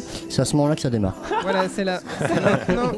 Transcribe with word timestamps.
C'est 0.00 0.40
à 0.40 0.44
ce 0.44 0.56
moment-là 0.56 0.74
que 0.76 0.80
ça 0.82 0.90
démarre. 0.90 1.14
Voilà, 1.42 1.68
c'est 1.68 1.84
là. 1.84 2.00
C'est 2.18 2.40
maintenant. 2.42 2.92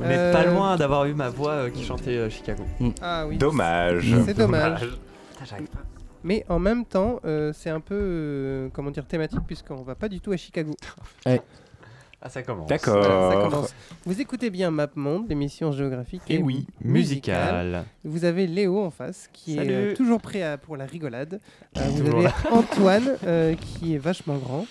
On 0.00 0.02
n'est 0.08 0.16
Euh, 0.18 0.32
pas 0.32 0.44
loin 0.44 0.76
d'avoir 0.76 1.04
eu 1.06 1.14
ma 1.14 1.28
voix 1.28 1.52
euh, 1.52 1.70
qui 1.70 1.84
chantait 1.84 2.16
euh, 2.16 2.30
Chicago. 2.30 2.64
Ah 3.00 3.26
oui. 3.26 3.36
Dommage. 3.38 4.14
C'est 4.26 4.36
dommage. 4.36 4.80
Putain, 4.80 5.44
j'arrive 5.44 5.68
pas. 5.68 5.80
Mais 6.24 6.44
en 6.48 6.58
même 6.60 6.84
temps, 6.84 7.18
euh, 7.24 7.52
c'est 7.52 7.70
un 7.70 7.80
peu, 7.80 7.96
euh, 7.98 8.68
comment 8.72 8.90
dire, 8.92 9.04
thématique 9.06 9.40
puisqu'on 9.46 9.82
va 9.82 9.94
pas 9.96 10.08
du 10.08 10.20
tout 10.20 10.32
à 10.32 10.36
Chicago. 10.36 10.74
Ah, 12.24 12.28
ça 12.28 12.40
commence. 12.44 12.68
Voilà, 12.68 12.78
ça 12.78 12.92
D'accord. 12.94 13.50
commence. 13.50 13.74
Vous 14.06 14.20
écoutez 14.20 14.48
bien 14.50 14.70
Map 14.70 14.86
Monde, 14.94 15.24
l'émission 15.28 15.72
géographique 15.72 16.22
Eh 16.28 16.38
oui. 16.38 16.68
Musical. 16.84 17.82
Vous 18.04 18.24
avez 18.24 18.46
Léo 18.46 18.78
en 18.80 18.90
face 18.92 19.28
qui 19.32 19.54
est 19.54 19.56
Salut. 19.56 19.72
euh, 19.72 19.94
toujours 19.96 20.20
prêt 20.20 20.40
à- 20.44 20.56
pour 20.56 20.76
la 20.76 20.84
rigolade. 20.86 21.40
Euh, 21.76 21.80
vous 21.88 22.04
Toujours 22.04 22.20
avez. 22.20 22.28
Antoine 22.52 23.10
euh, 23.26 23.54
qui 23.56 23.96
est 23.96 23.98
vachement 23.98 24.36
grand. 24.36 24.66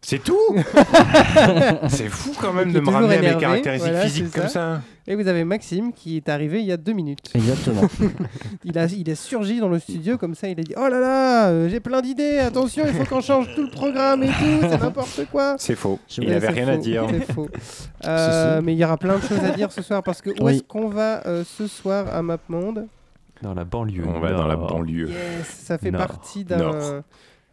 C'est 0.00 0.22
tout 0.22 0.36
C'est 1.88 2.08
fou 2.08 2.32
quand 2.40 2.52
même 2.52 2.72
de 2.72 2.78
est 2.78 2.82
me 2.82 2.90
ramener 2.90 3.14
à 3.14 3.18
mes 3.20 3.24
énervé, 3.26 3.40
caractéristiques 3.40 3.90
voilà, 3.92 4.06
physiques 4.06 4.30
comme 4.32 4.48
ça. 4.48 4.82
Et 5.06 5.14
vous 5.14 5.28
avez 5.28 5.44
Maxime 5.44 5.92
qui 5.92 6.16
est 6.18 6.28
arrivé 6.28 6.60
il 6.60 6.66
y 6.66 6.72
a 6.72 6.76
deux 6.76 6.92
minutes. 6.92 7.30
Exactement. 7.34 7.82
Il 8.64 8.78
a, 8.78 8.86
il 8.86 9.10
a 9.10 9.14
surgi 9.14 9.60
dans 9.60 9.68
le 9.68 9.78
studio 9.78 10.16
comme 10.18 10.34
ça, 10.34 10.48
il 10.48 10.58
a 10.58 10.62
dit 10.62 10.74
Oh 10.76 10.88
là 10.88 10.98
là, 11.00 11.48
euh, 11.48 11.68
j'ai 11.68 11.80
plein 11.80 12.00
d'idées, 12.00 12.38
attention, 12.38 12.84
il 12.86 12.94
faut 12.94 13.04
qu'on 13.04 13.20
change 13.20 13.54
tout 13.54 13.62
le 13.62 13.70
programme 13.70 14.22
et 14.22 14.28
tout, 14.28 14.60
c'est 14.62 14.78
n'importe 14.80 15.26
quoi. 15.30 15.56
C'est 15.58 15.74
faux. 15.74 15.98
Je 16.08 16.22
Il 16.22 16.28
Ouais, 16.28 16.34
avait 16.36 16.46
c'est 16.46 16.52
rien 16.52 16.68
à 16.68 16.76
dire. 16.76 17.06
C'est 17.10 17.32
faux. 17.32 17.48
Euh, 18.06 18.60
Mais 18.62 18.74
il 18.74 18.78
y 18.78 18.84
aura 18.84 18.98
plein 18.98 19.16
de 19.16 19.22
choses 19.22 19.42
à 19.42 19.50
dire 19.52 19.72
ce 19.72 19.80
soir 19.80 20.02
parce 20.02 20.20
que 20.20 20.28
où 20.30 20.34
Oui. 20.44 20.54
est-ce 20.56 20.62
qu'on 20.62 20.88
va 20.88 21.26
euh, 21.26 21.42
ce 21.44 21.66
soir 21.66 22.06
à 22.14 22.20
MapMonde? 22.22 22.86
Dans 23.40 23.54
la 23.54 23.64
banlieue. 23.64 24.04
On 24.06 24.20
va 24.20 24.32
dans 24.32 24.46
la 24.46 24.56
banlieue. 24.56 25.08
Yes, 25.08 25.46
ça 25.48 25.78
fait 25.78 25.90
Nord. 25.90 26.06
partie 26.06 26.44
d'un 26.44 27.02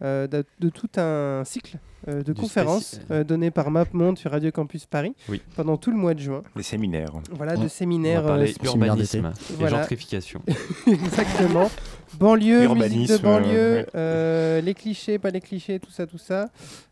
euh, 0.04 0.28
de 0.28 0.70
tout 0.70 0.90
un 0.98 1.44
cycle 1.46 1.78
euh, 2.08 2.24
de 2.24 2.34
Du 2.34 2.42
conférences 2.42 2.96
spéci- 2.96 3.12
euh, 3.12 3.24
données 3.24 3.52
par 3.52 3.70
MapMonde 3.72 4.18
sur 4.18 4.32
Radio 4.32 4.52
Campus 4.52 4.86
Paris 4.86 5.14
Oui. 5.30 5.42
pendant 5.56 5.78
tout 5.78 5.92
le 5.92 5.98
mois 5.98 6.14
de 6.14 6.20
juin. 6.20 6.42
Les 6.56 6.64
séminaires. 6.64 7.12
Voilà, 7.32 7.54
On- 7.54 7.56
de 7.56 7.60
On 7.60 7.64
va 7.64 7.70
séminaires 7.70 8.24
parler 8.24 8.52
euh, 8.52 8.66
urbanisme 8.66 9.32
et 9.52 9.54
Voilà. 9.60 9.78
gentrification. 9.82 10.42
Exactement. 10.88 11.70
Banlieue, 12.20 12.68
musique 12.68 12.70
de 12.70 12.82
Urbanisme, 12.84 13.18
banlieue, 13.24 13.48
euh, 13.58 13.78
ouais. 13.82 13.88
euh, 13.96 14.62
les 14.62 14.74
clichés, 14.74 15.18
pas 15.20 15.30
les 15.30 15.40
clichés, 15.42 15.80
tout 15.80 15.92
ça, 15.92 16.06
tout 16.06 16.18
ça. 16.18 16.48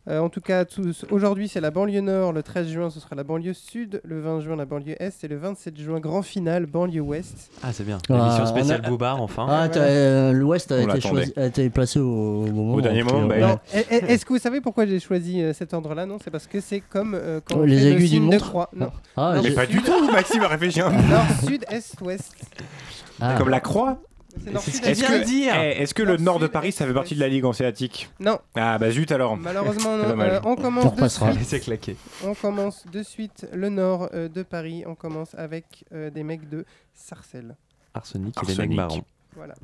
Euh, 0.07 0.19
en 0.19 0.29
tout 0.29 0.41
cas, 0.41 0.65
tous- 0.65 1.05
aujourd'hui, 1.11 1.47
c'est 1.47 1.61
la 1.61 1.69
banlieue 1.71 2.01
nord. 2.01 2.33
Le 2.33 2.41
13 2.41 2.67
juin, 2.69 2.89
ce 2.89 2.99
sera 2.99 3.15
la 3.15 3.23
banlieue 3.23 3.53
sud. 3.53 4.01
Le 4.03 4.21
20 4.21 4.39
juin, 4.41 4.55
la 4.55 4.65
banlieue 4.65 4.95
est. 4.99 5.23
Et 5.23 5.27
le 5.27 5.37
27 5.37 5.77
juin, 5.77 5.99
grand 5.99 6.21
final, 6.23 6.65
banlieue 6.65 7.01
ouest. 7.01 7.51
Ah, 7.61 7.71
c'est 7.73 7.83
bien. 7.83 7.99
Ah, 8.09 8.13
L'émission 8.13 8.43
on 8.43 8.45
spéciale 8.47 8.81
a- 8.83 8.89
Boubard, 8.89 9.21
enfin. 9.21 9.45
Ah, 9.49 9.67
euh, 9.77 10.31
l'Ouest 10.31 10.71
a, 10.71 10.77
été 10.77 10.87
l'attendait. 10.87 11.25
choisi- 11.25 11.33
a 11.39 11.45
été 11.45 11.69
placé 11.69 11.99
au, 11.99 12.05
au 12.45 12.47
moment. 12.51 12.73
Au 12.75 12.81
dernier 12.81 13.03
moment, 13.03 13.27
bah, 13.27 13.61
Est-ce 13.73 14.25
que 14.25 14.33
vous 14.33 14.39
savez 14.39 14.61
pourquoi 14.61 14.85
j'ai 14.87 14.99
choisi 14.99 15.43
euh, 15.43 15.53
cet 15.53 15.73
ordre-là? 15.73 16.05
Non, 16.07 16.17
c'est 16.23 16.31
parce 16.31 16.47
que 16.47 16.59
c'est 16.59 16.79
comme 16.79 17.13
euh, 17.13 17.39
quand 17.45 17.55
Oh, 17.57 17.61
on 17.61 17.65
les 17.65 17.77
fait 17.77 17.91
aiguilles 17.91 18.19
d'une 18.21 18.39
croix. 18.39 18.69
Non. 18.75 18.91
Ah, 19.15 19.33
Non, 19.35 19.43
Mais 19.43 19.51
pas 19.51 19.67
du 19.67 19.81
tout, 19.83 20.11
Maxime 20.11 20.41
a 20.41 20.47
réfléchi. 20.47 20.81
un 20.81 20.89
peu. 20.89 21.07
Nord, 21.07 21.25
sud, 21.47 21.65
est, 21.69 22.01
ouest. 22.01 22.33
ah. 23.21 23.35
Comme 23.37 23.49
la 23.49 23.59
croix 23.59 23.99
C'est. 24.37 24.85
Est-ce 24.85 24.99
vient 24.99 25.09
que, 25.09 25.19
de 25.19 25.23
dire. 25.23 25.53
eh, 25.59 25.81
est-ce 25.81 25.93
que 25.93 26.03
le 26.03 26.17
Nord, 26.17 26.39
de 26.39 26.47
Paris, 26.47 26.71
ça 26.71 26.85
fait 26.85 26.93
partie 26.93 27.15
de 27.15 27.19
la 27.19 27.27
Ligue 27.27 27.45
hanséatique 27.45 28.09
Non, 28.19 28.39
Ah 28.55 28.77
bah 28.77 28.91
zut 28.91 29.11
alors. 29.11 29.35
malheureusement 29.37 29.97
non. 29.97 30.07
dommage. 30.09 30.33
Euh, 30.33 30.39
on 30.43 30.51
On 30.51 30.55
commence 30.55 30.83
de 30.85 30.89
repassera. 30.89 31.33
suite. 31.33 31.45
C'est 31.47 31.59
claqué. 31.59 31.95
On 32.23 32.33
commence 32.35 32.85
de 32.87 33.01
suite 33.03 33.47
le 33.53 33.69
nord 33.69 34.09
euh, 34.13 34.29
de 34.29 34.43
Paris. 34.43 34.83
On 34.85 34.95
commence 34.95 35.33
avec 35.35 35.83
euh, 35.93 36.09
des 36.11 36.23
mecs 36.23 36.47
de 36.47 36.65
Sarcelles. 36.93 37.55
Arsenic 37.93 38.35
et 38.37 38.45
les 38.45 38.51
Arsenic. 38.51 38.69
mecs 38.69 38.77
marrons. 38.77 39.03
Voilà. 39.35 39.55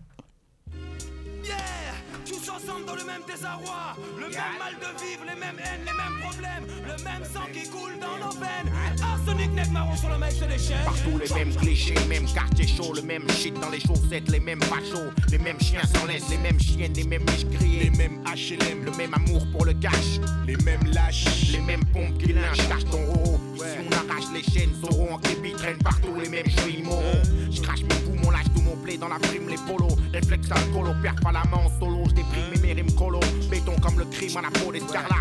Ensemble 2.66 2.85
dans 2.85 2.95
le 2.95 3.03
même 3.03 3.21
désarroi, 3.27 3.95
le 4.17 4.23
même 4.23 4.58
mal 4.58 4.73
de 4.80 5.03
vivre, 5.03 5.23
les 5.27 5.39
mêmes 5.39 5.59
haines, 5.59 5.85
les 5.85 5.94
mêmes 5.94 6.19
problèmes, 6.21 6.66
le 6.81 7.03
même 7.03 7.23
sang 7.23 7.45
qui 7.53 7.69
coule 7.69 7.99
dans 7.99 8.17
nos 8.17 8.31
veines. 8.39 8.71
Arsenic, 9.03 9.52
nec 9.53 9.69
marron 9.69 9.95
sur 9.95 10.09
le 10.09 10.17
mec, 10.17 10.31
c'est 10.31 10.58
chaînes. 10.58 10.83
Partout 10.83 11.19
les 11.19 11.33
mêmes 11.36 11.55
clichés, 11.55 11.95
même 12.09 12.25
quartier 12.25 12.66
chaud, 12.67 12.93
le 12.95 13.03
même 13.03 13.30
shit 13.30 13.53
dans 13.59 13.69
les 13.69 13.80
chaussettes, 13.80 14.30
les 14.31 14.39
mêmes 14.39 14.61
fachos, 14.64 15.11
les 15.30 15.37
mêmes 15.37 15.59
chiens 15.59 15.86
sans 15.93 16.05
laisse, 16.05 16.27
les 16.30 16.37
mêmes 16.37 16.59
chiennes, 16.59 16.93
les 16.93 17.04
mêmes 17.04 17.23
biches 17.25 17.45
grillées, 17.45 17.83
les 17.83 17.98
mêmes 17.98 18.23
HLM, 18.25 18.83
le 18.83 18.92
même 18.92 19.14
amour 19.14 19.45
pour 19.52 19.65
le 19.65 19.73
cash, 19.73 20.20
les 20.48 20.58
mêmes 20.58 20.86
lâches, 20.92 21.52
les 21.52 21.61
mêmes 21.61 21.86
pompes 21.93 22.17
qui 22.17 22.33
lynchent, 22.33 22.67
cache 22.67 22.86
ton 22.86 23.05
roro. 23.05 23.39
Si 23.55 23.77
on 23.80 24.11
arrache 24.11 24.26
les 24.33 24.43
chaînes, 24.43 24.73
sauront 24.82 25.14
en 25.14 25.17
képi 25.17 25.54
traînent 25.54 25.77
partout 25.77 26.14
les 26.21 26.30
mêmes 26.30 26.49
jouets 26.49 26.83
moraux. 26.83 27.02
Je 27.49 27.61
crache 27.61 27.83
mes 27.83 27.95
poumons, 28.04 28.32
lâche 28.32 28.52
tout 28.54 28.61
mon 28.61 28.76
blé 28.76 28.98
dans 28.98 29.08
la 29.08 29.20
prime, 29.20 29.48
les 29.48 29.58
polos, 29.67 29.95
réflexe 30.14 30.52
alcoolo, 30.52 30.92
perds 31.02 31.16
pas 31.23 31.32
la 31.32 31.43
main 31.45 31.64
en 31.66 31.80
solo, 31.80 32.04
je 32.10 32.16
déprime 32.16 32.61
mes 32.61 32.73
rimes 32.73 32.93
colo, 32.95 33.20
béton 33.49 33.76
comme 33.82 33.99
le 33.99 34.05
crime 34.05 34.38
à 34.38 34.42
la 34.42 34.52
peau 34.52 34.71
des 34.71 34.82
scarlats, 34.82 35.16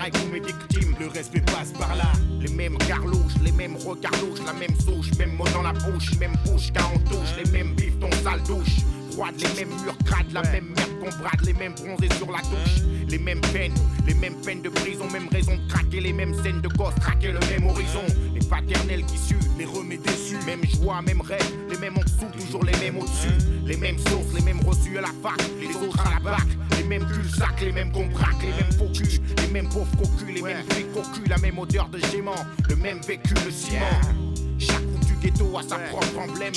avec 0.00 0.12
tous 0.14 0.28
mes 0.32 0.40
victimes, 0.40 0.94
le 1.00 1.08
respect 1.08 1.40
passe 1.40 1.72
par 1.78 1.94
là. 1.96 2.12
Les 2.40 2.52
mêmes 2.52 2.78
carlouches, 2.78 3.36
les 3.42 3.52
mêmes 3.52 3.76
regards 3.76 4.12
louches, 4.20 4.44
la 4.46 4.52
même 4.52 4.76
souche, 4.80 5.10
même 5.18 5.34
mot 5.36 5.48
dans 5.52 5.62
la 5.62 5.72
bouche, 5.72 6.14
même 6.18 6.36
bouche 6.46 6.72
quand 6.74 6.90
on 6.94 6.98
touche, 7.08 7.34
les 7.44 7.50
mêmes 7.50 7.74
bifs, 7.74 7.98
ton 7.98 8.10
sale 8.22 8.42
douche. 8.44 8.78
Froide, 9.12 9.34
les 9.38 9.64
mêmes 9.64 9.74
murs 9.82 9.96
crades, 10.06 10.32
la 10.32 10.42
même 10.42 10.72
merde 10.74 10.90
qu'on 11.00 11.22
brade, 11.22 11.40
les 11.44 11.52
mêmes 11.52 11.74
bronzés 11.74 12.08
sur 12.16 12.30
la 12.30 12.38
touche, 12.38 12.82
les 13.08 13.18
mêmes 13.18 13.40
peines, 13.52 13.74
les 14.06 14.14
mêmes 14.14 14.36
peines 14.36 14.62
de 14.62 14.70
prison, 14.70 15.08
même 15.10 15.28
raison 15.30 15.56
de 15.56 15.68
craquer, 15.68 16.00
les 16.00 16.12
mêmes 16.12 16.34
scènes 16.42 16.60
de 16.60 16.68
gosse, 16.68 16.94
traquer 17.00 17.32
le 17.32 17.40
même 17.40 17.68
horizon, 17.68 18.04
les 18.34 18.46
paternels 18.46 19.04
qui 19.04 19.18
suent, 19.18 19.36
les 19.58 19.66
remets 19.66 19.98
déçus, 19.98 20.38
même 20.46 20.64
joie, 20.64 21.02
même 21.02 21.20
rêve, 21.20 21.44
les 21.68 21.76
mêmes 21.78 21.96
en 21.98 22.00
dessous, 22.00 22.26
toujours 22.32 22.64
les 22.64 22.76
mêmes 22.78 22.96
au-dessus, 22.96 23.36
les 23.66 23.76
mêmes 23.76 23.98
sources, 23.98 24.32
les 24.34 24.42
mêmes 24.42 24.60
reçus 24.60 24.96
à 24.96 25.02
la 25.02 25.12
fac, 25.22 25.38
les 25.60 25.76
autres 25.86 26.06
à 26.06 26.14
la 26.14 26.20
bac, 26.20 26.46
les 26.78 26.84
mêmes 26.84 27.06
cul-sac, 27.06 27.60
les 27.60 27.72
mêmes 27.72 27.92
qu'on 27.92 28.06
braque, 28.06 28.42
les 28.42 28.48
mêmes 28.48 28.72
faux 28.78 28.92
culs, 28.94 29.20
les 29.38 29.52
mêmes 29.52 29.68
pauvres 29.68 29.96
cocus, 29.98 30.34
les 30.34 30.42
mêmes 30.42 30.64
flics 30.70 30.92
cocus, 30.92 31.28
la 31.28 31.38
même 31.38 31.58
odeur 31.58 31.88
de 31.88 31.98
gément, 32.10 32.46
le 32.68 32.76
même 32.76 33.00
vécu, 33.06 33.34
le 33.44 33.50
ciment. 33.50 34.00
Chaque 34.58 34.82
bout 34.82 35.04
du 35.04 35.14
ghetto 35.16 35.58
a 35.58 35.62
sa 35.62 35.76
propre 35.78 36.18
emblème, 36.18 36.52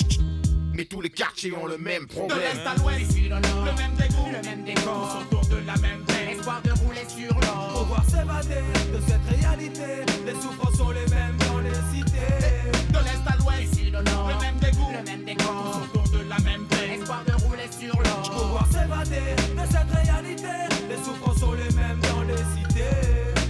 mais 0.75 0.85
tous 0.85 1.01
les 1.01 1.09
quartiers 1.09 1.53
ont 1.53 1.65
le 1.65 1.77
même 1.77 2.03
De 2.03 2.07
problème. 2.07 2.39
l'est 2.39 2.67
à 2.67 2.75
l'ouest, 2.75 3.11
ici 3.11 3.29
dans 3.29 3.37
le 3.37 3.71
même 3.73 3.95
dégoût, 3.97 4.27
le 4.31 4.49
même 4.49 4.63
décor, 4.65 5.17
autour 5.21 5.45
de 5.45 5.55
la 5.65 5.75
même 5.77 6.03
peine, 6.05 6.29
espoir 6.29 6.61
de 6.63 6.71
rouler 6.71 7.05
sur 7.07 7.33
l'or. 7.39 7.83
Pouvoir 7.85 8.03
s'évader 8.05 8.63
de 8.93 8.99
cette 9.07 9.39
réalité. 9.39 10.03
Les 10.25 10.33
souffrances 10.33 10.77
sont 10.77 10.91
les 10.91 11.07
mêmes 11.13 11.37
dans 11.47 11.59
les 11.59 11.73
cités. 11.91 12.35
De 12.89 12.97
l'est 12.99 13.25
à 13.25 13.37
l'ouest, 13.37 13.73
le 13.85 14.41
même 14.41 14.59
dégoût, 14.59 14.91
le 14.91 15.03
même 15.09 15.23
décor. 15.23 15.81
autour 15.93 16.09
de 16.11 16.29
la 16.29 16.39
même 16.39 16.65
peine, 16.67 16.99
Espoir 16.99 17.23
de 17.25 17.31
rouler 17.43 17.69
sur 17.79 17.95
l'or. 18.01 18.31
Pouvoir 18.31 18.67
s'évader 18.71 19.35
de 19.55 19.65
cette 19.71 19.91
réalité. 20.05 20.53
Les 20.89 20.97
souffrances 20.97 21.39
sont 21.39 21.53
les 21.53 21.73
mêmes 21.75 21.99
dans 22.01 22.23
les 22.23 22.37
cités. 22.53 22.83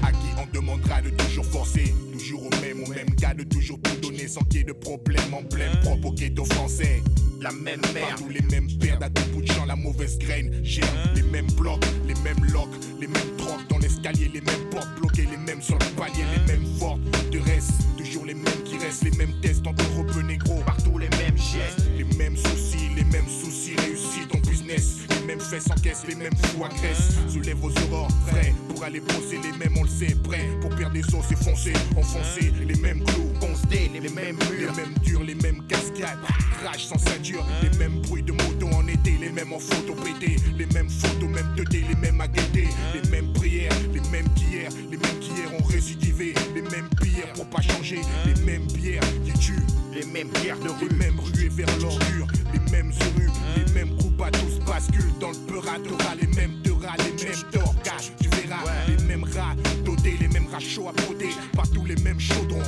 À 0.03 0.12
qui 0.12 0.30
on 0.38 0.46
demandera 0.53 1.02
de 1.02 1.09
toujours 1.09 1.46
forcer, 1.46 1.94
toujours 2.13 2.44
au 2.46 2.50
même, 2.62 2.84
au 2.84 2.88
même 2.90 3.09
gars, 3.18 3.34
de 3.34 3.44
toujours 3.44 3.80
tout 4.02 4.05
sans 4.28 4.41
qu'il 4.41 4.59
y 4.59 4.62
ait 4.62 4.66
de 4.66 4.74
problème, 4.74 5.34
emblème 5.34 5.72
propre 5.81 6.08
au 6.08 6.12
ghetto 6.12 6.46
français. 6.46 7.02
La 7.41 7.52
même 7.52 7.81
merde, 7.94 8.18
tous 8.18 8.30
les 8.30 8.41
mêmes 8.41 8.68
pertes 8.80 9.03
à 9.03 9.09
tout 9.09 9.24
bout 9.31 9.41
de 9.41 9.52
champ, 9.52 9.66
la 9.66 9.75
mauvaise 9.75 10.18
graine, 10.18 10.52
germe, 10.63 10.88
les 11.16 11.22
mêmes 11.22 11.52
blocs, 11.52 11.86
les 12.08 12.16
mêmes 12.24 12.44
locks, 12.52 12.74
les 13.00 13.08
mêmes 13.08 13.36
drogues 13.38 13.68
dans 13.69 13.78
l'escalier, 13.78 14.31
les 14.34 14.41
mêmes 14.41 14.69
portes 14.72 14.90
bloquées, 15.00 15.28
les 15.30 15.38
mêmes 15.38 15.62
sur 15.62 15.78
le 15.78 15.86
palier, 15.96 16.24
les 16.38 16.53
mêmes 16.53 16.66
fortes 16.80 17.02
de 17.31 17.40
reste, 17.40 17.72
toujours 17.97 18.25
les 18.25 18.34
mêmes 18.34 18.63
qui 18.63 18.78
restent, 18.78 19.03
les 19.03 19.12
mêmes 19.12 19.34
tests 19.41 19.68
en 19.68 19.74
Europe 19.74 20.16
négro, 20.24 20.56
partout 20.66 20.97
les 20.97 21.09
mêmes 21.09 21.38
gestes, 21.38 21.86
les 21.97 22.18
mêmes 22.18 22.38
soucis, 22.38 22.90
les 22.96 23.03
mêmes 23.03 23.28
soucis 23.28 23.75
réussis 23.75 24.25
dans 24.31 24.40
business, 24.50 25.00
les 25.09 25.28
mêmes 25.28 25.42
fesses 25.42 25.69
encaissent, 25.69 26.06
les 26.07 26.16
mêmes 26.16 26.36
fous 26.38 26.63
agressent, 26.63 27.16
soulève 27.28 27.57
vos 27.57 27.72
aurores, 27.84 28.09
frais, 28.28 28.53
pour 28.69 28.84
aller 28.84 29.02
bosser, 29.02 29.40
les 29.44 29.57
mêmes 29.57 29.78
on 29.78 29.84
le 29.84 29.90
sait, 29.90 30.16
prêt, 30.24 30.47
pour 30.62 30.69
perdre 30.72 30.94
des 30.94 31.06
os 31.13 31.31
et 31.31 31.36
foncer, 31.36 31.74
enfoncer, 31.96 32.52
les 32.66 32.75
mêmes 32.75 33.03
clous, 33.03 33.34
les, 33.72 34.10
mêmes 34.10 34.38
murs, 34.52 34.72
les 34.72 34.82
mêmes 34.82 34.94
durs, 35.04 35.24
les 35.24 35.36
mêmes 35.36 35.62
cascades, 35.68 36.20
rage 36.64 36.86
sans 36.86 36.98
ceinture, 36.98 37.46
les 37.62 37.78
mêmes 37.78 38.02
bruits 38.02 38.24
de 38.24 38.32
moto 38.32 38.68
en 38.74 38.88
été, 38.88 39.18
les 39.20 39.30
mêmes 39.30 39.54
en 39.54 39.60
photo 39.60 39.94
pété, 39.94 40.36
les 40.58 40.66
mêmes 40.68 40.90
photos, 40.90 41.30
même 41.30 41.56
2D, 41.56 41.88
les 41.88 41.96
mêmes 41.96 42.20
à 42.22 42.28
guetter, 42.28 42.68
les 42.94 43.10
mêmes 43.10 43.32
prières, 43.34 43.72
les 43.94 44.02
mêmes 44.10 44.28
qu'hier, 44.36 44.70
les 44.92 44.98
mêmes 44.98 45.20
qu'hier 45.20 45.54
ont 45.60 45.64
récidivé, 45.64 46.34
les 46.54 46.62
mêmes 46.62 46.90
prières 46.96 47.31
pour 47.34 47.46
pas 47.50 47.62
changer, 47.62 48.02
les 48.25 48.42
mêmes 48.44 48.68
bières 48.68 49.02
qui 49.25 49.34
tuent, 49.40 49.66
les 49.94 50.06
mêmes 50.06 50.30
guerres 50.44 50.60
de 50.60 50.69
rue, 50.69 50.90
les 50.90 50.96
mêmes 50.96 51.19
ruées 51.19 51.50
vers 51.50 51.80
l'ordure, 51.80 52.28
les 52.54 52.72
mêmes 52.72 52.92
rues, 53.18 53.30
les 53.58 53.74
mêmes 53.74 53.96
groupes 53.96 54.22
à 54.22 54.31
tous 54.31 54.60
basculent 54.66 55.18
dans 55.19 55.31
le 55.31 55.38
peurat, 55.48 55.78
t'auras 55.84 56.16
les 56.19 56.28
mêmes 56.28 56.62
te 56.63 56.72
rats, 56.72 56.96
les 56.98 57.25
mêmes 57.25 57.44
torgas, 57.51 58.12
tu 58.22 58.30
verras, 58.30 58.63
les 58.88 59.04
mêmes 59.06 59.24
rats 59.24 59.56
dotés, 59.84 60.18
les 60.19 60.28
mêmes 60.28 60.48
rats 60.51 60.60
chauds 60.60 60.90
à 60.90 60.92
broder, 60.92 61.30
partout 61.56 61.86
les 61.86 61.96
mêmes 61.98 62.19
chaudrons, 62.19 62.62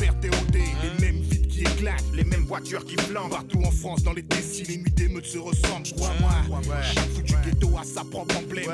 les 0.00 1.00
mêmes 1.00 1.20
vides 1.20 1.46
qui 1.48 1.60
éclatent, 1.60 2.04
les 2.14 2.24
mêmes 2.24 2.44
voitures 2.44 2.84
qui 2.84 2.96
flambent, 2.96 3.30
partout 3.30 3.62
en 3.64 3.70
France, 3.70 4.02
dans 4.02 4.12
les 4.12 4.22
déciles, 4.22 4.66
les 4.68 4.76
nuits 4.78 4.90
d'émeutes 4.90 5.26
se 5.26 5.38
ressemblent, 5.38 5.88
crois-moi, 5.96 6.82
chaque 6.82 7.08
foutu 7.10 7.34
ghetto 7.44 7.76
a 7.78 7.84
sa 7.84 8.04
propre 8.04 8.36
emblème. 8.38 8.70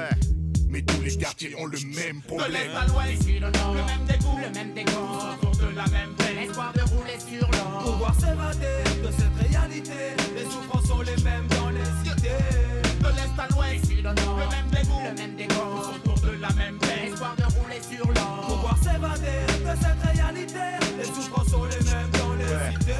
Mais 0.68 0.82
tous 0.82 1.00
les 1.02 1.16
quartiers 1.16 1.54
ont 1.58 1.66
le 1.66 1.78
même 1.96 2.20
de 2.20 2.26
problème. 2.26 2.52
l'est 2.52 2.76
à 2.76 2.86
l'ouest, 2.86 3.26
le 3.26 3.40
même 3.40 4.06
dégoût, 4.06 4.38
le 4.40 4.54
même 4.54 4.72
décor. 4.72 5.36
autour 5.42 5.68
de 5.68 5.76
la 5.76 5.86
même 5.88 6.14
peine, 6.16 6.38
Espoir 6.38 6.72
de 6.72 6.80
rouler 6.82 7.18
sur 7.18 7.50
l'or. 7.50 7.82
Pouvoir 7.84 8.14
s'évader 8.14 8.84
de 9.02 9.10
cette 9.10 9.50
réalité. 9.50 10.14
Les 10.36 10.44
souffrances 10.44 10.86
sont 10.86 11.00
les 11.00 11.22
mêmes 11.24 11.46
dans 11.48 11.70
les 11.70 11.84
cités. 12.04 12.30
de 13.00 13.08
l'est 13.08 13.40
à 13.40 13.48
l'ouest, 13.48 13.90
le 13.90 14.02
même 14.02 14.70
dégoût, 14.70 15.02
le 15.02 15.20
même 15.20 15.36
décor. 15.36 15.92
autour 15.96 16.20
de 16.20 16.40
la 16.40 16.50
même 16.50 16.78
peine, 16.78 17.12
Espoir 17.12 17.34
de 17.34 17.42
rouler 17.42 17.80
sur 17.90 18.06
l'or. 18.06 18.46
Pouvoir 18.46 18.78
de 19.74 19.80
cette 19.80 20.16
réalité. 20.16 20.58
Les 20.98 21.04
souffrances 21.04 21.48
sont 21.48 21.64
les 21.64 21.84
mêmes 21.84 22.10
dans 22.12 22.34
les 22.34 22.72
cités. 22.72 22.92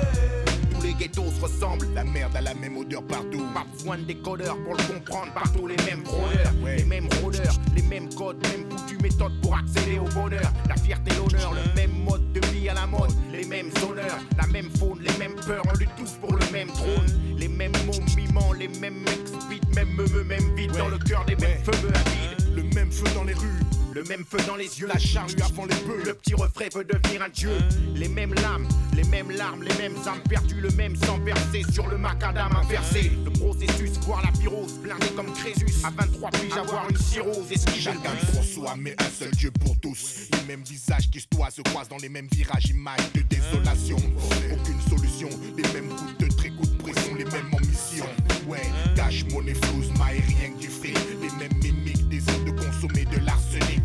Tous 0.73 0.83
les 0.83 0.95
ghettos 0.95 1.31
se 1.31 1.41
ressemblent, 1.41 1.87
la 1.95 2.05
merde 2.05 2.37
a 2.37 2.41
la 2.41 2.55
même 2.55 2.77
odeur 2.77 3.03
partout. 3.03 3.45
Pas 3.55 3.67
besoin 3.73 3.99
de 3.99 4.05
décodeur 4.05 4.57
pour 4.65 4.75
le 4.75 4.83
comprendre, 4.83 5.33
partout 5.35 5.67
les 5.67 5.77
mêmes 5.85 6.05
rôdeurs, 6.07 6.53
les 6.65 6.85
mêmes 6.85 7.09
rôdeurs, 7.23 7.55
les 7.75 7.83
mêmes 7.83 8.13
codes, 8.15 8.37
mêmes 8.49 8.69
coutumes, 8.69 9.03
méthodes 9.03 9.41
pour 9.43 9.57
accéder 9.57 9.99
au 9.99 10.09
bonheur. 10.15 10.53
La 10.69 10.77
fierté, 10.77 11.11
l'honneur, 11.17 11.53
le 11.53 11.75
même 11.75 12.05
mode 12.05 12.33
de 12.33 12.41
vie 12.47 12.69
à 12.69 12.75
la 12.75 12.87
mode, 12.87 13.11
les 13.33 13.45
mêmes 13.45 13.71
honneurs, 13.83 14.19
la 14.39 14.47
même 14.47 14.71
faune, 14.79 15.01
les 15.01 15.19
mêmes 15.19 15.37
peurs, 15.47 15.63
on 15.69 15.79
lutte 15.79 15.95
tous 15.97 16.13
pour 16.21 16.33
le 16.33 16.53
même 16.53 16.69
trône. 16.69 17.07
Les 17.37 17.49
mêmes 17.49 17.73
mots 17.87 18.01
mimants, 18.17 18.53
les 18.53 18.69
mêmes 18.69 19.05
ex-beats, 19.07 19.75
même 19.75 19.89
me, 19.95 20.25
même 20.25 20.55
vide 20.55 20.77
dans 20.77 20.89
le 20.89 20.99
cœur 20.99 21.25
des 21.25 21.37
mêmes 21.37 21.63
feux 21.65 21.89
avides. 21.89 22.55
Le 22.55 22.63
même 22.75 22.93
feu 22.93 23.07
dans 23.15 23.25
les 23.25 23.35
rues. 23.35 23.80
Le 23.93 24.05
même 24.05 24.25
feu 24.25 24.39
dans 24.47 24.55
les 24.55 24.79
yeux, 24.79 24.87
la 24.87 24.99
charrue 24.99 25.35
avant 25.45 25.65
les 25.65 25.75
bœufs. 25.87 26.05
Le 26.07 26.15
petit 26.15 26.35
refrain 26.35 26.67
veut 26.73 26.85
devenir 26.85 27.23
un 27.23 27.29
dieu. 27.29 27.51
Les 27.97 28.09
mêmes 28.09 28.35
lames, 28.35 28.69
les 28.95 29.03
mêmes 29.05 29.31
larmes, 29.33 29.65
les 29.65 29.75
mêmes 29.75 29.97
âmes 30.07 30.23
perdues, 30.29 30.61
le 30.61 30.71
même 30.71 30.95
sang 30.95 31.19
versé 31.19 31.63
sur 31.73 31.89
le 31.89 31.99
macadam 31.99 32.55
inversé. 32.55 33.11
Le 33.25 33.31
processus, 33.31 33.99
voir 34.07 34.23
la 34.23 34.31
pyrose, 34.39 34.75
blindé 34.79 35.09
comme 35.17 35.33
Crésus. 35.33 35.67
À 35.83 35.91
23 35.91 36.31
puis 36.31 36.53
avoir 36.53 36.89
une 36.89 36.97
cirrhose, 36.97 37.51
et 37.51 37.59
ce 37.59 37.67
qui 37.67 37.81
Chacun 37.81 38.15
pour 38.33 38.45
soi, 38.45 38.75
mais 38.79 38.95
un 38.99 39.11
seul 39.11 39.31
Dieu 39.33 39.51
pour 39.51 39.79
tous. 39.81 40.29
Les 40.33 40.47
mêmes 40.47 40.63
visages 40.63 41.11
qui 41.11 41.19
se 41.19 41.27
se 41.51 41.63
croisent 41.63 41.89
dans 41.89 41.97
les 41.97 42.09
mêmes 42.09 42.29
virages, 42.31 42.67
images 42.67 43.13
de 43.15 43.23
désolation. 43.23 43.97
Aucune 44.53 44.81
solution, 44.89 45.29
les 45.57 45.69
mêmes 45.73 45.89
coups 45.89 46.19
de 46.19 46.37
trait, 46.37 46.51
coups 46.51 46.71
de 46.71 46.77
pression, 46.83 47.15
les 47.15 47.25
mêmes 47.25 47.51
ambitions. 47.53 48.07
Ouais, 48.47 48.63
cash, 48.95 49.25
monnaie, 49.33 49.55
flouze, 49.55 49.91
maille, 49.99 50.21
rien 50.21 50.51
que 50.53 50.61
du 50.61 50.69
fric. 50.69 50.97
Les 51.21 51.31
mêmes 51.39 51.59
mimiques, 51.63 52.09
de 52.27 52.51
consommer 52.51 53.05
de 53.05 53.25
l'arsenic. 53.25 53.83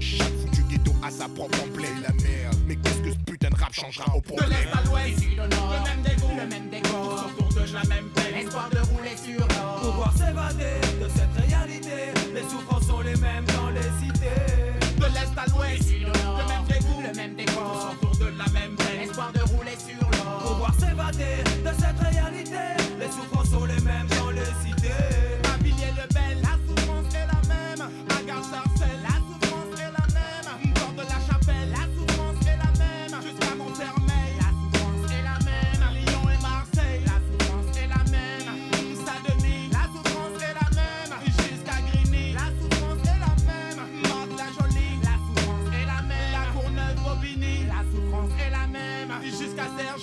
Chaque 0.00 0.32
foutu 0.40 0.62
ghetto 0.68 0.92
a 1.02 1.10
sa 1.10 1.28
propre 1.28 1.58
emblée, 1.62 1.88
la 2.02 2.12
merde. 2.22 2.56
Mais 2.66 2.76
qu'est-ce 2.76 2.98
que 3.00 3.10
ce 3.12 3.18
putain 3.26 3.48
de 3.50 3.56
rap 3.56 3.72
changera 3.72 4.06
au 4.16 4.20
De 4.20 4.26
problème? 4.26 4.50
l'est 4.50 4.78
à 4.78 4.82
l'ouest, 4.84 5.18
le 5.36 5.42
même 5.48 6.02
dégoût, 6.02 6.36
le 6.40 6.46
même 6.46 6.68
décor. 6.70 7.30
Autour 7.38 7.48
de 7.48 7.72
la 7.72 7.84
même 7.84 8.08
peine, 8.14 8.36
espoir 8.36 8.68
de 8.70 8.78
rouler 8.78 9.16
sur 9.16 9.40
l'or. 9.40 9.80
Pouvoir 9.82 10.12
s'évader 10.16 10.80
de 11.00 11.08
cette 11.08 11.46
réalité. 11.46 12.12
Les 12.34 12.42
souffrances 12.42 12.86
sont 12.86 13.00
les 13.00 13.16
mêmes 13.16 13.44
dans 13.46 13.70
les 13.70 13.90
cités. 14.00 14.42
De 14.98 15.04
l'est 15.06 15.36
à 15.36 15.46
l'ouest, 15.50 15.88
le 16.00 16.46
même 16.50 16.64
dégoût, 16.68 17.02
le 17.02 17.14
même 17.16 17.34
décor. 17.36 17.94
Autour 18.02 18.16
de 18.26 18.26
la 18.38 18.48
même 18.52 18.74
peine, 18.76 19.00
espoir 19.02 19.32
de 19.32 19.40
rouler 19.40 19.76
sur 19.78 20.00
l'or. 20.10 20.42
Pouvoir 20.52 20.74
s'évader 20.74 21.44
de 21.64 21.70
cette 21.78 22.00
réalité. 22.00 22.64
Les 22.98 23.06
souffrances 23.06 23.50
sont 23.50 23.64
les 23.64 23.80
mêmes 23.82 24.08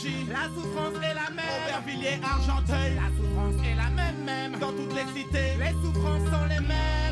La 0.03 0.49
souffrance 0.53 0.95
est 1.01 1.13
la 1.13 1.29
même. 1.29 1.45
Aubervilliers, 1.65 2.19
Argenteuil, 2.21 2.95
la 2.95 3.07
souffrance 3.15 3.55
est 3.65 3.75
la 3.75 3.89
même 3.89 4.25
même. 4.25 4.59
Dans 4.59 4.73
toutes 4.73 4.93
les 4.93 5.05
cités, 5.17 5.55
les 5.57 5.71
souffrances 5.81 6.29
sont 6.29 6.45
les 6.49 6.59
mêmes. 6.59 7.02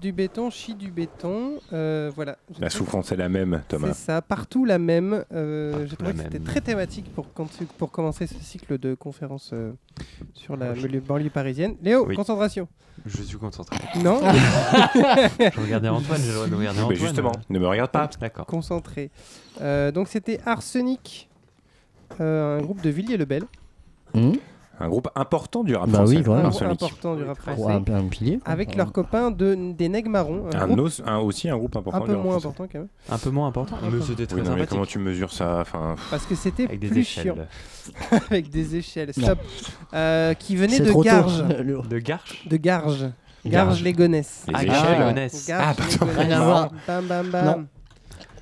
Du 0.00 0.10
béton, 0.12 0.50
chie 0.50 0.74
du 0.74 0.90
béton. 0.90 1.60
euh, 1.72 2.10
voilà. 2.16 2.36
Je 2.54 2.60
La 2.60 2.70
souffrance 2.70 3.12
est 3.12 3.16
la 3.16 3.28
même, 3.28 3.62
Thomas. 3.68 3.88
C'est 3.92 4.06
ça, 4.06 4.20
partout 4.20 4.64
la 4.64 4.78
même. 4.80 5.24
Euh, 5.32 5.86
J'ai 5.86 5.94
trouvé 5.96 6.12
que 6.12 6.18
c'était 6.18 6.40
très 6.40 6.60
thématique 6.60 7.06
pour, 7.14 7.32
commencer 7.92 8.26
ce 8.26 8.34
cycle 8.42 8.78
de 8.78 8.94
conférences 8.94 9.50
euh, 9.52 9.72
sur 10.34 10.56
la 10.56 10.72
banlieue- 10.74 11.00
banlieue 11.00 11.30
parisienne. 11.30 11.76
Léo, 11.82 12.04
Oui. 12.06 12.16
concentration. 12.16 12.66
Je 13.06 13.22
suis 13.22 13.38
concentré. 13.38 13.76
Non, 14.02 14.20
Je 14.22 15.60
regardais 15.60 15.88
Antoine, 15.88 16.20
droit 16.20 16.46
de 16.48 16.54
regarder 16.56 16.78
Mais 16.80 16.84
Antoine. 16.84 16.96
justement, 16.98 17.32
ne 17.48 17.58
me 17.60 17.66
regarde 17.68 17.90
pas. 17.92 18.10
D'accord. 18.20 18.46
concentré. 18.46 19.10
Euh, 19.60 19.92
donc 19.92 20.08
c'était 20.08 20.40
Arsenic, 20.46 21.30
euh, 22.20 22.58
un 22.58 22.62
groupe 22.62 22.80
de 22.82 22.90
Villiers-le-Bel. 22.90 23.44
Hmm 24.14 24.32
Un 24.80 24.88
groupe 24.88 25.08
important 25.14 25.62
du 25.62 25.76
rap 25.76 25.88
Bah 25.90 25.98
français. 25.98 26.16
oui, 26.16 26.22
voilà. 26.22 26.42
un 26.42 26.46
Un 26.46 26.48
groupe 26.50 26.62
important 26.62 27.14
du 27.16 27.22
rap 27.22 27.38
français. 27.38 27.62
un, 27.70 27.94
un 27.94 28.04
pilier. 28.08 28.38
quoi. 28.38 28.50
Avec 28.52 28.74
leurs 28.76 28.92
copains 28.92 29.30
de, 29.30 29.72
des 29.76 29.88
Nègres 29.90 30.10
Marrons. 30.10 30.46
Un, 30.54 30.58
Un, 30.58 30.66
groupe 30.68 30.80
os- 30.80 31.02
un- 31.06 31.18
aussi 31.18 31.48
un 31.50 31.56
groupe 31.58 31.76
important 31.76 31.98
un 31.98 32.06
du 32.06 32.06
peu 32.12 32.16
rap 32.16 32.24
moins 32.24 32.32
français. 32.40 32.46
important 32.48 32.68
quand 32.72 32.78
même. 32.78 32.88
Un 33.10 33.18
peu 33.18 33.30
moins 33.30 33.48
important, 33.48 33.76
Un 33.84 33.90
mais 33.90 34.00
c'était 34.02 34.26
très 34.26 34.40
Oui, 34.40 34.48
non, 34.48 34.56
mais 34.56 34.66
comment 34.66 34.86
tu 34.86 34.98
mesures 34.98 35.32
ça 35.32 35.58
enfin, 35.60 35.96
Parce 36.10 36.24
que 36.26 36.34
c'était 36.34 36.64
Avec 36.64 36.80
des 36.80 36.88
plus 36.88 37.00
échelles. 37.00 37.22
chiant. 37.24 38.18
Avec 38.30 38.48
des 38.50 38.76
échelles. 38.76 39.12
Stop. 39.12 39.38
Euh, 39.94 40.34
qui 40.34 40.56
venait 40.56 40.80
de. 40.80 40.92
Garges. 41.02 41.44
De 41.88 41.98
Garches 41.98 42.46
De 42.48 42.56
Garges. 42.56 43.00
Garges. 43.00 43.12
Garges 43.46 43.82
les 43.82 43.92
Gonesse. 43.92 44.44
Les 44.48 44.54
Ah, 44.56 44.62
échelles. 44.64 44.74
Garges, 44.76 45.00
Ah. 45.00 45.12
Garges, 45.12 45.34
Ah, 45.50 45.74
pardon. 45.76 45.96
Gonesse. 46.14 46.26
Rien 46.26 46.40
à 46.40 46.44
voir. 46.44 46.70
Bam, 46.86 47.06
bam, 47.06 47.28
bam. 47.30 47.66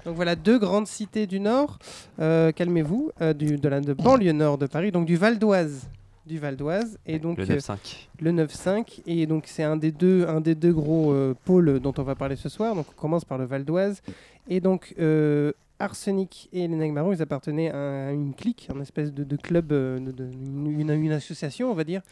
Donc 0.04 0.16
voilà, 0.16 0.36
deux 0.36 0.58
grandes 0.58 0.86
cités 0.86 1.26
du 1.26 1.38
Nord, 1.38 1.78
euh, 2.20 2.50
calmez-vous, 2.52 3.10
euh, 3.20 3.34
du, 3.34 3.58
de 3.58 3.68
la 3.68 3.80
de 3.80 3.92
banlieue 3.92 4.32
nord 4.32 4.56
de 4.56 4.66
Paris, 4.66 4.90
donc 4.90 5.04
du 5.04 5.16
Val 5.16 5.38
d'Oise. 5.38 5.86
Du 6.28 6.38
Val 6.38 6.56
d'Oise, 6.56 6.98
et 7.06 7.18
donc 7.18 7.38
Le 7.38 7.44
euh, 7.44 7.56
9-5. 7.58 7.76
le 8.20 8.32
9-5, 8.32 9.00
et 9.06 9.26
donc 9.26 9.44
c'est 9.46 9.62
un 9.64 9.76
des 9.76 9.90
deux, 9.90 10.26
un 10.28 10.40
des 10.40 10.54
deux 10.54 10.72
gros 10.72 11.10
euh, 11.12 11.34
pôles 11.44 11.80
dont 11.80 11.94
on 11.98 12.02
va 12.02 12.14
parler 12.14 12.36
ce 12.36 12.48
soir. 12.48 12.74
Donc 12.76 12.86
on 12.96 13.00
commence 13.00 13.24
par 13.24 13.38
le 13.38 13.46
Val 13.46 13.64
d'Oise, 13.64 14.02
et 14.48 14.60
donc 14.60 14.94
euh, 15.00 15.52
Arsenic 15.80 16.48
et 16.52 16.66
les 16.66 16.74
Nègres 16.76 16.92
Marrons, 16.94 17.12
ils 17.12 17.22
appartenaient 17.22 17.70
à 17.70 18.10
une 18.12 18.34
clique, 18.34 18.68
une 18.74 18.82
espèce 18.82 19.12
de, 19.12 19.24
de 19.24 19.36
club, 19.36 19.72
euh, 19.72 19.98
de- 20.00 20.10
de- 20.12 20.24
une, 20.30 21.12
association, 21.12 21.70
on 21.70 21.74
va 21.74 21.84
dire, 21.84 22.02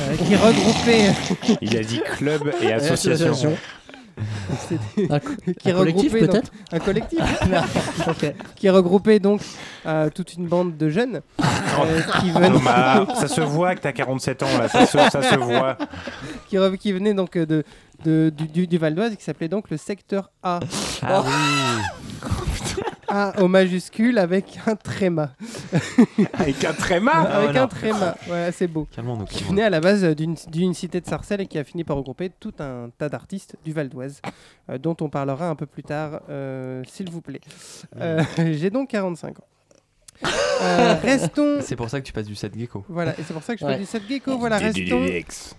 euh, 0.00 0.16
qui 0.16 0.36
regroupait, 0.36 1.56
Il 1.62 1.76
a 1.76 1.82
dit 1.82 2.00
club 2.16 2.52
Et 2.62 2.70
association. 2.72 3.54
Un, 5.10 5.18
qui 5.58 5.70
un 5.70 5.74
collectif 5.74 6.12
peut-être? 6.12 6.52
Un 6.72 6.78
collectif. 6.78 7.18
Qui 8.56 8.70
regroupait 8.70 9.18
donc 9.18 9.40
euh, 9.86 10.08
toute 10.14 10.34
une 10.34 10.46
bande 10.46 10.76
de 10.76 10.88
jeunes 10.88 11.20
euh, 11.40 12.00
qui, 12.20 12.30
venaient, 12.30 12.50
Thomas, 12.50 13.06
ça 13.14 13.28
se 13.28 13.40
voit 13.40 13.74
que 13.74 13.80
t'as 13.80 13.92
47 13.92 14.42
ans 14.42 14.58
là, 14.58 14.68
ça 14.68 14.86
se, 14.86 14.98
ça 14.98 15.22
se 15.22 15.34
voit. 15.36 15.76
qui, 16.48 16.56
re- 16.56 16.76
qui 16.76 16.92
venaient 16.92 17.14
donc 17.14 17.36
euh, 17.36 17.46
de, 17.46 17.64
de- 18.04 18.32
du, 18.36 18.46
du- 18.48 18.66
du 18.66 18.78
Val 18.78 18.94
d'Oise 18.94 19.12
et 19.12 19.16
qui 19.16 19.24
s'appelait 19.24 19.48
donc 19.48 19.70
le 19.70 19.76
secteur 19.76 20.30
A. 20.42 20.60
Ah 21.02 21.22
oui 21.24 21.82
A 23.08 23.40
au 23.42 23.46
majuscule 23.48 24.18
avec 24.18 24.58
un 24.66 24.74
tréma. 24.74 25.34
Avec 26.32 26.64
un 26.64 26.72
tréma. 26.72 27.12
Ah, 27.14 27.20
avec 27.36 27.44
voilà. 27.50 27.62
un 27.62 27.66
tréma. 27.68 28.16
Ouais, 28.28 28.50
c'est 28.50 28.66
beau. 28.66 28.88
Calmons-nous. 28.90 29.26
Qui 29.26 29.44
venait 29.44 29.62
à 29.62 29.70
la 29.70 29.78
base 29.80 30.02
d'une 30.16 30.34
d'une 30.50 30.74
cité 30.74 31.00
de 31.00 31.06
Sarcelles 31.06 31.42
et 31.42 31.46
qui 31.46 31.58
a 31.58 31.62
fini 31.64 31.84
par 31.84 31.96
regrouper 31.96 32.30
tout 32.40 32.54
un 32.58 32.88
tas 32.98 33.08
d'artistes 33.08 33.56
du 33.64 33.72
Val 33.72 33.88
d'Oise, 33.88 34.20
euh, 34.70 34.78
dont 34.78 34.96
on 35.00 35.08
parlera 35.10 35.48
un 35.48 35.54
peu 35.54 35.66
plus 35.66 35.84
tard, 35.84 36.22
euh, 36.28 36.82
s'il 36.88 37.08
vous 37.10 37.20
plaît. 37.20 37.40
Euh, 38.00 38.22
J'ai 38.52 38.70
donc 38.70 38.88
45 38.88 39.38
ans. 39.38 39.44
Euh, 40.62 40.94
restons. 41.02 41.58
C'est 41.60 41.76
pour 41.76 41.90
ça 41.90 42.00
que 42.00 42.06
tu 42.06 42.12
passes 42.12 42.26
du 42.26 42.34
7 42.34 42.58
gecko. 42.58 42.84
Voilà, 42.88 43.12
et 43.12 43.22
c'est 43.26 43.34
pour 43.34 43.42
ça 43.42 43.54
que 43.54 43.60
je 43.60 43.64
Ouais. 43.66 43.74
fais 43.74 43.80
du 43.80 43.86
7 43.86 44.02
gecko. 44.08 44.38
Voilà, 44.38 44.58
restons, 44.58 45.06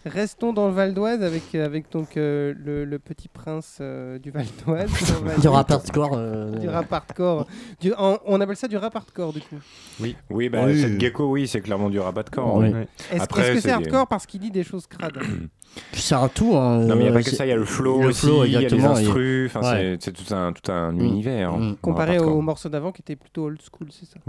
restons 0.05 0.53
dans 0.53 0.67
le 0.67 0.73
Val 0.73 0.93
d'Oise 0.93 1.21
avec, 1.23 1.43
euh, 1.53 1.65
avec 1.65 1.91
donc 1.91 2.17
euh, 2.17 2.53
le, 2.57 2.85
le 2.85 2.99
petit 2.99 3.27
prince 3.27 3.77
euh, 3.81 4.17
du 4.19 4.31
Val 4.31 4.45
d'Oise. 4.65 4.89
on 5.21 5.25
va 5.25 5.35
Du 5.37 5.47
rap 5.47 5.69
hardcore. 5.71 6.13
euh, 6.15 6.51
Du 6.57 6.67
rap 6.69 6.91
hardcore. 6.91 7.47
Du- 7.79 7.93
en- 7.97 8.17
on 8.25 8.41
appelle 8.41 8.55
ça 8.55 8.67
du 8.67 8.77
rap 8.77 8.95
hardcore 8.95 9.33
du 9.33 9.41
coup. 9.41 9.57
Oui, 9.99 10.15
bah, 10.49 10.63
Oui. 10.65 10.81
cette 10.81 10.99
gecko, 10.99 11.29
oui, 11.31 11.47
c'est 11.47 11.61
clairement 11.61 11.89
du 11.89 11.99
rabat 11.99 12.23
de 12.23 12.29
corps. 12.29 12.55
Oui. 12.55 12.71
oui. 12.73 12.81
Est-ce 13.11 13.21
Après, 13.21 13.41
est-ce 13.47 13.51
que 13.55 13.59
c'est 13.61 13.71
hardcore 13.71 14.07
parce 14.07 14.25
qu'il 14.25 14.39
dit 14.39 14.51
des 14.51 14.63
choses 14.63 14.87
crades 14.87 15.19
C'est 15.93 16.15
un 16.15 16.27
tout. 16.27 16.55
Hein, 16.55 16.79
Non, 16.79 16.95
mais 16.95 17.01
il 17.01 17.03
n'y 17.03 17.07
a 17.07 17.11
euh, 17.11 17.13
pas 17.13 17.23
que 17.23 17.29
c'est- 17.29 17.35
ça, 17.35 17.45
il 17.45 17.49
y 17.49 17.51
a 17.51 17.55
le 17.55 17.65
flow 17.65 18.01
le 18.01 18.07
aussi, 18.09 18.27
il 18.45 18.51
y 18.51 18.55
a 18.55 18.61
les 18.61 18.75
et- 18.75 18.85
instrus, 18.85 19.53
ouais. 19.55 19.97
c'est- 19.99 20.11
tout 20.11 20.33
un, 20.33 20.53
tout 20.53 20.71
un 20.71 20.91
Mm. 20.91 20.99
univers. 21.01 21.53
hein, 21.53 21.57
Mm. 21.71 21.75
Comparé 21.81 22.19
aux 22.19 22.41
morceaux 22.41 22.69
d'avant 22.69 22.91
qui 22.91 23.01
étaient 23.01 23.15
plutôt 23.15 23.45
old 23.45 23.59
school, 23.61 23.87
c'est 23.91 24.05
ça? 24.05 24.19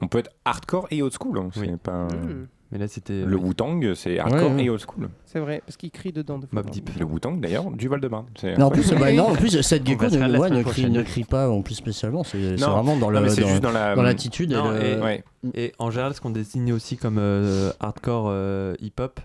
On 0.00 0.06
peut 0.06 0.18
être 0.18 0.30
hardcore 0.44 0.86
et 0.90 1.02
old 1.02 1.12
school. 1.12 1.38
hein, 1.38 1.48
Oui. 1.56 1.68
c'est 1.70 1.78
pas... 1.80 2.06
Mais 2.70 2.76
là, 2.76 2.86
c'était. 2.86 3.24
Le 3.24 3.34
Wu-Tang, 3.36 3.94
c'est 3.94 4.18
hardcore 4.18 4.50
Ouais, 4.50 4.56
ouais. 4.56 4.64
et 4.64 4.68
old 4.68 4.78
school. 4.86 5.08
C'est 5.24 5.38
vrai, 5.38 5.62
parce 5.64 5.78
qu'ils 5.78 5.90
crient 5.90 6.12
dedans. 6.12 6.38
fois. 6.38 6.48
Mob 6.52 6.68
Deep. 6.68 6.90
Le 6.98 7.04
Wu-Tang, 7.06 7.40
d'ailleurs, 7.40 7.70
du 7.70 7.88
Val-de-Marne. 7.88 8.26
Non, 8.58 8.66
en 8.66 8.70
plus, 8.70 8.92
bah, 8.92 9.10
non, 9.10 9.28
en 9.28 9.34
plus 9.34 9.48
cette 9.62 9.86
gecko 9.86 10.04
ne, 10.04 10.38
ouais, 10.38 10.50
ne, 10.50 10.62
crie, 10.62 10.90
ne 10.90 11.00
crie 11.02 11.24
pas 11.24 11.48
en 11.48 11.62
plus 11.62 11.76
spécialement. 11.76 12.24
C'est 12.24 12.56
vraiment 12.56 12.94
dans 12.98 13.10
dans 13.10 13.70
la. 13.70 13.94
dans 13.96 14.02
l'attitude. 14.02 14.52
et 14.52 14.56
le- 14.96 15.02
et-. 15.08 15.22
Et 15.54 15.72
en 15.78 15.90
général, 15.90 16.12
ce 16.12 16.20
qu'on 16.20 16.28
désigne 16.28 16.74
aussi 16.74 16.98
comme 16.98 17.16
euh, 17.18 17.70
hardcore 17.80 18.26
euh, 18.28 18.74
hip-hop, 18.82 19.18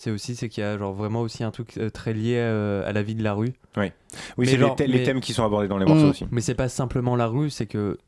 c'est 0.00 0.10
aussi 0.12 0.36
c'est 0.36 0.48
qu'il 0.48 0.62
y 0.62 0.66
a 0.66 0.78
genre 0.78 0.92
vraiment 0.94 1.20
aussi 1.22 1.42
un 1.42 1.50
truc 1.50 1.76
euh, 1.76 1.90
très 1.90 2.12
lié 2.14 2.36
euh, 2.38 2.88
à 2.88 2.92
la 2.92 3.02
vie 3.02 3.16
de 3.16 3.22
la 3.24 3.34
rue. 3.34 3.52
Oui, 3.76 3.90
Mais 4.38 4.46
c'est 4.46 4.86
les, 4.86 5.02
thèmes 5.02 5.20
qui 5.20 5.32
sont 5.34 5.44
abordés 5.44 5.66
dans 5.68 5.76
les 5.76 5.84
morceaux 5.86 6.06
Mm. 6.06 6.10
aussi. 6.10 6.26
Mais 6.30 6.40
c'est 6.40 6.54
pas 6.54 6.68
simplement 6.68 7.16
la 7.16 7.26
rue, 7.26 7.50
c'est 7.50 7.66
que 7.66 7.98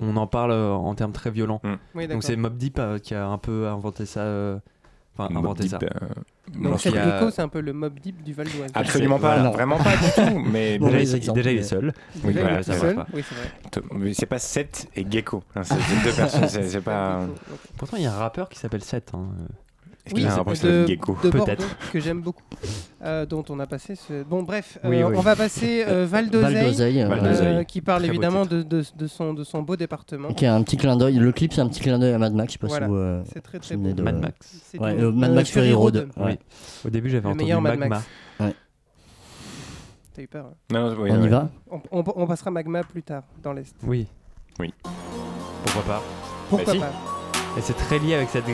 on 0.00 0.16
en 0.16 0.26
parle 0.28 0.52
euh, 0.52 0.70
en 0.72 0.94
termes 0.94 1.12
très 1.12 1.30
violents. 1.30 1.60
Oui, 1.94 2.06
Donc 2.08 2.22
c'est 2.22 2.36
Mob 2.36 2.56
Deep 2.56 2.78
euh, 2.78 2.98
qui 2.98 3.14
a 3.14 3.26
un 3.26 3.38
peu 3.38 3.66
inventé 3.68 4.06
ça. 4.06 4.20
euh, 4.20 4.58
Enfin, 5.16 5.32
inventé 5.36 5.62
Deep, 5.62 5.70
ça. 5.70 5.78
euh, 5.80 6.08
Donc 6.60 6.74
a- 6.86 7.30
c'est 7.30 7.40
un 7.42 7.46
peu 7.48 7.60
le 7.60 7.72
Mob 7.72 8.00
Deep 8.00 8.22
du 8.24 8.32
Val 8.32 8.48
d'Oise. 8.48 8.70
Absolument 8.74 9.20
pas, 9.20 9.34
Voilà. 9.36 9.50
vraiment 9.50 9.76
pas 9.78 9.96
du 9.96 10.10
tout. 10.32 10.38
Mais 10.40 10.76
Bon, 10.78 10.86
Déjà, 10.86 10.98
il- 11.02 11.14
exemples, 11.16 11.38
déjà, 11.38 11.52
il 11.52 11.58
est 11.58 11.62
seul. 11.62 11.92
Oui, 12.16 12.32
Déjà, 12.32 12.40
voilà, 12.40 12.56
il 12.56 12.60
est 12.60 12.62
ça 12.64 12.74
seul. 12.80 12.94
pas. 12.96 13.06
Oui, 13.14 13.22
c'est 13.28 13.34
vrai. 13.36 13.48
t- 13.70 13.80
mais 13.92 14.12
c'est 14.14 14.26
pas 14.26 14.40
Seth 14.40 14.88
et 14.96 15.06
Gecko. 15.08 15.44
hein, 15.54 15.62
c'est 15.62 15.76
deux 16.04 16.12
personnes, 16.16 16.48
c'est 16.48 16.80
pas. 16.80 17.26
Pourtant, 17.78 17.96
il 17.96 18.02
y 18.02 18.06
a 18.06 18.12
un 18.12 18.18
rappeur 18.18 18.48
qui 18.48 18.58
s'appelle 18.58 18.82
Seth. 18.82 19.12
hein. 19.14 19.28
Est-ce 20.06 20.14
qu'il 20.14 20.22
y 20.24 20.26
a 20.26 20.28
un 20.28 20.32
Oui, 20.32 20.38
rapport 20.38 20.52
qui 20.52 20.62
de, 20.66 20.86
Gecko 20.86 21.16
de 21.22 21.30
Peut-être. 21.30 21.46
Bordeaux, 21.46 21.64
que 21.90 21.98
j'aime 22.00 22.20
beaucoup, 22.20 22.42
euh, 23.02 23.24
dont 23.24 23.42
on 23.48 23.58
a 23.58 23.66
passé 23.66 23.94
ce... 23.96 24.22
Bon, 24.22 24.42
bref, 24.42 24.78
Oui, 24.84 25.00
euh, 25.02 25.08
oui. 25.08 25.14
on 25.16 25.20
va 25.22 25.34
passer 25.34 25.82
euh, 25.88 26.04
Val 26.06 26.28
Val 26.28 26.52
d'Oseille, 26.52 27.00
euh, 27.02 27.08
Val 27.08 27.22
d'Oseille. 27.22 27.46
euh, 27.56 27.64
qui 27.64 27.80
parle 27.80 28.02
Très 28.02 28.08
évidemment 28.10 28.44
de, 28.44 28.62
de, 28.62 28.84
de 28.96 29.06
son, 29.06 29.32
de 29.32 29.44
son 29.44 29.62
beau 29.62 29.76
département. 29.76 30.34
qui 30.34 30.44
a 30.44 30.54
un 30.54 30.62
petit 30.62 30.76
clin 30.76 30.96
d'œil. 30.96 31.16
Le 31.16 31.32
clip, 31.32 31.54
c'est 31.54 31.62
un 31.62 31.68
petit 31.68 31.80
clin 31.80 31.98
d'œil 31.98 32.12
à 32.12 32.18
Mad 32.18 32.34
Max. 32.34 32.48
Je 32.48 32.52
sais 32.52 32.58
pas 32.58 32.66
Voilà. 32.66 32.86
si 32.86 32.90
vous. 32.90 32.96
euh, 32.98 33.22
C'est 33.32 33.40
très 33.40 33.58
très 33.58 33.76
beau. 33.76 33.92
de- 33.92 34.02
Mad 34.02 34.20
Max. 34.20 34.60
Ouais, 34.78 34.94
euh, 35.00 35.10
Mad 35.10 35.30
euh, 35.30 35.34
Max 35.36 35.50
Fury 35.50 35.72
Road. 35.72 36.08
Oui. 36.18 36.22
Ouais. 36.22 36.38
Au 36.84 36.90
début, 36.90 37.08
j'avais 37.08 37.22
Le 37.22 37.28
entendu 37.30 37.44
meilleur 37.44 37.60
Mad 37.62 37.78
Magma. 37.78 38.02
Max. 38.40 38.54
T'as 40.14 40.22
eu 40.22 40.28
peur 40.28 40.46
hein 40.46 40.54
Non, 40.70 40.94
oui, 40.98 41.10
On 41.12 41.16
y 41.18 41.22
ouais. 41.22 41.28
va 41.28 41.48
on, 41.70 41.80
on- 41.90 42.04
on 42.14 42.26
passera 42.26 42.50
Magma 42.50 42.82
plus 42.84 43.02
tard, 43.02 43.22
dans 43.42 43.52
l'Est. 43.54 43.74
Oui. 43.82 44.06
Oui. 44.60 44.72
Pourquoi 45.64 45.82
pas 45.94 46.02
Pourquoi 46.50 46.72
si. 46.74 46.78
pas 46.78 46.92
Et 47.56 47.60
c'est 47.62 47.72
très 47.72 47.98
lié 47.98 48.14
avec 48.14 48.28
cette 48.28 48.46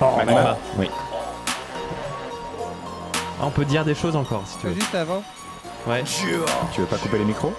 Magma. 0.00 0.56
Oui. 0.78 0.90
Ah, 3.40 3.44
on 3.46 3.50
peut 3.50 3.64
dire 3.64 3.84
des 3.84 3.94
choses 3.94 4.16
encore 4.16 4.42
si 4.46 4.58
tu 4.58 4.66
veux. 4.68 4.74
Juste 4.74 4.94
avant, 4.94 5.22
Ouais. 5.86 6.02
Tu 6.72 6.80
veux 6.80 6.86
pas 6.86 6.96
couper 6.96 7.18
les 7.18 7.24
micros 7.26 7.52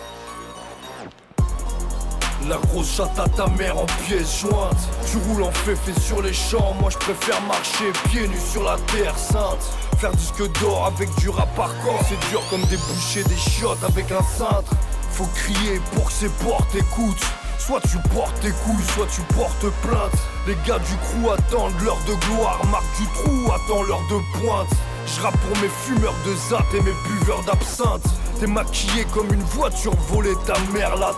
La 2.49 2.57
grosse 2.57 2.95
chatte 2.95 3.19
à 3.19 3.27
ta 3.29 3.45
mère 3.47 3.77
en 3.77 3.85
pièces 4.07 4.39
jointes 4.41 4.87
Tu 5.09 5.17
roules 5.17 5.43
en 5.43 5.51
féfé 5.51 5.93
sur 5.99 6.23
les 6.23 6.33
champs 6.33 6.73
Moi 6.81 6.89
je 6.89 6.97
préfère 6.97 7.39
marcher 7.43 7.91
pieds 8.09 8.27
nus 8.27 8.39
sur 8.51 8.63
la 8.63 8.77
terre 8.95 9.15
sainte 9.15 9.61
Faire 9.99 10.11
disque 10.11 10.41
d'or 10.59 10.87
avec 10.87 11.13
du 11.19 11.29
rap 11.29 11.49
hardcore 11.57 11.99
C'est 12.09 12.29
dur 12.31 12.41
comme 12.49 12.63
des 12.63 12.77
bouchées 12.77 13.23
des 13.25 13.35
chiottes 13.37 13.83
avec 13.83 14.11
un 14.11 14.23
cintre 14.23 14.71
Faut 15.11 15.27
crier 15.35 15.79
pour 15.93 16.05
que 16.05 16.11
ces 16.13 16.29
portes 16.29 16.73
écoutent 16.73 17.27
Soit 17.57 17.81
tu 17.81 17.97
portes 18.13 18.39
tes 18.41 18.51
couilles, 18.51 18.85
soit 18.93 19.07
tu 19.07 19.21
portes 19.33 19.65
plainte. 19.81 20.11
Les 20.47 20.55
gars 20.67 20.79
du 20.79 20.95
crew 20.97 21.31
attendent 21.31 21.79
l'heure 21.83 21.99
de 22.07 22.13
gloire. 22.25 22.61
Marc 22.71 22.85
du 22.99 23.05
trou 23.07 23.51
attend 23.51 23.83
l'heure 23.83 24.03
de 24.09 24.39
pointe. 24.39 24.69
Je 25.07 25.21
pour 25.21 25.61
mes 25.61 25.69
fumeurs 25.69 26.15
de 26.25 26.33
zap 26.49 26.65
et 26.73 26.81
mes 26.81 26.93
buveurs 27.07 27.43
d'absinthe. 27.43 28.03
T'es 28.39 28.47
maquillé 28.47 29.05
comme 29.13 29.31
une 29.31 29.43
voiture 29.43 29.95
volée, 30.09 30.33
ta 30.45 30.55
mère 30.73 30.95
la 30.97 31.13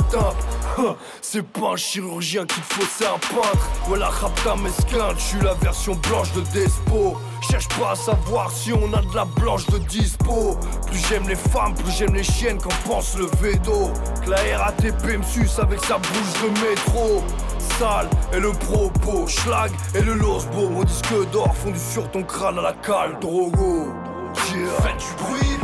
Hein, 0.78 0.96
C'est 1.22 1.42
pas 1.42 1.72
un 1.74 1.76
chirurgien 1.76 2.46
qu'il 2.46 2.64
faut, 2.64 2.86
c'est 2.98 3.08
un 3.08 3.18
peintre. 3.18 3.70
Ouais 3.90 3.98
la 3.98 4.10
rap 4.10 4.32
ta 4.44 4.56
mesquin, 4.56 5.16
suis 5.18 5.42
la 5.42 5.56
version 5.56 5.96
blanche 5.96 6.32
de 6.34 6.42
Despo 6.54 7.18
Cherche 7.50 7.68
pas 7.80 7.92
à 7.92 7.96
savoir 7.96 8.52
si 8.52 8.74
on 8.74 8.94
a 8.94 9.02
de 9.02 9.16
la 9.16 9.26
blanche 9.26 9.66
de 9.68 9.78
dispo. 9.78 10.58
Plus 10.86 11.00
j'aime 11.08 11.28
les 11.28 11.36
femmes, 11.36 11.74
plus 11.76 11.92
j'aime 11.92 12.14
les 12.14 12.24
chiennes 12.24 12.58
qu'en 12.58 12.76
pense 12.88 13.18
le 13.18 13.26
védo. 13.42 13.92
Que 14.24 14.32
la 14.32 14.58
RATP 14.58 15.18
me 15.18 15.24
suce 15.24 15.58
avec 15.60 15.80
sa 15.84 15.98
bouche 15.98 16.42
de 16.44 16.50
métro. 16.62 17.24
Sale 17.80 18.10
et 18.34 18.40
le 18.40 18.52
propos, 18.52 19.28
schlag 19.28 19.72
et 19.96 20.02
le 20.02 20.16
losbo. 20.16 20.70
Mon 20.70 20.84
disque 20.84 21.14
d'or 21.32 21.56
fondu 21.56 21.80
sur 21.80 22.10
ton 22.12 22.24
crâne 22.24 22.60
à 22.60 22.62
la 22.62 22.74
cale, 22.74 23.18
drogo. 23.22 23.94
Yeah. 24.54 24.70
Faites 24.82 24.98
du 24.98 25.24
bruit 25.24 25.58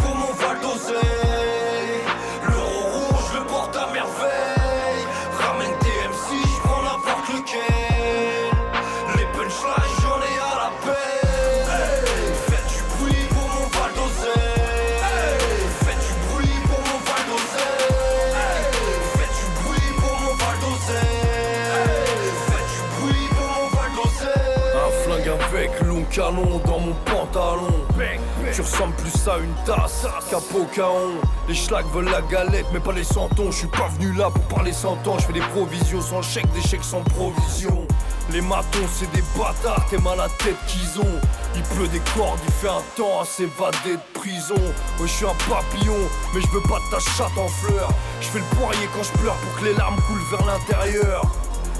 tu 28.73 28.81
ressembles 28.81 28.95
plus 28.95 29.27
à 29.27 29.37
une 29.37 29.53
tasse 29.65 30.05
qu'à 30.29 30.37
Pocaon 30.37 31.19
Les 31.47 31.55
schlags 31.55 31.85
veulent 31.93 32.09
la 32.09 32.21
galette 32.21 32.65
mais 32.73 32.79
pas 32.79 32.91
les 32.91 33.03
centons 33.03 33.51
Je 33.51 33.59
suis 33.59 33.67
pas 33.67 33.87
venu 33.99 34.13
là 34.13 34.29
pour 34.29 34.43
parler 34.43 34.73
sans 34.73 34.95
temps 34.97 35.17
Je 35.19 35.25
fais 35.25 35.33
des 35.33 35.41
provisions 35.41 36.01
sans 36.01 36.21
chèque, 36.21 36.51
des 36.53 36.61
chèques 36.61 36.83
sans 36.83 37.01
provision. 37.01 37.87
Les 38.31 38.41
matons 38.41 38.87
c'est 38.91 39.11
des 39.11 39.23
bâtards, 39.37 39.85
t'es 39.89 39.97
mal 39.97 40.19
à 40.19 40.29
tête 40.43 40.55
qu'ils 40.67 40.99
ont. 40.99 41.19
Il 41.55 41.61
pleut 41.75 41.87
des 41.87 42.01
cordes, 42.15 42.39
il 42.45 42.53
fait 42.53 42.69
un 42.69 42.81
temps 42.95 43.21
à 43.21 43.25
s'évader 43.25 43.95
de 43.95 44.19
prison. 44.19 44.61
Moi 44.97 45.07
je 45.07 45.11
suis 45.11 45.25
un 45.25 45.35
papillon 45.49 45.97
mais 46.33 46.41
je 46.41 46.47
veux 46.47 46.63
pas 46.63 46.79
ta 46.91 46.99
chatte 46.99 47.37
en 47.37 47.47
fleurs 47.47 47.89
Je 48.21 48.27
fais 48.27 48.39
le 48.39 48.55
poirier 48.57 48.87
quand 48.95 49.03
je 49.03 49.11
pleure 49.19 49.35
pour 49.35 49.59
que 49.59 49.65
les 49.65 49.73
larmes 49.73 49.99
coulent 50.07 50.37
vers 50.37 50.45
l'intérieur 50.45 51.23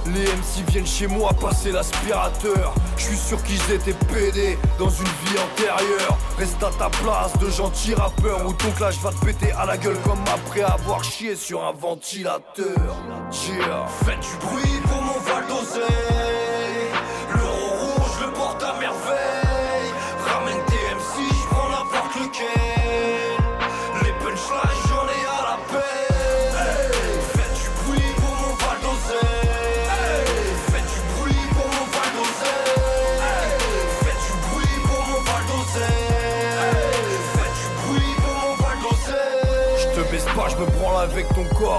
les 0.08 0.24
MC 0.24 0.70
viennent 0.70 0.86
chez 0.86 1.08
moi 1.08 1.32
passer 1.34 1.72
l'aspirateur. 1.72 2.74
Je 2.98 3.04
suis 3.04 3.18
sûr 3.18 3.42
qu'ils 3.44 3.72
étaient 3.72 3.96
pédés 4.12 4.58
dans 4.80 4.90
une 4.90 5.06
vie 5.06 5.40
antérieure. 5.40 6.18
Reste 6.38 6.62
à 6.64 6.72
ta 6.72 6.90
place 6.90 7.38
de 7.40 7.50
gentil 7.50 7.94
rappeur 7.94 8.46
ou 8.46 8.54
ton 8.54 8.72
clash 8.72 8.98
va 9.00 9.12
te 9.12 9.26
péter 9.26 9.52
à 9.54 9.66
la 9.66 9.78
gueule 9.78 9.98
comme 10.04 10.24
après 10.34 10.62
avoir 10.62 11.04
chié 11.04 11.36
sur 11.36 11.64
un 11.64 11.74
ventilateur. 11.74 12.96
Yeah. 13.48 13.88
Faites 14.06 14.20
du 14.20 14.46
bruit 14.46 14.82
pour 14.84 15.02
mon 15.02 15.20
Val 15.20 15.44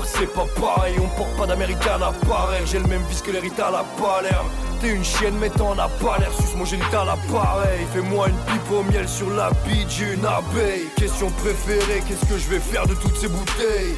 c'est 0.04 0.26
pas 0.26 0.46
pareil. 0.60 0.96
On 1.02 1.08
porte 1.16 1.36
pas 1.36 1.46
d'américain 1.46 1.94
à 1.94 1.98
l'appareil. 1.98 2.62
J'ai 2.66 2.78
le 2.78 2.86
même 2.86 3.02
vice 3.08 3.22
que 3.22 3.30
l'héritage 3.30 3.68
à 3.68 3.70
la 3.70 3.84
Palerme. 3.98 4.48
T'es 4.80 4.88
une 4.88 5.04
chienne, 5.04 5.36
mais 5.40 5.50
t'en 5.50 5.78
as 5.78 5.88
pas 5.88 6.18
l'air. 6.18 6.32
Suce 6.38 6.54
mon 6.54 6.64
génital 6.64 7.08
à 7.08 7.16
l'appareil. 7.16 7.86
Fais-moi 7.92 8.28
une 8.28 8.38
pipe 8.46 8.70
au 8.70 8.82
miel 8.82 9.08
sur 9.08 9.30
la 9.30 9.50
bite 9.66 9.88
d'une 9.88 10.24
abeille. 10.24 10.88
Question 10.96 11.30
préférée, 11.30 12.02
qu'est-ce 12.06 12.26
que 12.26 12.38
je 12.38 12.48
vais 12.48 12.60
faire 12.60 12.86
de 12.86 12.94
toutes 12.94 13.16
ces 13.16 13.28
bouteilles? 13.28 13.96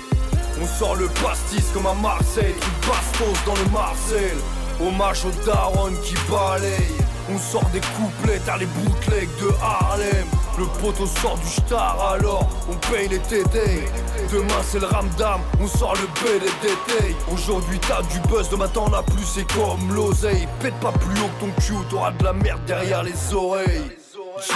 On 0.62 0.66
sort 0.66 0.96
le 0.96 1.08
pastis 1.22 1.66
comme 1.74 1.86
à 1.86 1.94
Marseille, 1.94 2.54
truc 2.60 2.74
bastos 2.88 3.44
dans 3.44 3.54
le 3.54 3.70
Marcel. 3.70 4.36
Hommage 4.80 5.24
aux 5.24 5.44
darons 5.44 5.92
qui 6.02 6.14
balayent. 6.30 7.04
On 7.30 7.38
sort 7.38 7.68
des 7.72 7.80
couplets, 7.80 8.40
t'as 8.46 8.56
les 8.56 8.66
bootlegs 8.66 9.28
de 9.40 9.50
Harlem. 9.60 10.26
Le 10.58 10.64
poteau 10.80 11.06
sort 11.06 11.36
du 11.38 11.48
star 11.48 12.12
alors 12.12 12.48
on 12.70 12.74
paye 12.90 13.08
les 13.08 13.18
tétés. 13.18 13.84
Demain 14.32 14.62
c'est 14.62 14.80
le 14.80 14.86
ramdam, 14.86 15.40
on 15.60 15.66
sort 15.66 15.94
le 15.94 16.06
BDDT. 16.22 17.14
Aujourd'hui 17.32 17.78
t'as 17.86 18.02
du 18.02 18.20
buzz, 18.28 18.48
demain 18.48 18.68
t'en 18.68 18.92
as 18.92 19.02
plus, 19.02 19.24
c'est 19.24 19.46
comme 19.52 19.94
l'oseille. 19.94 20.48
Pète 20.60 20.74
pas 20.80 20.92
plus 20.92 21.20
haut 21.20 21.30
que 21.38 21.46
ton 21.46 21.60
cul, 21.60 21.86
t'auras 21.90 22.12
de 22.12 22.24
la 22.24 22.32
merde 22.32 22.64
derrière 22.66 23.02
les 23.02 23.34
oreilles. 23.34 23.96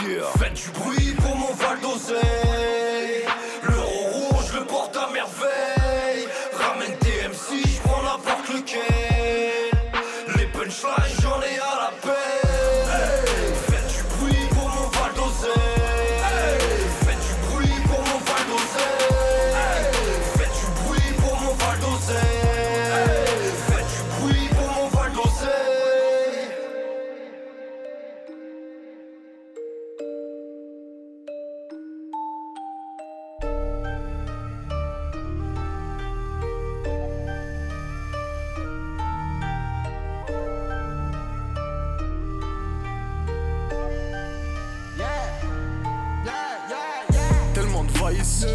Yeah. 0.07 0.25
Faites 0.39 0.55
du 0.55 0.71
bruit 0.79 1.15
pour 1.23 1.37
mon 1.37 1.55
Val 1.55 1.81
d'Oseille. 1.81 2.80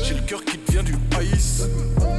J'ai 0.03 0.15
le 0.15 0.21
cœur 0.21 0.43
qui 0.43 0.57
devient 0.57 0.83
du 0.83 0.95
ice. 1.33 1.63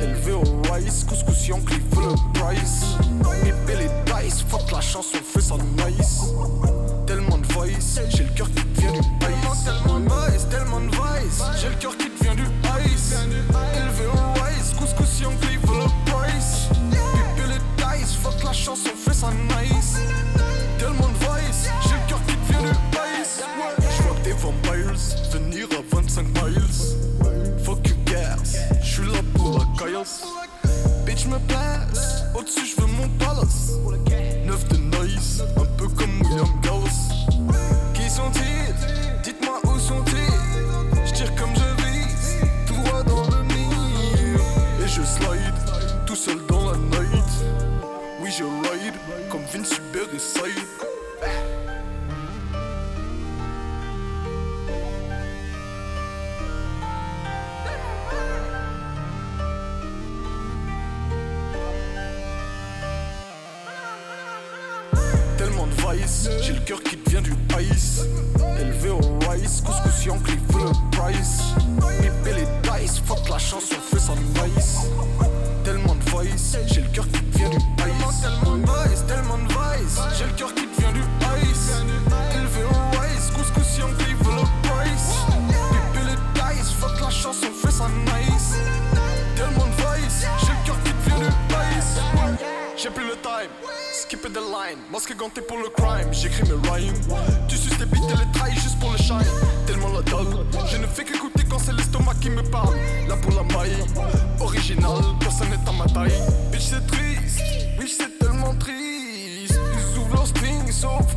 Élevé 0.02 0.33
au 0.33 0.73
rice, 0.73 1.05
couscous 1.05 1.49
Yankee 1.49 1.75
veut 1.93 2.09
le 2.09 2.38
price. 2.38 2.97
Bébé 3.43 3.83
les 3.83 4.23
dice, 4.25 4.43
fuck 4.49 4.71
la 4.73 4.81
chanson, 4.81 5.19
fait 5.23 5.40
ça 5.40 5.57
nice. 5.87 6.23
Tellement 7.07 7.38
de 7.38 7.47
vice, 7.47 8.00
j'ai 8.09 8.25
le 8.25 8.31
cœur 8.31 8.49
qui 8.49 8.64
devient 8.64 8.93
du 8.93 8.99
ice. 8.99 9.07
Tellement 9.21 9.55
tellement 9.64 10.00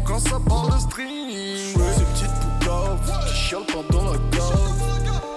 quand 0.05 0.19
ça 0.19 0.39
parle 0.47 0.73
de 0.73 0.79
string. 0.79 1.29
Ces 1.73 2.03
petites 2.05 2.39
poucaves 2.41 3.25
qui 3.27 3.33
chialent 3.35 3.65
pendant 3.65 4.11
la 4.11 4.17
cave. 4.31 4.79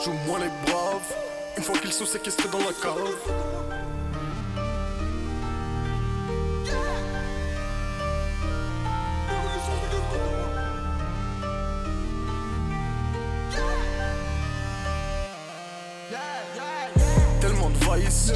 Joue-moi 0.05 0.38
les 0.41 0.71
braves, 0.71 1.15
une 1.57 1.62
fois 1.62 1.79
qu'ils 1.79 1.93
sont 1.93 2.07
séquestrés 2.07 2.49
dans 2.49 2.59
la 2.59 2.73
cave. 2.83 3.91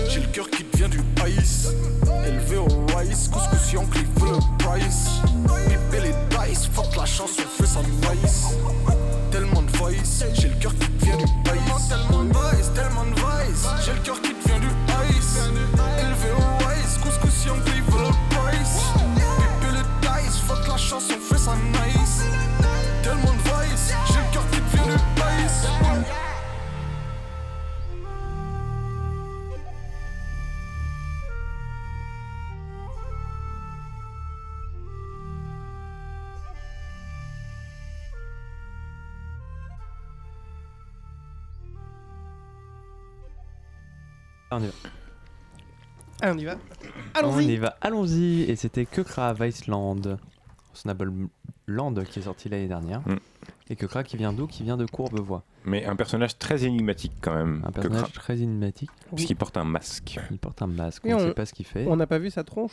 J'ai 0.08 0.20
le 0.20 0.26
cœur 0.28 0.48
qui 0.50 0.64
devient 0.64 0.88
du 0.88 1.00
ice. 1.38 1.68
Élevé 2.26 2.56
au 2.58 2.66
rice, 2.96 3.28
couscous 3.28 3.72
Yankee 3.72 4.04
veut 4.16 4.32
le 4.32 4.64
price. 4.64 5.20
Bébé 5.68 6.08
les 6.08 6.48
dice, 6.48 6.66
fuck 6.72 6.96
la 6.96 7.04
chanson, 7.04 7.42
fait 7.58 7.66
ça 7.66 7.80
nice. 7.82 8.56
Tellement 9.30 9.62
de 9.62 9.70
vice, 9.70 10.24
j'ai 10.34 10.48
le 10.48 10.54
cœur 10.56 10.72
qui 10.78 10.88
devient 10.88 11.16
du 11.16 11.24
ice. 11.24 11.88
Tellement 11.88 12.24
de 12.24 12.55
On 44.56 44.62
y 44.62 44.66
va. 44.66 44.72
Ah, 46.22 46.32
on 46.32 46.38
y 46.38 46.44
va 46.44 46.54
On 47.14 47.18
Allons-y 47.18 47.44
y 47.52 47.56
va, 47.58 47.76
allons-y. 47.80 48.42
Et 48.50 48.56
c'était 48.56 48.86
Kekra 48.86 49.34
Viceland, 49.34 50.00
Snabble 50.72 51.12
Land 51.66 51.94
qui 52.10 52.20
est 52.20 52.22
sorti 52.22 52.48
l'année 52.48 52.68
dernière. 52.68 53.00
Mm. 53.06 53.18
Et 53.68 53.76
Kekra 53.76 54.02
qui 54.04 54.16
vient 54.16 54.32
d'où? 54.32 54.46
Qui 54.46 54.62
vient 54.62 54.76
de 54.76 54.86
Courbevoie. 54.86 55.42
Mais 55.64 55.84
un 55.84 55.96
personnage 55.96 56.38
très 56.38 56.64
énigmatique 56.64 57.12
quand 57.20 57.34
même. 57.34 57.62
Un 57.66 57.72
personnage 57.72 58.12
très 58.12 58.40
énigmatique. 58.40 58.90
Puisqu'il 59.14 59.36
porte 59.36 59.56
un 59.56 59.64
masque. 59.64 60.18
Il 60.30 60.38
porte 60.38 60.62
un 60.62 60.68
masque, 60.68 61.02
Oui, 61.04 61.12
on 61.12 61.18
ne 61.18 61.22
on- 61.24 61.26
sait 61.28 61.34
pas 61.34 61.44
ce 61.46 61.52
qu'il 61.52 61.66
fait. 61.66 61.86
On 61.86 61.96
n'a 61.96 62.06
pas 62.06 62.18
vu 62.18 62.30
sa 62.30 62.44
tronche? 62.44 62.72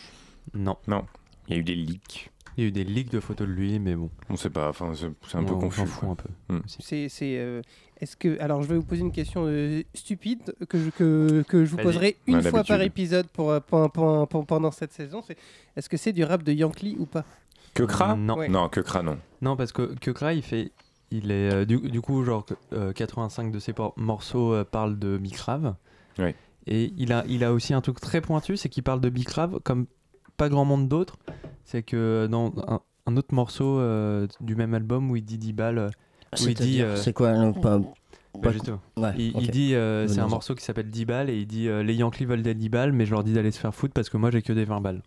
Non. 0.53 0.77
Non, 0.87 1.05
il 1.47 1.53
y 1.53 1.57
a 1.57 1.59
eu 1.59 1.63
des 1.63 1.75
leaks. 1.75 2.29
Il 2.57 2.63
y 2.63 2.65
a 2.65 2.69
eu 2.69 2.71
des 2.71 2.83
leaks 2.83 3.11
de 3.11 3.19
photos 3.19 3.47
de 3.47 3.53
lui, 3.53 3.79
mais 3.79 3.95
bon. 3.95 4.09
On 4.29 4.35
sait 4.35 4.49
pas, 4.49 4.69
enfin 4.69 4.91
c'est 4.93 5.37
un 5.37 5.43
peu 5.43 5.53
on 5.53 5.59
confus. 5.59 5.79
s'en 5.81 5.85
fout 5.85 6.09
un 6.09 6.15
peu. 6.15 6.29
Mm. 6.55 6.61
aussi. 6.65 6.77
C'est, 6.81 7.09
c'est, 7.09 7.37
euh, 7.39 7.61
est-ce 7.99 8.15
que, 8.15 8.39
alors 8.39 8.61
je 8.61 8.67
vais 8.67 8.75
vous 8.75 8.83
poser 8.83 9.01
une 9.01 9.11
question 9.11 9.43
euh, 9.47 9.81
stupide 9.93 10.53
que 10.69 10.77
je, 10.77 10.89
que, 10.91 11.43
que 11.47 11.65
je 11.65 11.69
vous 11.71 11.77
Vas-y. 11.77 11.85
poserai 11.85 12.17
une 12.27 12.35
Ouais, 12.35 12.41
fois 12.49 12.63
par 12.63 12.81
épisode 12.81 13.27
pour, 13.27 13.51
euh, 13.51 13.59
pen- 13.59 13.89
pendant 14.45 14.71
cette 14.71 14.93
saison. 14.93 15.21
C'est, 15.25 15.37
est-ce 15.75 15.89
que 15.89 15.97
c'est 15.97 16.13
du 16.13 16.23
rap 16.23 16.43
de 16.43 16.51
Yankee 16.51 16.95
ou 16.99 17.05
pas? 17.05 17.25
Que 17.73 17.83
Kra 17.83 18.15
Non. 18.15 18.37
Ouais. 18.37 18.49
Non, 18.49 18.69
que 18.69 18.81
Kra 18.81 19.01
non. 19.01 19.17
Non, 19.41 19.55
parce 19.55 19.71
que 19.71 19.95
Kekra, 19.95 20.33
il 20.33 20.43
fait. 20.43 20.71
Il 21.09 21.31
est, 21.31 21.51
euh, 21.53 21.65
du, 21.65 21.77
du 21.79 22.01
coup, 22.01 22.23
genre, 22.23 22.45
euh, 22.73 22.91
85 22.93 23.51
de 23.51 23.59
ses 23.59 23.73
por- 23.73 23.93
morceaux 23.97 24.53
euh, 24.53 24.63
parlent 24.63 24.97
de 24.99 25.17
Bicrave. 25.17 25.75
Oui. 26.19 26.35
Et 26.67 26.93
il 26.97 27.11
a, 27.13 27.23
il 27.27 27.43
a 27.43 27.51
aussi 27.51 27.73
un 27.73 27.81
truc 27.81 27.99
très 27.99 28.21
pointu, 28.21 28.57
c'est 28.57 28.69
qu'il 28.69 28.83
parle 28.83 29.01
de 29.01 29.09
Bicrave 29.09 29.59
comme 29.63 29.85
pas 30.37 30.49
grand 30.49 30.65
monde 30.65 30.87
d'autres. 30.87 31.17
C'est 31.65 31.83
que 31.83 32.27
dans 32.29 32.53
un, 32.67 32.79
un 33.05 33.17
autre 33.17 33.33
morceau 33.33 33.79
euh, 33.79 34.27
du 34.41 34.55
même 34.55 34.73
album 34.73 35.09
où 35.11 35.15
il 35.15 35.23
dit 35.25 35.37
10 35.37 35.53
balles, 35.53 35.89
où 36.41 36.47
il 36.47 36.53
dit. 36.55 36.81
Euh, 36.81 36.95
C'est 36.97 37.13
quoi 37.13 37.31
le- 37.33 37.53
pas- 37.53 37.79
bah, 37.79 37.85
pas- 38.41 38.51
justement. 38.51 38.79
ouais, 38.97 39.13
Il, 39.17 39.35
ok. 39.35 39.41
il 39.43 39.51
dit, 39.51 39.75
euh, 39.75 40.07
c'est 40.07 40.19
un 40.19 40.27
morceau 40.27 40.55
qui 40.55 40.63
s'appelle 40.63 40.89
10 40.89 41.05
balles 41.05 41.29
et 41.29 41.37
il 41.37 41.45
dit 41.47 41.67
euh, 41.67 41.83
les 41.83 41.93
Yankees 41.95 42.25
veulent 42.25 42.41
des 42.41 42.55
10 42.55 42.69
balles, 42.69 42.91
mais 42.91 43.05
je 43.05 43.11
leur 43.11 43.23
dis 43.23 43.33
d'aller 43.33 43.51
se 43.51 43.59
faire 43.59 43.73
foutre 43.75 43.93
parce 43.93 44.09
que 44.09 44.17
moi 44.17 44.31
j'ai 44.31 44.41
que 44.41 44.53
des 44.53 44.65
20 44.65 44.81
balles. 44.81 45.01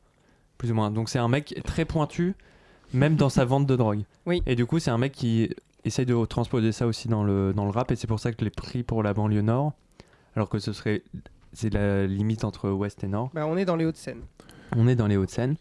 Plus 0.58 0.70
ou 0.70 0.74
moins. 0.74 0.90
Donc 0.90 1.08
c'est 1.08 1.18
un 1.18 1.28
mec 1.28 1.60
très 1.64 1.84
pointu, 1.84 2.34
même 2.94 3.16
dans 3.16 3.28
sa 3.28 3.44
vente 3.44 3.66
de 3.66 3.76
drogue. 3.76 4.02
Oui. 4.24 4.42
Et 4.46 4.54
du 4.56 4.64
coup, 4.64 4.78
c'est 4.78 4.90
un 4.90 4.96
mec 4.98 5.12
qui 5.12 5.50
essaye 5.84 6.06
de 6.06 6.24
transposer 6.24 6.72
ça 6.72 6.86
aussi 6.86 7.08
dans 7.08 7.24
le, 7.24 7.52
dans 7.52 7.64
le 7.64 7.70
rap 7.70 7.90
et 7.92 7.96
c'est 7.96 8.06
pour 8.06 8.20
ça 8.20 8.30
que 8.32 8.36
je 8.40 8.44
l'ai 8.44 8.50
pris 8.50 8.82
pour 8.82 9.02
la 9.02 9.12
banlieue 9.12 9.42
nord, 9.42 9.72
alors 10.34 10.48
que 10.48 10.58
ce 10.58 10.72
serait. 10.72 11.02
C'est 11.52 11.72
la 11.72 12.06
limite 12.06 12.44
entre 12.44 12.70
ouest 12.70 13.02
et 13.04 13.08
nord. 13.08 13.30
bah, 13.34 13.46
On 13.46 13.56
est 13.56 13.64
dans 13.64 13.76
les 13.76 13.86
Hauts-de-Seine. 13.86 14.20
On 14.76 14.86
est 14.88 14.94
dans 14.96 15.06
les 15.06 15.16
Hauts-de-Seine. 15.16 15.56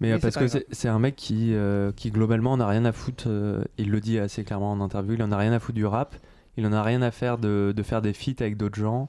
Mais, 0.00 0.12
euh, 0.12 0.18
parce 0.18 0.36
que 0.36 0.46
c'est 0.70 0.88
un 0.88 0.98
mec 0.98 1.16
qui, 1.16 1.54
euh, 1.54 1.90
qui 1.92 2.10
globalement 2.10 2.52
en 2.52 2.60
a 2.60 2.66
rien 2.66 2.84
à 2.84 2.92
foutre, 2.92 3.24
euh, 3.26 3.64
il 3.78 3.90
le 3.90 4.00
dit 4.00 4.18
assez 4.18 4.44
clairement 4.44 4.70
en 4.72 4.80
interview, 4.80 5.14
il 5.14 5.22
en 5.22 5.32
a 5.32 5.36
rien 5.36 5.52
à 5.52 5.58
foutre 5.58 5.74
du 5.74 5.86
rap, 5.86 6.14
il 6.56 6.66
en 6.66 6.72
a 6.72 6.82
rien 6.82 7.02
à 7.02 7.10
faire 7.10 7.38
de, 7.38 7.72
de 7.76 7.82
faire 7.82 8.00
des 8.00 8.12
feats 8.12 8.40
avec 8.40 8.56
d'autres 8.56 8.78
gens, 8.78 9.08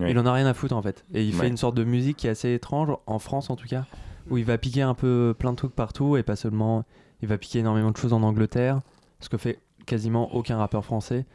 il 0.00 0.18
en 0.18 0.24
a 0.24 0.32
rien 0.32 0.46
à 0.46 0.54
foutre 0.54 0.74
en 0.74 0.80
fait. 0.80 1.04
Et 1.12 1.22
il 1.24 1.34
fait 1.34 1.48
une 1.48 1.58
sorte 1.58 1.74
de 1.74 1.84
musique 1.84 2.16
qui 2.16 2.26
est 2.26 2.30
assez 2.30 2.54
étrange, 2.54 2.96
en 3.06 3.18
France 3.18 3.50
en 3.50 3.56
tout 3.56 3.68
cas, 3.68 3.84
où 4.30 4.38
il 4.38 4.44
va 4.44 4.56
piquer 4.56 4.82
un 4.82 4.94
peu 4.94 5.34
plein 5.38 5.52
de 5.52 5.56
trucs 5.56 5.74
partout 5.74 6.16
et 6.16 6.22
pas 6.22 6.36
seulement, 6.36 6.84
il 7.20 7.28
va 7.28 7.36
piquer 7.36 7.58
énormément 7.58 7.90
de 7.90 7.96
choses 7.98 8.14
en 8.14 8.22
Angleterre, 8.22 8.80
ce 9.20 9.28
que 9.28 9.36
fait 9.36 9.58
quasiment 9.84 10.34
aucun 10.34 10.56
rappeur 10.56 10.84
français. 10.84 11.26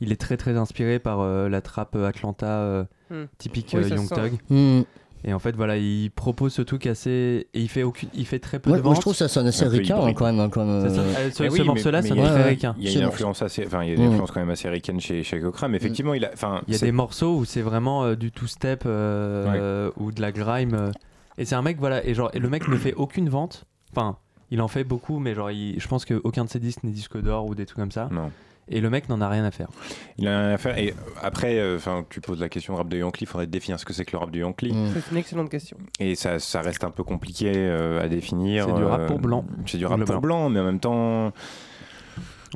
Il 0.00 0.12
est 0.12 0.20
très 0.20 0.36
très 0.36 0.56
inspiré 0.56 0.98
par 0.98 1.20
euh, 1.20 1.48
la 1.48 1.60
trappe 1.60 1.96
Atlanta 1.96 2.46
euh, 2.46 2.84
Hmm. 3.10 3.24
typique 3.38 3.74
Oui, 3.74 3.84
euh, 3.84 3.88
Young 3.88 4.08
sent. 4.08 4.14
Thug. 4.14 4.84
Et 5.26 5.32
en 5.32 5.38
fait, 5.38 5.56
voilà, 5.56 5.78
il 5.78 6.10
propose 6.10 6.52
ce 6.52 6.60
truc 6.62 6.86
assez. 6.86 7.46
Et 7.54 7.60
il 7.60 7.68
fait, 7.68 7.82
aucune... 7.82 8.10
il 8.14 8.26
fait 8.26 8.38
très 8.38 8.58
peu 8.58 8.68
Moi, 8.68 8.78
de 8.78 8.82
moi, 8.82 8.90
ventes. 8.90 8.96
je 8.96 9.00
trouve 9.00 9.14
ça 9.14 9.26
sonne 9.26 9.46
assez 9.46 9.66
ricain 9.66 9.96
hein, 9.98 10.12
quand 10.12 10.26
même. 10.26 10.36
ça. 10.50 10.56
euh, 10.60 11.14
Euh, 11.18 11.30
ce 11.32 11.42
Mais 11.42 11.48
oui, 11.48 11.56
ce 11.56 11.62
mais- 11.62 11.66
morceau-là, 11.68 11.98
a- 11.98 12.02
très 12.02 12.42
ricain. 12.48 12.74
Il 12.78 12.90
y 12.90 12.94
a 12.94 13.00
une 13.00 13.06
influence 13.06 13.40
assez, 13.40 13.64
enfin 13.66 13.82
il 13.84 13.88
y 13.88 13.92
a 13.92 13.94
une 13.94 14.02
Mm. 14.06 14.12
influence 14.12 14.30
quand 14.32 14.40
même 14.40 14.50
assez 14.50 14.68
ricaine 14.68 15.00
chez, 15.00 15.22
chez 15.22 15.40
Cochrane. 15.40 15.70
Mais 15.70 15.78
effectivement, 15.78 16.12
il 16.14 16.24
a, 16.26 16.30
enfin, 16.34 16.60
Il 16.68 16.74
y 16.74 16.76
a 16.76 16.80
des 16.80 16.92
morceaux 16.92 17.36
où 17.38 17.44
c'est 17.46 17.62
vraiment 17.62 18.04
euh, 18.04 18.16
du 18.16 18.32
two-step 18.32 18.82
euh, 18.86 19.90
ou 19.96 20.12
de 20.12 20.20
la 20.20 20.30
grime. 20.32 20.74
euh, 20.74 20.90
et 21.38 21.44
c'est 21.44 21.54
un 21.54 21.62
mec, 21.62 21.78
voilà, 21.78 22.04
et 22.06 22.14
genre, 22.14 22.30
et 22.34 22.38
le 22.38 22.48
mec 22.48 22.68
ne 22.68 22.76
fait 22.76 22.94
aucune 22.94 23.28
vente. 23.28 23.64
Enfin, 23.92 24.18
il 24.50 24.60
en 24.60 24.68
fait 24.68 24.84
beaucoup, 24.84 25.18
mais 25.18 25.34
genre, 25.34 25.50
il- 25.50 25.80
je 25.80 25.88
pense 25.88 26.04
qu'aucun 26.04 26.44
de 26.44 26.50
ses 26.50 26.60
disques 26.60 26.84
n'est 26.84 26.90
disque 26.92 27.20
d'or 27.20 27.46
ou 27.46 27.54
des 27.54 27.66
trucs 27.66 27.78
comme 27.78 27.90
ça. 27.92 28.08
non. 28.12 28.30
Et 28.68 28.80
le 28.80 28.88
mec 28.88 29.08
n'en 29.08 29.20
a 29.20 29.28
rien 29.28 29.44
à 29.44 29.50
faire. 29.50 29.68
Il 30.16 30.26
a 30.26 30.38
rien 30.38 30.54
à 30.54 30.58
faire. 30.58 30.78
Et 30.78 30.94
après, 31.22 31.58
euh, 31.58 31.76
enfin, 31.76 32.04
tu 32.08 32.20
poses 32.20 32.40
la 32.40 32.48
question 32.48 32.72
de 32.72 32.78
rap 32.78 32.88
de 32.88 32.96
Yankee. 32.96 33.24
Il 33.24 33.26
faudrait 33.26 33.46
définir 33.46 33.78
ce 33.78 33.84
que 33.84 33.92
c'est 33.92 34.04
que 34.04 34.12
le 34.12 34.18
rap 34.18 34.30
de 34.30 34.38
Yankee. 34.38 34.72
mm. 34.72 34.92
C'est 34.94 35.10
une 35.10 35.18
excellente 35.18 35.50
question. 35.50 35.76
Et 36.00 36.14
ça, 36.14 36.38
ça 36.38 36.62
reste 36.62 36.84
un 36.84 36.90
peu 36.90 37.04
compliqué 37.04 37.52
euh, 37.54 38.02
à 38.02 38.08
définir. 38.08 38.66
C'est 38.66 38.74
du 38.74 38.84
rap 38.84 39.02
euh, 39.02 39.06
pour 39.06 39.18
blanc. 39.18 39.44
C'est 39.66 39.78
du 39.78 39.86
rap 39.86 40.02
pour 40.04 40.20
blanc, 40.20 40.48
mais 40.48 40.60
en 40.60 40.64
même 40.64 40.80
temps. 40.80 41.32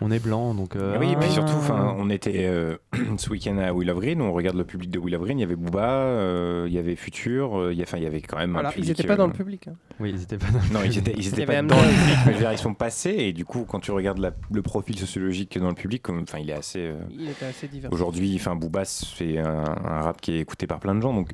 On 0.01 0.11
est 0.13 0.23
blanc, 0.23 0.55
donc. 0.55 0.77
euh, 0.77 0.97
oui, 1.01 1.09
ah. 1.15 1.19
puis 1.19 1.29
surtout, 1.31 1.55
enfin, 1.57 1.95
on 1.99 2.09
était 2.09 2.47
euh, 2.47 2.77
ce 3.17 3.31
week-end 3.31 3.59
à 3.59 3.73
Will 3.73 3.91
of 3.91 3.99
Green. 3.99 4.21
On 4.23 4.33
regarde 4.33 4.57
le 4.57 4.65
public 4.65 4.91
de 4.91 4.99
Will 4.99 5.15
of 5.17 5.23
Green. 5.23 5.39
Il 5.39 5.43
y 5.43 5.45
avait 5.45 5.57
Booba, 5.57 5.91
euh, 5.91 6.67
il 6.69 6.73
y 6.75 6.79
avait 6.79 6.95
Future. 6.95 7.59
euh, 7.59 7.73
il 7.73 7.79
y 7.79 7.83
a- 7.83 7.85
Enfin, 7.85 7.97
il 7.99 8.05
y 8.05 8.07
avait 8.07 8.21
quand 8.21 8.37
même 8.39 8.51
un 8.51 8.53
Voilà, 8.55 8.69
ils 8.71 8.75
public. 8.75 8.89
n'étaient 8.91 9.07
pas 9.09 9.15
euh, 9.15 9.17
dans 9.17 9.27
le 9.27 9.33
public. 9.33 9.69
hein. 9.69 9.75
Oui, 9.99 10.11
ils 10.15 10.23
étaient 10.23 10.39
pas 10.39 10.47
dans 10.53 10.59
le 10.59 10.73
Non, 10.73 10.81
ils 10.85 10.91
public. 10.91 10.99
étaient, 10.99 11.13
ils 11.13 11.19
Il 11.19 11.25
y 11.25 11.29
étaient 11.29 11.43
avait 11.43 11.47
pas 11.47 11.63
dans 11.63 11.83
le 11.83 11.89
public, 11.89 12.17
mais 12.27 12.33
je 12.33 12.37
veux 12.39 12.43
dire, 12.45 12.53
ils 12.53 12.59
sont 12.59 12.75
passés. 12.75 13.11
Et 13.19 13.33
du 13.33 13.45
coup, 13.45 13.65
quand 13.69 13.81
tu 13.81 13.91
regardes 13.91 14.19
la- 14.19 14.33
le 14.53 14.63
profil 14.63 14.97
sociologique 14.99 15.59
dans 15.59 15.69
le 15.69 15.75
public, 15.75 16.03
comme- 16.03 16.23
enfin, 16.23 16.39
il 16.39 16.49
est 16.51 16.55
assez. 16.55 16.81
euh, 16.81 16.99
Il 17.11 17.29
était 17.29 17.47
assez 17.47 17.67
divers. 17.67 17.93
Aujourd'hui, 17.93 18.35
enfin, 18.37 18.55
Booba, 18.55 18.85
c'est 18.85 19.39
un, 19.39 19.65
un 19.85 20.01
rap 20.03 20.21
qui 20.21 20.33
est 20.33 20.39
écouté 20.41 20.67
par 20.69 20.79
plein 20.81 20.95
de 20.95 21.01
gens. 21.01 21.13
Donc, 21.13 21.33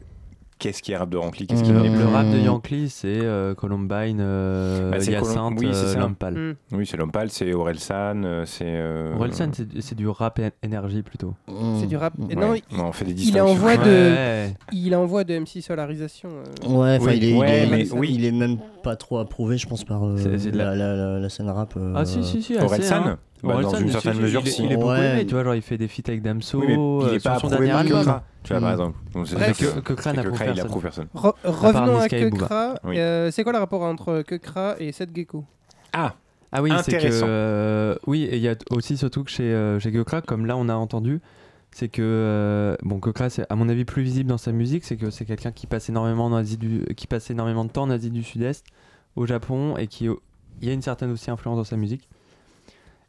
qu'est-ce 0.59 0.83
qui 0.83 0.93
est 0.93 0.97
rap 0.97 1.11
de 1.11 1.17
Rampli 1.17 1.47
Qu'est-ce 1.47 1.63
qui 1.63 1.73
Mm. 1.73 1.99
Le, 1.99 2.07
rap 2.07 2.27
de. 2.31 2.39
Yankee, 2.39 2.89
c'est 2.89 3.07
euh, 3.21 3.55
Columbine, 3.55 4.19
euh, 4.21 4.91
Bah, 4.91 4.99
Colum- 4.99 5.57
oui, 5.59 5.69
c'est 5.73 5.85
euh, 5.87 5.93
ça. 5.95 5.99
Lampal. 6.01 6.35
Hmm. 6.35 6.55
Oui, 6.77 6.87
c'est 6.87 6.97
Lompal, 6.97 7.31
c'est 7.31 7.53
Orelsan, 7.53 8.23
euh, 8.25 8.45
c'est. 8.47 8.65
euh, 8.67 9.15
Orelsan, 9.17 9.51
c'est 9.53 9.67
c'est 9.81 9.95
du 9.95 10.09
rap 10.09 10.41
énergie 10.63 11.03
plutôt. 11.03 11.35
Mm. 11.49 11.77
C'est 11.81 11.87
du 11.87 11.97
rap. 11.97 12.13
Ouais. 12.19 12.35
Non, 12.35 12.55
il, 12.55 12.63
Non, 12.77 12.87
on 12.89 12.93
fait 12.93 13.05
des 13.05 13.13
il 13.13 13.37
est 13.37 13.41
en 13.41 13.55
voie 13.55 13.77
de, 13.77 13.83
Ouais. 13.85 14.55
il 14.73 14.93
est 14.93 14.97
en 14.97 15.07
voie 15.07 15.25
de 15.25 15.35
MC 15.39 15.61
Solarisation. 15.63 16.29
euh. 16.31 16.69
Ouais, 16.69 16.97
enfin, 17.01 17.11
Oui, 17.11 17.17
il, 17.19 17.25
est, 17.25 17.31
il 17.31 17.37
ouais, 17.39 17.63
est- 17.65 17.71
mais 17.71 17.81
il- 17.87 17.93
oui. 17.93 18.11
il 18.15 18.25
est 18.25 18.33
même 18.33 18.59
pas 18.83 18.97
trop 18.97 19.19
approuvé, 19.19 19.59
je 19.59 19.67
pense, 19.67 19.85
par 19.85 20.05
euh, 20.07 20.17
C'est- 20.17 20.39
c'est 20.39 20.51
de 20.51 20.59
la, 20.59 20.75
la, 20.77 20.95
la- 20.95 21.19
la 21.21 21.29
scène 21.29 21.51
rap. 21.51 21.75
euh, 21.77 21.93
Ah 21.97 22.05
si, 22.05 22.23
si, 22.25 22.43
si, 22.43 22.57
Orelsan 22.57 23.17
Bah, 23.45 23.63
Dans 23.63 23.75
une 23.75 23.91
certaine 23.91 24.19
mesure, 24.21 24.41
il 24.43 24.49
est, 24.49 24.51
si. 24.51 24.65
il 24.65 24.73
est 24.73 24.77
beaucoup 24.77 24.89
Ouais. 24.91 25.13
aimé, 25.13 25.27
tu 25.27 25.35
vois, 25.35 25.45
genre 25.45 25.55
il 25.55 25.63
fait 25.63 25.79
des 25.79 25.89
feats 25.89 26.03
avec 26.09 26.23
Damso, 26.23 26.59
Oui, 26.61 26.67
mais 26.69 26.75
il 26.75 26.79
euh, 26.79 27.19
sur 27.21 27.23
pas 27.31 27.39
son 27.39 27.47
approuvé 27.49 27.67
dernier 27.67 27.91
par 27.91 27.99
album. 28.01 28.15
Kekra, 28.15 28.25
tu 28.43 28.53
vois, 28.53 28.61
par 28.61 28.71
exemple. 28.73 28.99
Donc, 29.13 29.29
c'est- 29.29 29.35
Bref. 29.37 29.57
c'est 29.59 29.75
Que- 29.75 29.81
que 29.81 29.93
Kra 29.93 30.03
c'est 30.11 30.17
n'approuve 30.17 30.33
Kekra, 30.39 30.45
il 30.45 30.49
personne. 30.55 30.67
approuve 30.67 30.83
personne. 30.83 31.09
Re- 31.15 31.35
revenons 31.45 31.97
à 31.99 32.03
Niska 32.03 32.19
et 32.19 32.31
Booba. 32.31 32.43
Kekra. 32.45 32.75
Oui. 32.85 32.99
Euh, 32.99 33.31
c'est 33.31 33.43
quoi 33.45 33.53
le 33.53 33.59
rapport 33.59 33.83
entre 33.83 34.23
Kekra 34.23 34.75
et 34.79 34.93
Seth 34.93 35.15
Gecko? 35.15 35.45
Ah 35.93 36.15
Ah 36.53 36.63
oui, 36.63 36.71
c'est 36.85 36.93
que 36.93 36.97
Intéressant. 36.99 37.27
euh, 37.29 37.95
oui, 38.07 38.23
et 38.25 38.37
il 38.37 38.43
y 38.43 38.49
a 38.49 38.55
aussi 38.71 38.97
surtout 38.97 39.25
que 39.25 39.31
chez 39.31 39.43
euh, 39.43 39.79
chez 39.81 39.93
Gekra, 39.93 40.21
comme 40.23 40.47
là 40.47 40.57
on 40.57 40.69
a 40.69 40.75
entendu, 40.75 41.21
c'est 41.73 41.89
que 41.89 42.01
euh, 42.03 42.77
bon 42.85 43.01
Gekra 43.05 43.29
c'est 43.29 43.45
à 43.51 43.57
mon 43.57 43.69
avis 43.69 43.85
plus 43.85 44.03
visible 44.05 44.29
dans 44.31 44.39
sa 44.39 44.53
musique, 44.53 44.85
c'est 44.85 44.97
que 44.97 45.11
c'est 45.11 45.25
quelqu'un 45.25 45.51
qui 45.51 45.67
passe 45.67 45.89
énormément 45.89 46.27
en 46.27 46.33
Asie 46.33 46.57
du 46.57 46.85
qui 46.97 47.09
passe 47.09 47.29
énormément 47.31 47.65
de 47.65 47.71
temps 47.71 47.83
en 47.83 47.91
Asie 47.91 48.11
du 48.11 48.23
Sud-Est, 48.23 48.65
au 49.17 49.27
Japon 49.27 49.77
et 49.77 49.89
qui 49.89 50.09
il 50.63 50.69
y 50.69 50.71
a 50.71 50.75
une 50.75 50.83
certaine 50.83 51.11
aussi 51.11 51.29
influence 51.33 51.57
dans 51.57 51.65
sa 51.65 51.77
musique. 51.77 52.09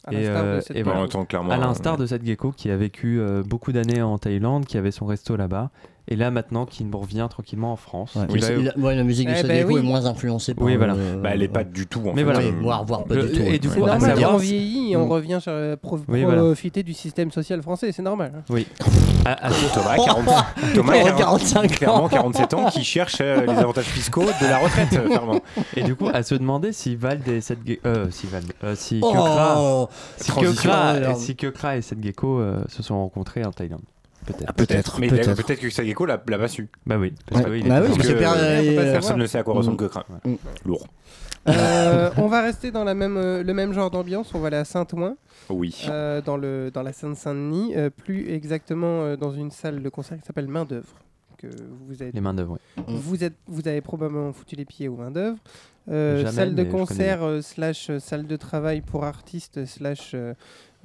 À 0.06 0.14
Et, 0.14 0.24
l'instar 0.24 0.44
de 0.44 0.50
euh, 0.50 0.62
et 0.74 0.84
voilà. 0.84 1.08
clairement. 1.26 1.52
À 1.52 1.58
l'instar 1.58 1.98
de 1.98 2.06
cette 2.06 2.26
gecko 2.26 2.52
qui 2.52 2.70
a 2.70 2.78
vécu 2.78 3.20
euh, 3.20 3.44
beaucoup 3.44 3.72
d'années 3.72 4.02
en 4.02 4.18
Thaïlande, 4.18 4.66
qui 4.66 4.78
avait 4.78 4.92
son 4.92 5.06
resto 5.06 5.36
là-bas, 5.36 5.72
et 6.08 6.16
là 6.16 6.30
maintenant 6.32 6.66
qui 6.66 6.86
revient 6.92 7.28
tranquillement 7.30 7.72
en 7.72 7.76
France. 7.76 8.16
Ouais, 8.16 8.40
c'est- 8.40 8.56
la, 8.58 8.78
ouais, 8.78 8.96
la 8.96 9.04
musique 9.04 9.28
de 9.28 9.34
Eh 9.34 9.42
Sadeko 9.42 9.68
ben 9.70 9.74
oui. 9.74 9.80
est 9.80 9.84
moins 9.84 10.06
influencée 10.06 10.54
par. 10.54 10.66
Oui, 10.66 10.76
voilà. 10.76 10.94
euh, 10.94 11.22
Bah, 11.22 11.32
elle 11.34 11.42
est 11.44 11.48
pas 11.48 11.64
du 11.64 11.88
tout 11.88 12.00
en 12.02 12.14
Mais 12.14 12.18
fait. 12.18 12.24
voilà. 12.24 12.40
oui, 12.40 12.54
voire, 12.62 12.86
voire 12.86 13.04
pas 13.06 13.16
Le- 13.16 13.24
du 13.28 13.32
tout. 13.40 13.42
et 13.44 13.58
du 13.60 13.68
C'est 13.70 13.76
coup, 13.80 13.86
à 13.86 13.88
normal, 13.98 14.10
savoir- 14.12 14.34
on 14.36 14.38
vieillit 14.38 14.92
et 14.94 14.98
on 14.98 15.08
Mm. 15.08 15.12
revient 15.12 15.40
sur, 15.42 15.52
euh, 15.52 15.76
Oui, 16.08 16.24
voilà. 16.24 16.42
profiter 16.44 16.84
du 16.84 16.94
système 16.94 17.32
social 17.32 17.62
français, 17.62 17.92
c'est 17.92 18.02
normal. 18.04 18.32
hein. 18.38 18.42
Oui. 18.50 18.68
À- 19.26 19.32
à- 19.48 19.50
Thomas, 19.74 19.96
40, 19.96 20.26
Thomas, 20.76 20.94
40 20.94 21.18
45 21.18 21.72
clairement 21.72 22.04
ans. 22.04 22.08
47 22.10 22.54
ans, 22.54 22.70
qui 22.70 22.84
cherche 22.84 23.18
euh, 23.22 23.42
les 23.46 23.58
avantages 23.58 23.86
fiscaux 23.86 24.24
de 24.24 24.46
la 24.48 24.60
retraite, 24.60 24.94
euh, 24.94 25.08
clairement. 25.08 25.40
Et 25.76 25.84
du 25.84 25.96
coup, 25.96 26.10
à 26.14 26.22
se 26.24 26.36
demander 26.36 26.72
si 26.72 26.96
Vald 26.96 27.28
et 27.28 27.42
cette 27.42 27.60
euh, 27.86 28.08
si 28.12 28.28
Vald, 28.28 28.46
euh, 28.64 28.76
si 28.76 29.00
Kekra, 29.02 29.56
Oh, 29.58 29.90
si 30.20 31.36
Kekra, 31.36 31.78
et 31.78 31.82
cette 31.82 32.04
gecko 32.04 32.40
euh, 32.40 32.64
se 32.68 32.84
sont 32.84 32.98
rencontrés 33.00 33.44
en 33.44 33.52
Thaïlande. 33.52 33.82
Peut-être. 34.26 34.54
peut-être, 34.54 35.00
Mais 35.00 35.08
peut-être. 35.08 35.34
peut-être 35.36 35.60
que 35.60 35.70
Sageko 35.70 36.06
l'a 36.06 36.22
l'a 36.28 36.38
pas 36.40 36.48
su. 36.48 36.68
Bah 36.86 36.98
oui. 36.98 37.14
Parce 37.30 37.44
que 37.44 37.50
Bah 37.50 37.54
oui, 37.54 37.64
mais 37.98 38.04
c'est 38.04 38.14
que, 38.14 38.20
euh. 38.24 38.92
Personne 38.94 39.20
ne 39.20 39.26
sait 39.28 39.38
à 39.38 39.44
quoi 39.44 39.54
ressemble 39.54 39.76
Mm. 39.76 39.78
Cochrane. 39.88 40.04
Mm. 40.26 40.34
Lourd. 40.66 40.88
Euh, 41.48 42.10
on 42.18 42.28
va 42.28 42.42
rester 42.42 42.72
dans 42.72 42.84
la 42.84 42.96
même, 42.96 43.16
le 43.18 43.54
même 43.54 43.72
genre 43.74 43.92
d'ambiance. 43.92 44.34
On 44.34 44.40
va 44.40 44.48
aller 44.48 44.58
à 44.58 44.66
Saint-Ouen, 44.66 45.16
Oui. 45.50 45.86
euh, 45.90 46.22
dans, 46.22 46.38
le, 46.38 46.72
dans 46.74 46.82
la 46.82 46.92
Seine-Saint-Denis, 46.92 47.74
euh, 47.76 47.90
plus 47.92 48.30
exactement 48.32 49.04
euh, 49.04 49.16
dans 49.16 49.32
une 49.32 49.52
salle 49.52 49.84
de 49.84 49.90
concert 49.90 50.18
qui 50.20 50.26
s'appelle 50.26 50.48
Main 50.48 50.66
d'œuvre. 50.66 50.88
Que 51.38 51.48
vous, 51.88 52.02
avez, 52.02 52.12
les 52.14 52.22
mains 52.22 52.34
d'œuvre. 52.34 52.58
oui. 52.78 52.84
Mm. 52.88 52.98
vous, 52.98 53.24
êtes, 53.24 53.36
vous 53.48 53.68
avez 53.68 53.82
probablement 53.82 54.34
foutu 54.34 54.56
les 54.56 54.66
pieds 54.66 54.88
aux 54.88 54.96
Main 54.96 55.12
d'œuvre. 55.12 55.38
Euh, 55.88 56.26
salle 56.32 56.56
de 56.56 56.64
concert 56.64 57.22
euh, 57.24 57.42
slash 57.44 57.92
euh, 57.92 58.00
salle 58.00 58.26
de 58.26 58.36
travail 58.38 58.82
pour 58.82 59.04
artistes 59.04 59.66
slash 59.68 60.16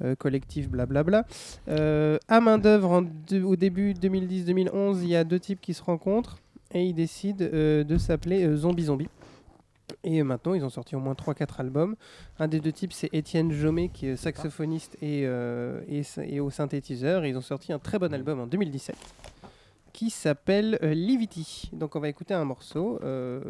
euh, 0.03 0.15
collectif 0.15 0.69
blablabla. 0.69 1.25
Euh, 1.67 2.17
à 2.27 2.41
Main 2.41 2.57
d'œuvre, 2.57 3.03
au 3.43 3.55
début 3.55 3.93
2010-2011, 3.93 4.99
il 5.01 5.09
y 5.09 5.15
a 5.15 5.23
deux 5.23 5.39
types 5.39 5.61
qui 5.61 5.73
se 5.73 5.83
rencontrent 5.83 6.37
et 6.73 6.85
ils 6.85 6.93
décident 6.93 7.45
euh, 7.53 7.83
de 7.83 7.97
s'appeler 7.97 8.45
euh, 8.45 8.55
Zombie 8.55 8.83
Zombie. 8.83 9.09
Et 10.03 10.23
maintenant, 10.23 10.53
ils 10.53 10.63
ont 10.63 10.69
sorti 10.69 10.95
au 10.95 10.99
moins 10.99 11.13
3-4 11.13 11.59
albums. 11.59 11.95
Un 12.39 12.47
des 12.47 12.59
deux 12.59 12.71
types, 12.71 12.93
c'est 12.93 13.09
Étienne 13.13 13.51
Jomet, 13.51 13.89
qui 13.89 14.07
est 14.07 14.15
saxophoniste 14.15 14.97
et, 15.01 15.23
et, 15.23 16.39
au 16.39 16.49
synthétiseur. 16.49 17.25
Ils 17.25 17.37
ont 17.37 17.41
sorti 17.41 17.73
un 17.73 17.77
très 17.77 17.99
bon 17.99 18.11
album 18.13 18.39
en 18.39 18.47
2017 18.47 18.95
qui 19.93 20.09
s'appelle 20.09 20.79
euh, 20.83 20.93
Livity. 20.93 21.69
Donc 21.73 21.95
on 21.95 21.99
va 21.99 22.09
écouter 22.09 22.33
un 22.33 22.45
morceau 22.45 22.99
euh, 23.03 23.41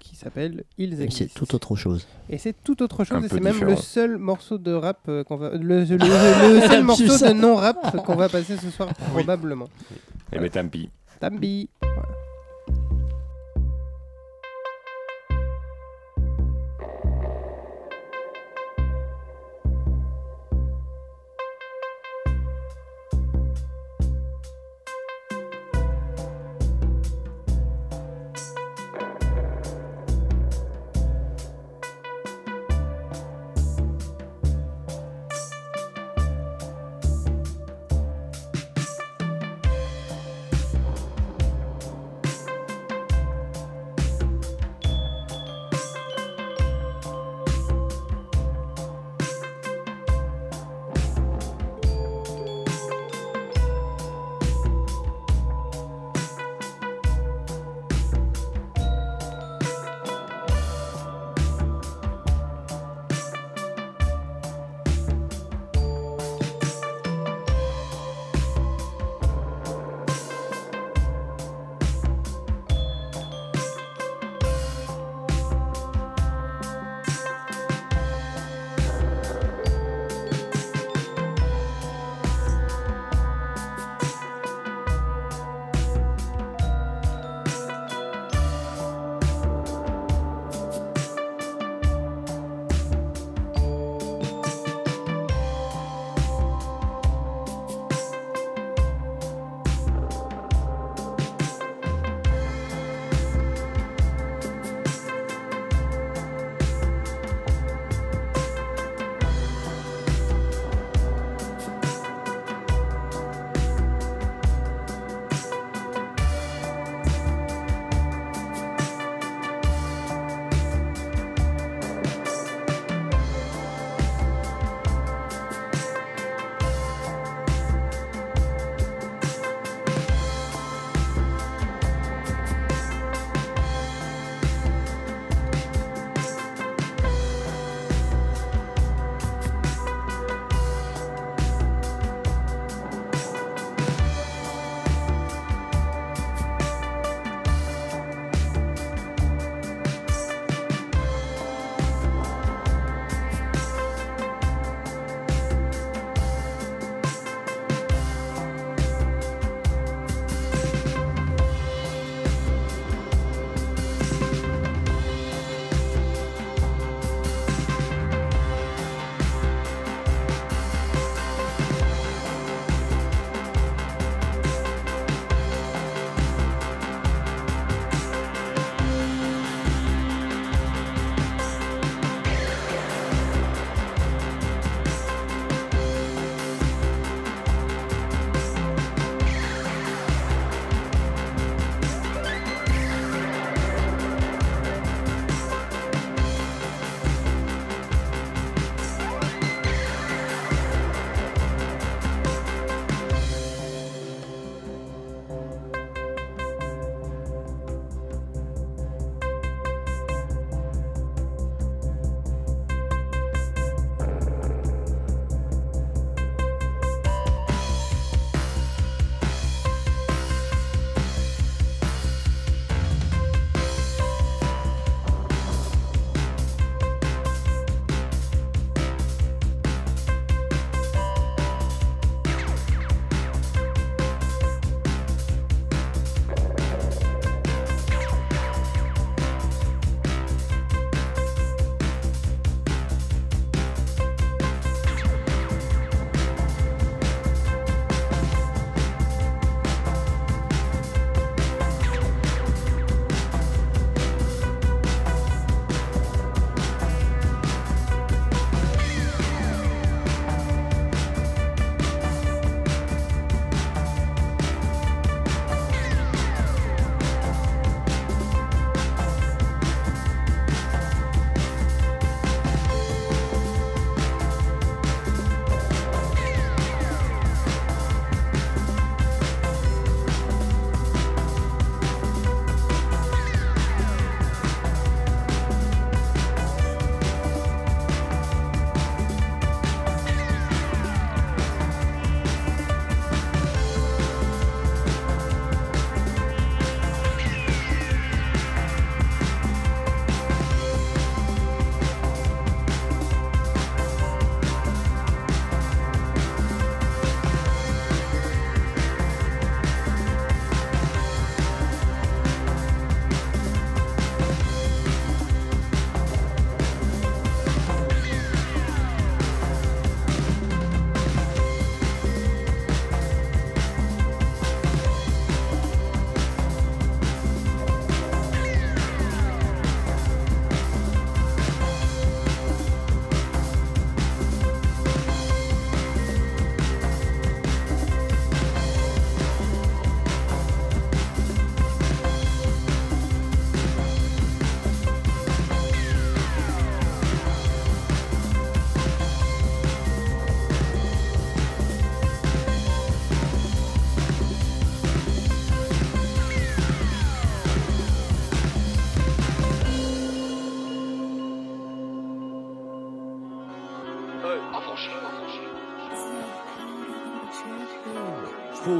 qui 0.00 0.16
s'appelle 0.16 0.64
Ils 0.78 1.00
existent. 1.02 1.34
C'est 1.34 1.46
tout 1.46 1.54
autre 1.54 1.76
chose. 1.76 2.06
Et 2.30 2.38
c'est 2.38 2.54
tout 2.64 2.82
autre 2.82 3.04
chose. 3.04 3.18
Un 3.18 3.22
et 3.22 3.28
c'est 3.28 3.40
même 3.40 3.62
le 3.64 3.76
seul 3.76 4.18
morceau 4.18 4.58
de 4.58 4.72
rap 4.72 5.00
euh, 5.08 5.24
qu'on 5.24 5.36
va. 5.36 5.50
Le, 5.50 5.84
le- 5.84 5.96
le- 5.96 6.54
le 6.60 6.60
seul 6.68 6.84
morceau 6.84 7.04
de 7.04 7.32
non-rap 7.32 7.96
qu'on 8.04 8.14
va 8.16 8.28
passer 8.28 8.56
ce 8.56 8.70
soir, 8.70 8.92
probablement. 9.12 9.68
Eh 10.32 10.38
ben, 10.38 10.48
tant 10.50 10.66
pis. 10.68 10.88
Tambi. 11.20 11.68
Voilà. 11.82 12.08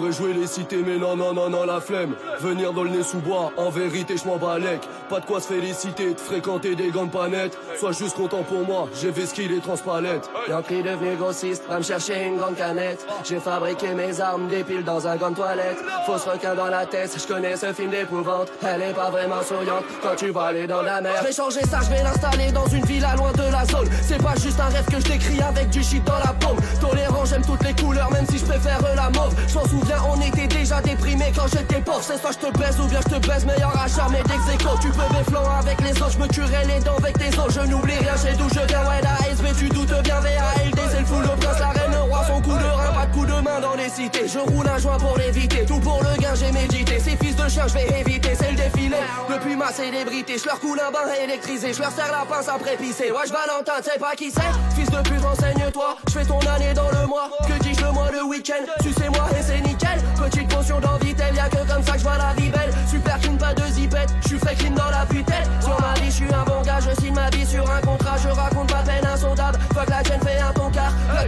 Pourrais 0.04 0.12
jouer 0.12 0.34
les 0.34 0.46
cités, 0.46 0.82
mais 0.84 0.98
non, 0.98 1.16
non, 1.16 1.32
non, 1.32 1.48
non, 1.48 1.64
la 1.64 1.80
flemme. 1.80 2.14
Venir 2.40 2.72
dans 2.72 2.82
le 2.84 2.90
nez 2.90 3.02
sous 3.02 3.18
bois, 3.18 3.52
en 3.56 3.70
vérité, 3.70 4.16
je 4.16 4.26
m'en 4.26 4.36
balèque. 4.36 4.82
Pas 5.08 5.20
de 5.20 5.24
quoi 5.24 5.40
se 5.40 5.48
féliciter, 5.48 6.12
de 6.12 6.20
fréquenter 6.20 6.74
des 6.74 6.90
gants 6.90 7.06
pas 7.06 7.28
nettes. 7.28 7.56
Sois 7.78 7.92
juste 7.92 8.16
content 8.16 8.42
pour 8.42 8.64
moi, 8.64 8.88
j'ai 9.00 9.12
fait 9.12 9.26
ce 9.26 9.34
qu'il 9.34 9.52
est 9.52 9.60
transpalette. 9.60 10.28
Yankee 10.48 10.82
devenu 10.82 11.16
grossiste, 11.16 11.64
va 11.68 11.78
me 11.78 11.82
chercher 11.82 12.24
une 12.24 12.36
grande 12.36 12.56
canette. 12.56 13.04
J'ai 13.24 13.40
fabriqué 13.40 13.94
mes 13.94 14.20
armes, 14.20 14.48
des 14.48 14.62
piles 14.62 14.84
dans 14.84 15.06
un 15.08 15.16
gant 15.16 15.30
de 15.30 15.36
toilette. 15.36 15.78
Fausse 16.06 16.24
requin 16.24 16.54
dans 16.54 16.66
la 16.66 16.86
tête, 16.86 17.16
je 17.16 17.26
connais 17.26 17.56
ce 17.56 17.72
film 17.72 17.90
d'épouvante. 17.90 18.48
Elle 18.62 18.82
est 18.82 18.94
pas 18.94 19.10
vraiment 19.10 19.42
souriante 19.42 19.84
quand 20.02 20.14
tu 20.16 20.30
vas 20.30 20.44
aller 20.44 20.66
dans 20.66 20.82
la 20.82 21.00
mer. 21.00 21.14
Je 21.20 21.26
vais 21.26 21.32
changer 21.32 21.62
ça, 21.62 21.80
je 21.82 21.90
vais 21.90 22.02
l'installer 22.02 22.52
dans 22.52 22.66
une 22.66 22.84
villa 22.84 23.16
loin 23.16 23.32
de 23.32 23.50
la 23.50 23.64
zone. 23.64 23.88
C'est 24.02 24.22
pas 24.22 24.34
juste 24.36 24.60
un 24.60 24.68
rêve 24.68 24.86
que 24.86 25.00
je 25.00 25.10
décris 25.10 25.40
avec 25.40 25.70
du 25.70 25.82
shit 25.82 26.04
dans 26.04 26.18
la 26.18 26.32
paume. 26.32 26.58
Tolérant, 26.80 27.24
j'aime 27.24 27.44
toutes 27.44 27.64
les 27.64 27.74
couleurs, 27.74 28.10
même 28.12 28.26
si 28.30 28.38
je 28.38 28.44
préfère 28.44 28.80
la 28.94 29.10
mauve. 29.10 29.34
Je 29.48 29.54
m'en 29.54 29.64
souviens, 29.64 29.98
on 30.08 30.20
était 30.20 30.46
déjà 30.46 30.80
déprimé 30.80 31.32
quand 31.34 31.48
j'étais 31.48 31.80
pauvre. 31.80 32.02
C'est 32.02 32.18
soit 32.18 32.32
je 32.32 32.46
te 32.46 32.58
baise 32.58 32.78
ou 32.78 32.86
bien 32.86 33.00
je 33.00 33.14
te 33.16 33.26
baise, 33.26 33.44
meilleur 33.44 33.76
achat, 33.76 34.06
mais 34.10 34.22
d'ex 34.22 34.40
Tu 34.80 34.88
peux 34.88 35.16
béflant 35.16 35.42
avec 35.58 35.80
les 35.80 35.92
autres, 36.02 36.12
je 36.12 36.18
me 36.18 36.28
tuerai 36.28 36.66
les 36.66 36.80
dents 36.80 36.96
avec 36.98 37.18
tes 37.18 37.36
os. 37.38 37.63
Je 37.64 37.70
n'oublie 37.70 37.94
rien, 37.94 38.14
chez 38.16 38.36
d'où 38.36 38.46
je 38.50 38.60
viens, 38.66 38.86
ouais, 38.86 39.00
la 39.00 39.32
SB, 39.32 39.46
tu 39.58 39.68
doutes 39.70 40.02
bien, 40.02 40.20
VALD, 40.20 40.78
c'est 40.90 41.00
le 41.00 41.22
le 41.22 41.28
prince, 41.40 41.58
la 41.58 41.68
reine, 41.68 41.92
le 41.92 42.02
roi, 42.02 42.22
son 42.26 42.42
coup 42.42 42.58
de 42.58 42.64
rein, 42.64 42.92
pas 42.92 43.06
de 43.06 43.12
coup 43.14 43.24
de 43.24 43.32
main 43.32 43.58
dans 43.60 43.74
les 43.74 43.88
cités. 43.88 44.28
Je 44.28 44.38
roule 44.38 44.68
un 44.68 44.76
joint 44.76 44.98
pour 44.98 45.16
l'éviter, 45.16 45.64
tout 45.64 45.80
pour 45.80 46.02
le 46.02 46.20
gain, 46.20 46.34
j'ai 46.34 46.52
médité. 46.52 47.00
Ces 47.00 47.16
fils 47.16 47.34
de 47.36 47.48
chien, 47.48 47.66
je 47.66 47.72
vais 47.72 48.00
éviter, 48.00 48.34
c'est 48.38 48.50
le 48.50 48.56
défilé. 48.56 48.98
Depuis 49.30 49.56
ma 49.56 49.72
célébrité, 49.72 50.36
je 50.36 50.44
leur 50.44 50.60
coule 50.60 50.78
un 50.78 50.90
bain 50.90 51.10
électrisé, 51.22 51.72
je 51.72 51.80
leur 51.80 51.90
serre 51.90 52.12
la 52.12 52.26
pince 52.26 52.48
après 52.48 52.76
pisser. 52.76 53.10
Wesh, 53.10 53.30
Valentin, 53.30 53.80
tu 53.82 53.90
sais 53.90 53.98
pas 53.98 54.14
qui 54.14 54.30
c'est? 54.30 54.76
Fils 54.76 54.90
de 54.90 55.00
pute, 55.08 55.22
renseigne-toi, 55.22 55.96
je 56.08 56.12
fais 56.12 56.24
ton 56.26 56.40
année 56.40 56.74
dans 56.74 56.90
le 56.90 57.06
mois. 57.06 57.30
Que 57.48 57.62
dis-je 57.62 57.80
le 57.82 57.92
mois, 57.92 58.10
le 58.10 58.24
week-end? 58.24 58.64
Tu 58.82 58.92
sais 58.92 59.08
moi 59.08 59.24
et 59.38 59.42
c'est 59.42 59.60
nickel. 59.62 60.02
Petite 60.22 60.54
potion 60.54 60.80
d'envie, 60.80 61.14
telle 61.14 61.34
y'a 61.34 61.48
que 61.48 61.66
comme 61.66 61.82
ça 61.82 61.92
que 61.92 61.98
je 61.98 62.04
vois 62.04 62.18
la 62.18 62.34
vie 62.34 62.50
belle. 62.50 62.74
Super 62.90 63.18
clean, 63.20 63.36
pas 63.36 63.54
de 63.54 63.64
zipette, 63.72 64.10
je 64.22 64.28
suis 64.28 64.38
fait 64.38 64.54
clean 64.54 64.74
dans 64.74 64.90
la 64.90 65.06
putelle. 65.06 65.44
Sur 65.62 65.80
ma 65.80 65.94
vie, 65.94 66.10
je 66.10 66.16
suis 66.16 66.34
un 66.34 66.44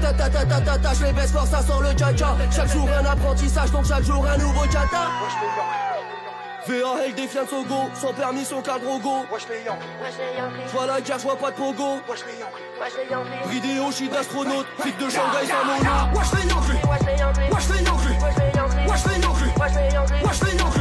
Ta 0.06 0.12
ta 0.12 0.30
ta 0.30 0.44
ta 0.44 0.60
ta 0.60 0.78
ta, 0.78 0.94
je 0.94 1.04
les 1.04 1.12
baisse 1.12 1.32
fort, 1.32 1.48
ça 1.48 1.58
sent 1.58 1.72
le 1.82 1.90
tcha 1.92 2.14
Chaque 2.54 2.72
jour 2.72 2.88
un 2.96 3.04
apprentissage, 3.06 3.72
donc 3.72 3.86
chaque 3.86 4.04
jour 4.04 4.24
un 4.24 4.38
nouveau 4.38 4.64
tchata. 4.66 5.10
VAL 6.68 7.12
défie 7.16 7.38
un 7.38 7.46
Sogo, 7.46 7.90
sans 7.92 8.12
permis, 8.12 8.44
son 8.44 8.62
cadre 8.62 9.00
go. 9.00 9.26
J'vois 10.68 10.86
la 10.86 11.00
guerre, 11.00 11.18
j'vois 11.18 11.36
pas 11.36 11.50
de 11.50 11.56
pogo. 11.56 12.00
Bridéo, 13.46 13.90
shit 13.90 14.12
d'astronaute, 14.12 14.66
flic 14.78 14.96
de 14.96 15.10
Shanghai, 15.10 15.46
mono. 15.66 15.90
Wesh 16.14 16.32
les 16.32 16.48
Yankees 16.48 16.86
Wesh 16.88 17.06
les 17.06 17.18
Yankees 17.18 17.50
Wesh 17.52 17.68
les 17.68 17.84
Yankees 17.84 18.06
Wesh 18.88 19.04
les 19.04 19.92
Yankees 19.92 20.24
Wesh 20.24 20.40
les 20.42 20.56
Yankees 20.56 20.75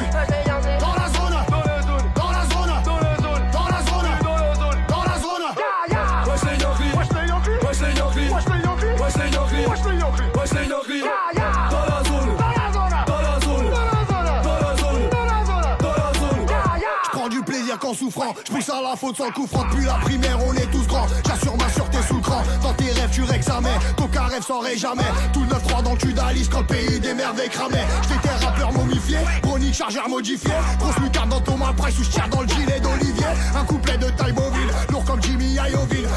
souffrant, 18.16 18.34
je 18.46 18.52
pousse 18.52 18.70
à 18.70 18.82
la 18.82 18.96
faute 18.96 19.18
sans 19.18 19.32
coup 19.32 19.48
franc. 19.48 19.64
Depuis 19.66 19.86
la 19.86 19.94
primaire 19.94 20.38
on 20.46 20.54
est 20.54 20.72
tous 20.72 20.88
grands, 20.88 21.08
j'assure 21.26 21.58
ma 21.58 21.70
sûreté 21.70 21.98
sous 22.08 22.16
le 22.16 22.22
cran. 22.22 22.42
Dans 22.62 22.74
tes 22.74 22.92
rêves 22.92 23.10
tu 23.12 23.24
rexamais, 23.24 23.78
ton 23.98 24.08
cas 24.08 24.24
rêve 24.24 24.44
sans 24.44 24.62
jamais 24.78 25.04
Tout 25.34 25.42
le 25.42 25.48
9-3 25.48 25.84
dans 25.84 25.92
le 25.92 25.98
cul 25.98 26.14
d'Alice 26.14 26.50
quand 26.50 26.62
le 26.62 26.68
pays 26.68 27.00
des 27.00 27.14
merveilles 27.14 27.50
cramait 27.50 27.86
J'étais 28.10 28.46
rappeur 28.46 28.72
momifié, 28.74 29.18
chronique 29.42 29.74
chargeur 29.74 30.10
modifié. 30.10 30.52
Grosse 30.80 30.98
lucarne 30.98 31.30
dans 31.30 31.42
ton 31.42 31.58
malprice 31.58 32.00
où 32.00 32.04
je 32.04 32.10
tire 32.10 32.28
dans 32.30 32.42
le 32.42 32.48
gilet 32.48 32.80
d'Olivier. 32.80 33.26
Un 33.56 33.66
couplet 33.66 33.98
de 33.98 34.10
taille 34.10 34.34
bovine, 34.34 34.72
lourd 34.90 35.06
comme 35.06 35.22
Jimmy 35.22 35.54
Ioville 35.54 36.08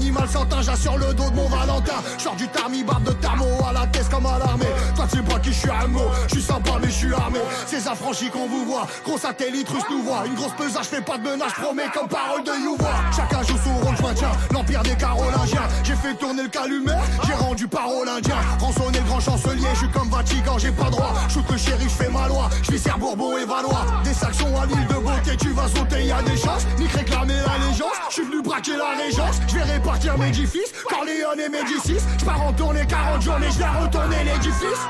animal 0.00 0.28
santin, 0.28 0.62
j'assure 0.62 0.96
le 0.96 1.12
dos 1.12 1.28
de 1.30 1.36
mon 1.36 1.48
Valentin. 1.48 2.00
Sors 2.18 2.34
du 2.36 2.48
tarmi, 2.48 2.82
de 2.82 3.12
tarmo 3.12 3.44
à 3.68 3.72
la 3.72 3.86
tête 3.86 4.08
comme 4.08 4.26
à 4.26 4.38
l'armée. 4.38 4.66
Toi 4.96 5.06
tu 5.10 5.18
sais 5.18 5.22
pas 5.22 5.38
qui 5.38 5.52
je 5.52 5.58
suis 5.58 5.70
un 5.70 5.88
mot, 5.88 6.08
je 6.28 6.34
suis 6.36 6.42
sympa 6.42 6.72
mais 6.80 6.88
je 6.88 6.94
suis 6.94 7.12
armé. 7.12 7.38
Ces 7.66 7.86
affranchis 7.86 8.30
qu'on 8.30 8.46
vous 8.48 8.64
voit, 8.64 8.86
gros 9.04 9.18
satellite 9.18 9.68
russe 9.68 9.84
nous 9.90 10.02
voit 10.02 10.24
Une 10.26 10.34
grosse 10.34 10.54
pesage, 10.56 10.86
fais 10.86 11.02
pas 11.02 11.18
de 11.18 11.24
menace, 11.24 11.52
promets 11.52 11.90
comme 11.92 12.08
parole 12.08 12.42
de 12.44 12.52
Youvois. 12.64 12.88
Chacun 13.14 13.42
joue 13.42 13.58
son 13.62 13.74
rôle, 13.84 13.96
je 13.96 14.02
maintiens 14.02 14.32
l'empire 14.52 14.82
des 14.82 14.96
Carolingiens. 14.96 15.68
J'ai 15.84 15.96
fait 15.96 16.14
tourner 16.14 16.44
le 16.44 16.48
calumet, 16.48 16.98
j'ai 17.26 17.34
rendu 17.34 17.68
parole 17.68 18.08
indien. 18.08 18.36
Rançonné 18.58 18.98
le 18.98 19.04
grand 19.04 19.20
chancelier, 19.20 19.68
je 19.74 19.78
suis 19.80 19.90
comme 19.90 20.08
Vatican, 20.08 20.58
j'ai 20.58 20.72
pas 20.72 20.90
droit. 20.90 21.12
Shoot 21.28 21.44
le 21.50 21.58
chéri, 21.58 21.84
je 21.84 22.04
fais 22.04 22.10
ma 22.10 22.26
loi, 22.28 22.48
je 22.62 22.72
vis 22.72 22.80
Bourbon 22.98 23.36
et 23.36 23.44
Valois. 23.44 23.84
Des 24.04 24.14
sanctions 24.14 24.60
à 24.60 24.66
l'île 24.66 24.86
de 24.86 24.94
beauté, 24.94 25.36
tu 25.38 25.50
vas 25.50 25.68
sauter, 25.68 26.06
y 26.06 26.12
a 26.12 26.22
des 26.22 26.36
chances. 26.36 26.66
Nique 26.78 26.92
réclamer 26.92 27.34
l'allégeance, 27.34 27.96
je 28.08 28.14
suis 28.14 28.24
venu 28.24 28.42
braquer 28.42 28.76
la 28.76 29.02
régence. 29.02 29.36
Je 29.48 29.54
vais 29.54 29.62
répartir 29.62 29.89
mes 30.18 30.28
édifices, 30.28 30.72
Corleone 30.88 31.40
et 31.40 31.48
Médicis. 31.48 31.98
Je 32.18 32.24
pars 32.24 32.42
en 32.42 32.52
tournée 32.52 32.86
40 32.86 33.22
journées, 33.22 33.48
je 33.50 33.58
vais 33.58 33.64
retourner 33.64 34.24
l'édifice. 34.24 34.86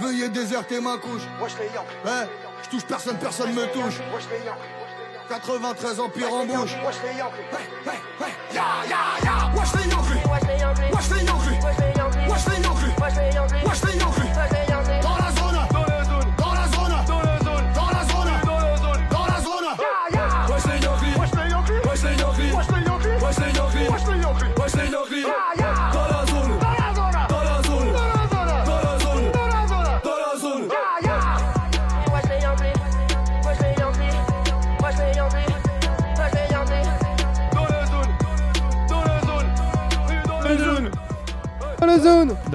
Veuillez 0.00 0.28
déserter 0.28 0.80
ma 0.80 0.96
couche. 0.96 1.22
Ouais, 1.42 1.50
je 2.62 2.68
touche 2.68 2.84
personne, 2.84 3.18
personne 3.18 3.52
me 3.52 3.66
touche. 3.72 4.00
93 5.28 6.00
empire 6.00 6.32
en 6.32 6.46
bouche. 6.46 6.72
Ya 8.52 8.62
ya 8.88 9.50
Wesh 9.54 9.72
les 9.74 9.90
Yankees 9.90 10.92
Wesh 10.92 11.10
les 11.10 11.24
Yankees 11.24 11.89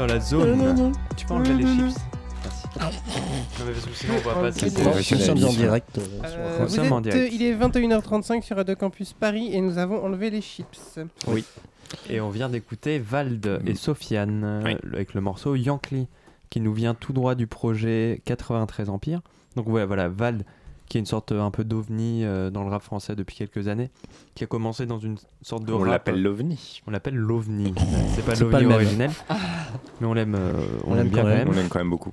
Dans 0.07 0.13
la 0.13 0.19
zone. 0.19 0.91
Tu 1.17 1.25
peux 1.25 1.33
enlever 1.33 1.53
les 1.55 1.63
chips 1.65 1.97
Merci. 2.37 2.67
Non 3.59 3.65
mais 3.65 3.71
parce 3.71 3.85
que 3.87 3.93
sinon 3.95 4.13
on 4.17 4.19
voit 4.19 4.33
pas. 4.35 4.49
Ok. 4.49 4.53
c'est- 4.55 4.77
Nous 4.77 5.35
Nous 5.35 5.41
sommes 5.41 5.43
en 5.45 5.53
direct. 5.53 5.97
euh, 5.97 6.01
Euh, 6.25 6.59
Nous 6.59 6.67
vous 6.67 6.75
sommes 6.75 6.91
en 6.93 6.97
êtes, 6.99 7.03
direct. 7.05 7.33
il 7.33 7.41
est 7.41 7.53
21h35 7.55 8.43
sur 8.43 8.55
Radio 8.57 8.75
Campus 8.75 9.13
Paris 9.13 9.49
et 9.53 9.61
nous 9.61 9.79
avons 9.79 10.03
enlevé 10.03 10.29
les 10.29 10.41
chips. 10.41 10.99
Et 12.09 12.19
on 12.21 12.29
vient 12.29 12.49
d'écouter 12.49 12.99
Vald 12.99 13.61
et 13.65 13.73
Sofiane 13.73 14.43
euh, 14.43 14.61
Oui. 14.65 14.75
avec 14.93 15.15
le 15.15 15.21
morceau 15.21 15.55
Yankee 15.55 16.07
qui 16.51 16.59
nous 16.59 16.73
vient 16.73 16.93
tout 16.93 17.13
droit 17.13 17.33
du 17.33 17.47
projet 17.47 18.21
93 18.25 18.89
Empire. 18.89 19.21
Donc 19.55 19.67
ouais, 19.67 19.85
voilà, 19.85 20.07
Vald 20.07 20.43
qui 20.87 20.97
est 20.97 20.99
une 20.99 21.05
sorte 21.05 21.31
euh, 21.31 21.41
un 21.41 21.51
peu 21.51 21.63
d'ovni 21.63 22.23
euh, 22.23 22.49
dans 22.49 22.63
le 22.63 22.69
rap 22.69 22.81
français 22.83 23.15
depuis 23.15 23.35
quelques 23.35 23.67
années, 23.67 23.89
qui 24.35 24.43
a 24.43 24.47
commencé 24.47 24.85
dans 24.85 24.99
une 24.99 25.17
sorte 25.41 25.63
de 25.65 25.73
On 25.73 25.79
rap- 25.79 25.87
l'appelle 25.89 26.21
l'OVNI. 26.21 26.81
on 26.87 26.91
l'appelle 26.91 27.15
l'ovni. 27.15 27.73
C'est 28.15 28.25
pas 28.25 28.35
l'ovni 28.35 28.73
originel, 28.73 29.11
mais 30.01 30.07
on 30.07 30.13
l'aime 30.13 30.35
euh, 30.35 30.53
on, 30.85 30.91
On 30.91 30.95
l'aime 30.95 31.05
l'aime 31.05 31.13
bien 31.13 31.21
quand 31.23 31.27
même. 31.29 31.37
même. 31.39 31.49
On 31.49 31.51
l'aime 31.53 31.67
quand 31.69 31.79
même 31.79 31.89
beaucoup. 31.89 32.11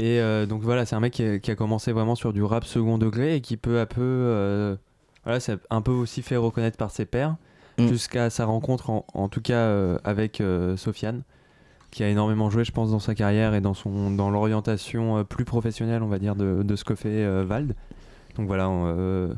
Et 0.00 0.20
euh, 0.20 0.46
donc 0.46 0.62
voilà, 0.62 0.86
c'est 0.86 0.94
un 0.94 1.00
mec 1.00 1.12
qui 1.12 1.24
a, 1.24 1.38
qui 1.40 1.50
a 1.50 1.56
commencé 1.56 1.90
vraiment 1.92 2.14
sur 2.14 2.32
du 2.32 2.42
rap 2.42 2.64
second 2.64 2.98
degré 2.98 3.34
et 3.36 3.40
qui 3.40 3.56
peu 3.56 3.80
à 3.80 3.86
peu, 3.86 4.00
euh, 4.00 4.76
voilà, 5.24 5.40
c'est 5.40 5.58
un 5.70 5.82
peu 5.82 5.90
aussi 5.90 6.22
fait 6.22 6.36
reconnaître 6.36 6.76
par 6.76 6.90
ses 6.90 7.04
pairs, 7.04 7.36
Mm. 7.80 7.86
jusqu'à 7.86 8.28
sa 8.28 8.44
rencontre 8.44 8.90
en, 8.90 9.06
en 9.14 9.28
tout 9.28 9.40
cas 9.40 9.54
euh, 9.58 9.98
avec 10.02 10.40
euh, 10.40 10.76
Sofiane, 10.76 11.22
qui 11.90 12.02
a 12.04 12.08
énormément 12.08 12.50
joué, 12.50 12.64
je 12.64 12.72
pense, 12.72 12.90
dans 12.90 12.98
sa 12.98 13.14
carrière 13.14 13.54
et 13.54 13.60
dans 13.60 13.74
son 13.74 14.10
dans 14.10 14.30
l'orientation 14.30 15.18
euh, 15.18 15.24
plus 15.24 15.44
professionnelle, 15.44 16.02
on 16.02 16.08
va 16.08 16.18
dire, 16.18 16.36
de, 16.36 16.62
de 16.62 16.76
ce 16.76 16.84
que 16.84 16.94
fait 16.94 17.08
euh, 17.24 17.44
Vald. 17.46 17.74
Donc 18.36 18.46
voilà, 18.46 18.68
euh, 18.68 19.32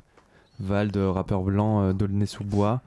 Vald, 0.58 0.96
rappeur 0.96 1.42
blanc, 1.42 1.82
euh, 1.82 1.92
d'Aulnay-sous-Bois. 1.92 2.80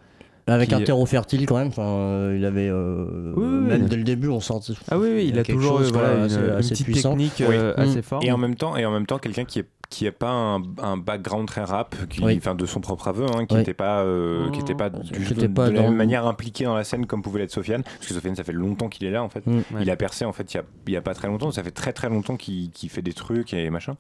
Avec 0.46 0.70
Qui- 0.70 0.76
un 0.76 0.82
terreau 0.82 1.06
fertile 1.06 1.46
quand 1.46 1.56
même. 1.58 1.70
Enfin, 1.70 1.84
euh, 1.84 2.36
il 2.38 2.44
avait 2.44 2.68
euh, 2.70 3.32
Oui, 3.38 3.46
même 3.46 3.84
oui. 3.84 3.90
dès 3.90 3.96
le 3.96 4.04
début, 4.04 4.28
on 4.28 4.42
sentait. 4.42 4.74
Ah 4.92 5.00
oui, 5.00 5.08
oui, 5.16 5.26
il 5.30 5.40
a 5.40 5.44
toujours 5.44 5.78
chose, 5.80 5.94
voilà, 5.94 6.16
une, 6.16 6.22
assez- 6.24 6.36
une 6.36 6.50
assez 6.50 6.70
petite 6.72 6.86
puissant. 6.88 7.12
technique 7.12 7.36
Oui. 7.40 7.46
euh, 7.56 7.74
Mm. 7.78 7.80
assez 7.80 8.02
forte. 8.02 8.26
Et 8.26 8.32
en 8.34 8.38
même 8.38 8.56
temps, 8.56 8.76
et 8.76 8.86
en 8.86 8.92
même 8.92 9.06
temps, 9.06 9.20
quelqu'un 9.20 9.46
qui 9.46 9.60
est 9.60 9.66
qui 9.94 10.08
a 10.08 10.12
pas 10.12 10.32
un, 10.32 10.64
un 10.82 10.98
background 10.98 11.48
très 11.48 11.64
rap, 11.64 11.96
qui, 12.10 12.24
Oui. 12.24 12.40
de 12.58 12.66
son 12.66 12.82
propre 12.82 13.08
aveu, 13.08 13.26
hein, 13.26 13.46
qui 13.46 13.54
Oui. 13.54 13.60
n'était 13.60 13.76
pas, 13.76 14.02
euh, 14.02 14.50
qui 14.50 14.60
était 14.60 14.74
pas, 14.74 14.90
Qui 14.90 15.12
du, 15.12 15.24
était 15.24 15.48
de, 15.48 15.54
pas 15.54 15.68
de 15.70 15.74
la 15.76 15.84
même 15.84 15.96
manière 15.96 16.26
impliqué 16.26 16.64
dans 16.66 16.74
la 16.76 16.84
scène 16.84 17.06
comme 17.06 17.22
pouvait 17.22 17.40
l'être 17.42 17.52
Sofiane, 17.52 17.84
parce 17.84 18.08
que 18.08 18.14
Sofiane, 18.14 18.36
ça 18.36 18.44
fait 18.44 18.52
longtemps 18.54 18.90
qu'il 18.90 19.06
est 19.06 19.12
là 19.12 19.22
en 19.24 19.30
fait. 19.30 19.46
Mm. 19.46 19.58
Ouais. 19.58 19.64
Il 19.82 19.92
a 19.92 19.96
percé 19.96 20.26
en 20.26 20.34
fait 20.34 20.52
il 20.54 20.92
y 20.94 20.98
a, 20.98 21.02
pas 21.02 21.14
très 21.14 21.28
longtemps, 21.28 21.52
ça 21.52 21.64
fait 21.64 21.72
très 21.72 21.94
très 21.94 22.10
longtemps 22.10 22.36
qu'il 22.38 22.72
fait 22.90 23.02
des 23.04 23.14
trucs 23.14 23.54
et 23.54 23.70
machin. 23.70 23.96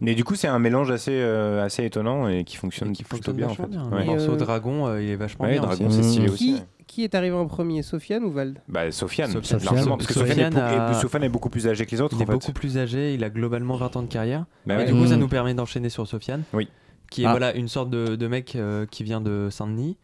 Mais 0.00 0.14
du 0.14 0.22
coup, 0.24 0.36
c'est 0.36 0.48
un 0.48 0.58
mélange 0.60 0.90
assez 0.90 1.12
euh, 1.14 1.64
assez 1.64 1.84
étonnant 1.84 2.28
et 2.28 2.44
qui 2.44 2.56
fonctionne 2.56 2.90
Et 2.90 2.92
qui 2.92 3.02
plutôt 3.04 3.32
fonctionne 3.32 3.36
bien 3.36 3.48
en 3.48 3.54
fait. 3.54 3.66
bien. 3.66 3.84
Ouais. 3.90 4.00
Le 4.00 4.12
morceau 4.12 4.32
euh, 4.32 4.36
Dragon, 4.36 4.86
euh, 4.86 5.02
il 5.02 5.10
est 5.10 5.16
vachement 5.16 5.44
Ouais, 5.46 5.52
bien. 5.52 5.62
Dragon, 5.62 5.90
c'est 5.90 6.02
stylé 6.02 6.28
aussi. 6.28 6.62
Qui, 6.92 7.04
est 7.04 7.14
arrivé 7.14 7.34
en 7.34 7.46
premier, 7.46 7.82
Sofiane 7.82 8.22
ou 8.24 8.30
Vald? 8.30 8.58
Bah, 8.68 8.90
Sofiane, 8.92 9.30
Sofiane. 9.30 9.62
largement, 9.64 9.96
parce 9.96 10.06
que 10.08 10.12
Sofiane, 10.12 10.52
Sofiane 10.52 10.56
est, 10.56 10.60
a- 10.60 10.90
est- 10.90 11.00
Sofiane 11.00 11.24
est 11.24 11.28
beaucoup 11.30 11.48
plus 11.48 11.66
âgé 11.66 11.86
que 11.86 11.90
les 11.90 12.00
autres. 12.02 12.14
Il 12.16 12.20
est 12.20 12.24
en 12.24 12.26
fait. 12.26 12.32
beaucoup 12.32 12.52
plus 12.52 12.76
âgé, 12.76 13.14
il 13.14 13.24
a 13.24 13.30
globalement 13.30 13.76
20 13.76 13.96
ans 13.96 14.02
de 14.02 14.08
carrière. 14.08 14.44
Bah 14.66 14.74
et 14.74 14.76
ouais. 14.78 14.84
du 14.84 14.92
coup, 14.92 15.06
ça 15.06 15.16
Mm. 15.16 15.20
nous 15.20 15.28
permet 15.28 15.54
d'enchaîner 15.54 15.88
sur 15.88 16.06
Sofiane, 16.06 16.42
Oui. 16.52 16.68
qui 17.10 17.22
est 17.22 17.26
Ah. 17.26 17.30
voilà, 17.30 17.54
une 17.56 17.68
sorte 17.68 17.88
de, 17.88 18.14
de 18.16 18.26
mec 18.26 18.56
euh, 18.56 18.84
qui 18.84 19.04
vient 19.04 19.22
de 19.22 19.48
Saint-Denis, 19.50 19.96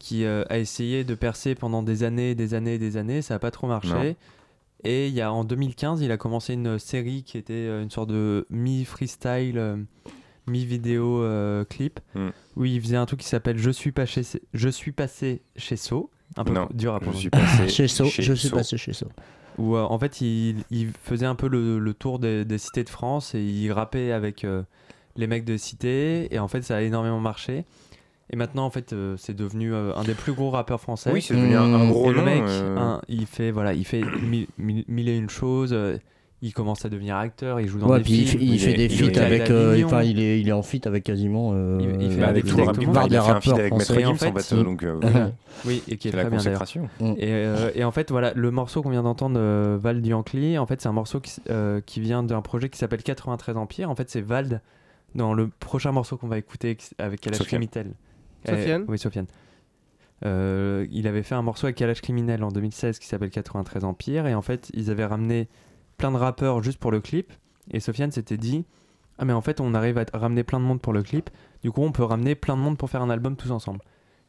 qui 0.00 0.24
euh, 0.24 0.42
a 0.50 0.58
essayé 0.58 1.04
de 1.04 1.14
percer 1.14 1.54
pendant 1.54 1.84
des 1.84 2.02
années, 2.02 2.34
des 2.34 2.54
années, 2.54 2.78
des 2.78 2.96
années, 2.96 3.22
ça 3.22 3.34
n'a 3.34 3.38
pas 3.38 3.52
trop 3.52 3.68
marché. 3.68 3.88
Non. 3.92 4.14
Et 4.84 5.06
il 5.08 5.14
y 5.14 5.20
a, 5.20 5.32
en 5.32 5.44
2015, 5.44 6.02
il 6.02 6.10
a 6.10 6.16
commencé 6.16 6.54
une 6.54 6.78
série 6.80 7.22
qui 7.24 7.38
était 7.38 7.52
euh, 7.54 7.82
une 7.82 7.90
sorte 7.90 8.08
de 8.10 8.44
mi-freestyle, 8.50 9.58
euh, 9.58 9.76
mi-vidéo 10.48 11.22
euh, 11.22 11.64
clip, 11.64 12.00
Mm. 12.14 12.28
où 12.56 12.64
il 12.64 12.80
faisait 12.80 12.96
un 12.96 13.06
truc 13.06 13.20
qui 13.20 13.26
s'appelle 13.28 13.58
Je 13.58 13.70
suis, 13.70 13.92
pas 13.92 14.06
chez... 14.06 14.22
je 14.54 14.68
suis 14.68 14.92
passé 14.92 15.42
chez 15.56 15.76
So. 15.76 16.10
Un 16.36 16.44
peu 16.44 16.52
Non, 16.52 16.68
dur 16.74 16.92
à 16.94 16.98
je 16.98 17.02
prononcer. 17.02 17.20
suis 17.20 17.30
passé 17.30 17.68
Chez 17.68 17.88
So, 17.88 18.04
chez 18.06 18.22
je 18.22 18.32
suis 18.34 18.48
So. 18.48 18.56
passé 18.56 18.76
chez 18.76 18.92
So. 18.92 19.06
où 19.58 19.76
euh, 19.76 19.82
en 19.82 19.98
fait 19.98 20.20
il, 20.20 20.56
il 20.70 20.90
faisait 21.02 21.26
un 21.26 21.34
peu 21.34 21.48
le, 21.48 21.78
le 21.78 21.94
tour 21.94 22.18
des, 22.18 22.44
des 22.44 22.58
cités 22.58 22.84
de 22.84 22.88
France 22.90 23.34
et 23.34 23.42
il 23.42 23.72
rappait 23.72 24.12
avec 24.12 24.44
euh, 24.44 24.62
les 25.16 25.26
mecs 25.26 25.44
de 25.44 25.56
cité 25.56 26.32
et 26.34 26.38
en 26.38 26.46
fait 26.48 26.62
ça 26.62 26.76
a 26.76 26.80
énormément 26.82 27.18
marché 27.18 27.64
et 28.30 28.36
maintenant 28.36 28.66
en 28.66 28.70
fait 28.70 28.92
euh, 28.92 29.16
c'est 29.16 29.34
devenu 29.34 29.72
euh, 29.74 29.94
un 29.96 30.04
des 30.04 30.14
plus 30.14 30.32
gros 30.32 30.50
rappeurs 30.50 30.80
français 30.80 31.10
Oui, 31.12 31.22
c'est 31.22 31.34
devenu 31.34 31.56
un, 31.56 31.74
un 31.74 31.88
gros 31.88 32.10
et 32.10 32.14
le 32.14 32.18
nom. 32.20 32.24
mec 32.26 32.42
euh, 32.46 32.76
un- 32.76 33.00
il 33.08 33.26
fait 33.26 33.50
voilà 33.50 33.72
il 33.72 33.84
fait 33.84 34.02
mille, 34.22 34.46
mille- 34.58 34.84
mille 34.86 35.08
et 35.08 35.16
une 35.16 35.30
choses 35.30 35.72
euh, 35.72 35.96
il 36.40 36.54
commence 36.54 36.84
à 36.84 36.88
devenir 36.88 37.16
acteur 37.16 37.58
il 37.60 37.66
joue 37.66 37.78
dans 37.80 37.88
Ouais, 37.88 37.98
des 37.98 38.04
puis 38.04 38.12
il 38.12 38.26
fait, 38.26 38.38
films 38.38 38.42
il 38.42 38.54
il 38.54 38.58
fait 38.60 38.70
est- 38.72 38.76
des 38.76 38.88
feats 38.88 39.20
avec. 39.20 39.50
euh. 39.50 39.82
Enfin, 39.84 40.02
il 40.04 40.20
est, 40.20 40.40
il 40.40 40.48
est 40.48 40.52
en 40.52 40.62
feat 40.62 40.86
avec 40.86 41.02
quasiment. 41.02 41.50
euh, 41.54 41.78
Il- 41.80 42.02
il 42.02 42.10
fait 42.12 42.20
bah, 42.20 42.28
avec 42.28 42.44
avec 42.44 42.50
tout 42.52 42.56
le 42.58 42.62
rap 42.64 42.76
il 42.80 42.88
a 42.88 43.02
des 43.08 43.14
fait 43.26 43.30
un 43.30 43.40
feat 43.40 43.52
rappeurs 43.52 43.54
avec 43.58 43.72
Maître 43.72 43.84
français. 43.86 44.00
Et 44.02 44.06
en 44.06 44.14
Gims, 44.14 44.28
en 44.28 44.38
fait, 44.38 44.54
donc 44.62 44.82
euh, 44.84 45.00
Ouais. 45.00 45.32
oui 45.66 45.82
et 45.88 45.96
qui 45.96 46.08
est 46.08 46.10
c'est 46.12 46.16
la 46.16 46.22
très 46.24 46.30
bien 46.30 46.38
consécration. 46.38 46.88
Et, 47.00 47.16
euh, 47.32 47.70
et 47.74 47.82
en 47.82 47.90
fait, 47.90 48.10
voilà, 48.10 48.32
le 48.34 48.50
morceau 48.52 48.82
qu'on 48.82 48.90
vient 48.90 49.02
d'entendre, 49.02 49.36
euh, 49.40 49.78
Val 49.80 50.04
Yankee, 50.06 50.58
en 50.58 50.66
fait, 50.66 50.80
c'est 50.80 50.88
un 50.88 50.92
morceau 50.92 51.18
qui, 51.20 51.32
euh, 51.50 51.80
vient 51.96 52.22
d'un 52.22 52.40
projet 52.42 52.68
qui 52.68 52.78
s'appelle 52.78 53.02
93 53.02 53.56
Empire. 53.56 53.90
En 53.90 53.96
fait, 53.96 54.08
c'est 54.08 54.20
Vald 54.20 54.60
dans 55.16 55.34
le 55.34 55.48
prochain 55.48 55.90
morceau 55.90 56.16
qu'on 56.18 56.28
va 56.28 56.38
écouter 56.38 56.76
avec 56.98 57.20
Kalash. 57.20 57.40
Criminel. 57.42 57.94
Sofiane 58.46 58.84
Oui, 58.86 58.98
Sofiane. 58.98 59.26
Euh, 60.24 60.86
il 60.90 61.06
avait 61.06 61.22
fait 61.22 61.34
un 61.34 61.42
morceau 61.42 61.66
avec 61.66 61.76
Kalash 61.76 62.00
Criminel 62.00 62.42
en 62.42 62.48
2016 62.48 62.98
qui 62.98 63.06
s'appelle 63.06 63.30
93 63.30 63.84
Empire. 63.84 64.26
Et 64.26 64.34
en 64.34 64.42
fait, 64.42 64.70
ils 64.74 64.90
avaient 64.90 65.04
ramené 65.04 65.48
plein 65.98 66.10
de 66.12 66.16
rappeurs 66.16 66.62
juste 66.62 66.78
pour 66.78 66.90
le 66.90 67.00
clip. 67.00 67.32
Et 67.70 67.80
Sofiane 67.80 68.10
s'était 68.10 68.38
dit 68.38 68.64
Ah, 69.18 69.24
mais 69.26 69.34
en 69.34 69.42
fait, 69.42 69.60
on 69.60 69.74
arrive 69.74 69.98
à 69.98 70.04
ramener 70.14 70.42
plein 70.44 70.58
de 70.60 70.64
monde 70.64 70.80
pour 70.80 70.92
le 70.94 71.02
clip. 71.02 71.28
Du 71.62 71.70
coup, 71.70 71.82
on 71.82 71.92
peut 71.92 72.04
ramener 72.04 72.34
plein 72.34 72.56
de 72.56 72.62
monde 72.62 72.78
pour 72.78 72.88
faire 72.88 73.02
un 73.02 73.10
album 73.10 73.36
tous 73.36 73.50
ensemble. 73.50 73.80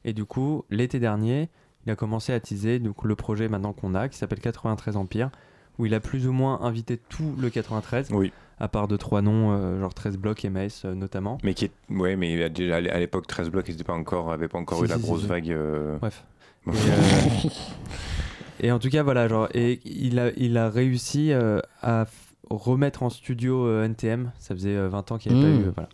Et 0.04 0.12
du 0.14 0.26
coup, 0.26 0.66
l'été 0.70 1.00
dernier, 1.00 1.50
il 1.86 1.92
a 1.92 1.96
commencé 1.96 2.34
à 2.34 2.40
teaser 2.40 2.80
donc, 2.80 3.04
le 3.06 3.16
projet 3.16 3.48
maintenant 3.48 3.72
qu'on 3.74 3.96
a 3.96 4.10
qui 4.10 4.18
s'appelle 4.18 4.40
93 4.40 4.98
Empire, 4.98 5.30
où 5.78 5.86
il 5.86 5.94
a 5.94 6.00
plus 6.00 6.28
ou 6.28 6.34
moins 6.34 6.60
invité 6.62 6.98
tout 6.98 7.36
le 7.40 7.50
93, 7.50 8.10
Oui, 8.12 8.34
à 8.60 8.68
part 8.68 8.88
de 8.90 8.98
trois 8.98 9.22
noms, 9.22 9.52
euh, 9.54 9.80
genre 9.80 9.94
13 9.94 10.18
blocs 10.18 10.44
et 10.44 10.50
Maes 10.50 10.82
euh, 10.86 10.94
notamment. 10.96 11.38
mais 11.44 11.54
qui 11.54 11.66
est, 11.66 11.72
ouais, 11.90 12.16
mais 12.18 12.50
déjà 12.50 12.78
à 12.78 13.00
l'époque 13.00 13.28
13 13.28 13.50
blocs, 13.50 13.66
ils 13.70 13.72
n'avaient 13.74 13.84
pas 13.86 13.94
encore, 13.94 14.32
avaient 14.32 14.48
pas 14.50 14.58
encore 14.58 14.80
Si, 14.80 14.86
eu 14.86 14.88
la 14.88 14.96
si, 14.98 15.02
grosse 15.02 15.22
si. 15.22 15.28
vague. 15.28 15.52
euh, 15.52 15.98
Bref. 16.00 16.26
Et, 18.60 18.70
euh, 18.72 18.76
en 18.76 18.80
tout 18.80 18.90
cas, 18.90 19.04
voilà, 19.04 19.28
genre, 19.28 19.48
et 19.54 19.80
il 19.86 20.20
a, 20.20 20.32
il 20.38 20.58
a 20.58 20.70
réussi 20.70 21.32
euh, 21.32 21.60
à 21.82 22.06
remettre 22.50 23.04
en 23.04 23.10
studio 23.10 23.66
euh, 23.66 23.86
NTM. 23.86 24.32
Ça 24.40 24.54
faisait 24.56 24.76
euh, 24.76 24.90
20 24.90 25.12
ans 25.12 25.18
qu'il 25.18 25.34
n'y 25.34 25.40
avait 25.44 25.52
pas 25.52 25.58
eu. 25.62 25.66
euh, 25.68 25.72
voilà. 25.76 25.90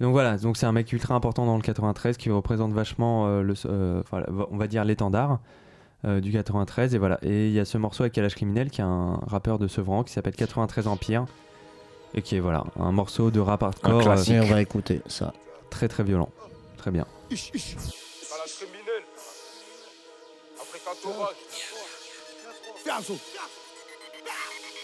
Et 0.00 0.04
donc 0.04 0.12
voilà, 0.12 0.36
donc 0.38 0.56
c'est 0.56 0.66
un 0.66 0.72
mec 0.72 0.90
ultra 0.92 1.14
important 1.14 1.46
dans 1.46 1.56
le 1.56 1.62
93 1.62 2.16
qui 2.16 2.30
représente 2.30 2.72
vachement, 2.72 3.26
euh, 3.28 3.42
le, 3.42 3.54
euh, 3.66 4.02
voilà, 4.10 4.26
on 4.50 4.56
va 4.56 4.66
dire 4.66 4.84
l'étendard 4.84 5.38
euh, 6.04 6.20
du 6.20 6.32
93. 6.32 6.94
Et 6.94 6.98
voilà, 6.98 7.18
et 7.22 7.46
il 7.48 7.52
y 7.52 7.60
a 7.60 7.64
ce 7.64 7.78
morceau 7.78 8.02
avec 8.02 8.12
Kalash 8.14 8.34
Criminel 8.34 8.70
qui 8.70 8.80
est 8.80 8.84
un 8.84 9.20
rappeur 9.26 9.58
de 9.58 9.68
Sevran 9.68 10.02
qui 10.02 10.12
s'appelle 10.12 10.34
93 10.34 10.86
Empire. 10.88 11.26
Et 12.14 12.20
qui 12.22 12.36
est 12.36 12.40
voilà, 12.40 12.64
un 12.78 12.92
morceau 12.92 13.30
de 13.30 13.40
rap 13.40 13.62
hardcore 13.62 14.00
euh, 14.00 14.02
classique. 14.02 14.34
On 14.42 14.46
va 14.46 14.60
écouter 14.60 15.00
ça. 15.06 15.32
très 15.70 15.88
très 15.88 16.02
violent. 16.04 16.28
Très 16.76 16.90
bien. 16.90 17.06
Calage 17.30 17.48
criminel. 18.58 19.02
Africa 20.60 20.90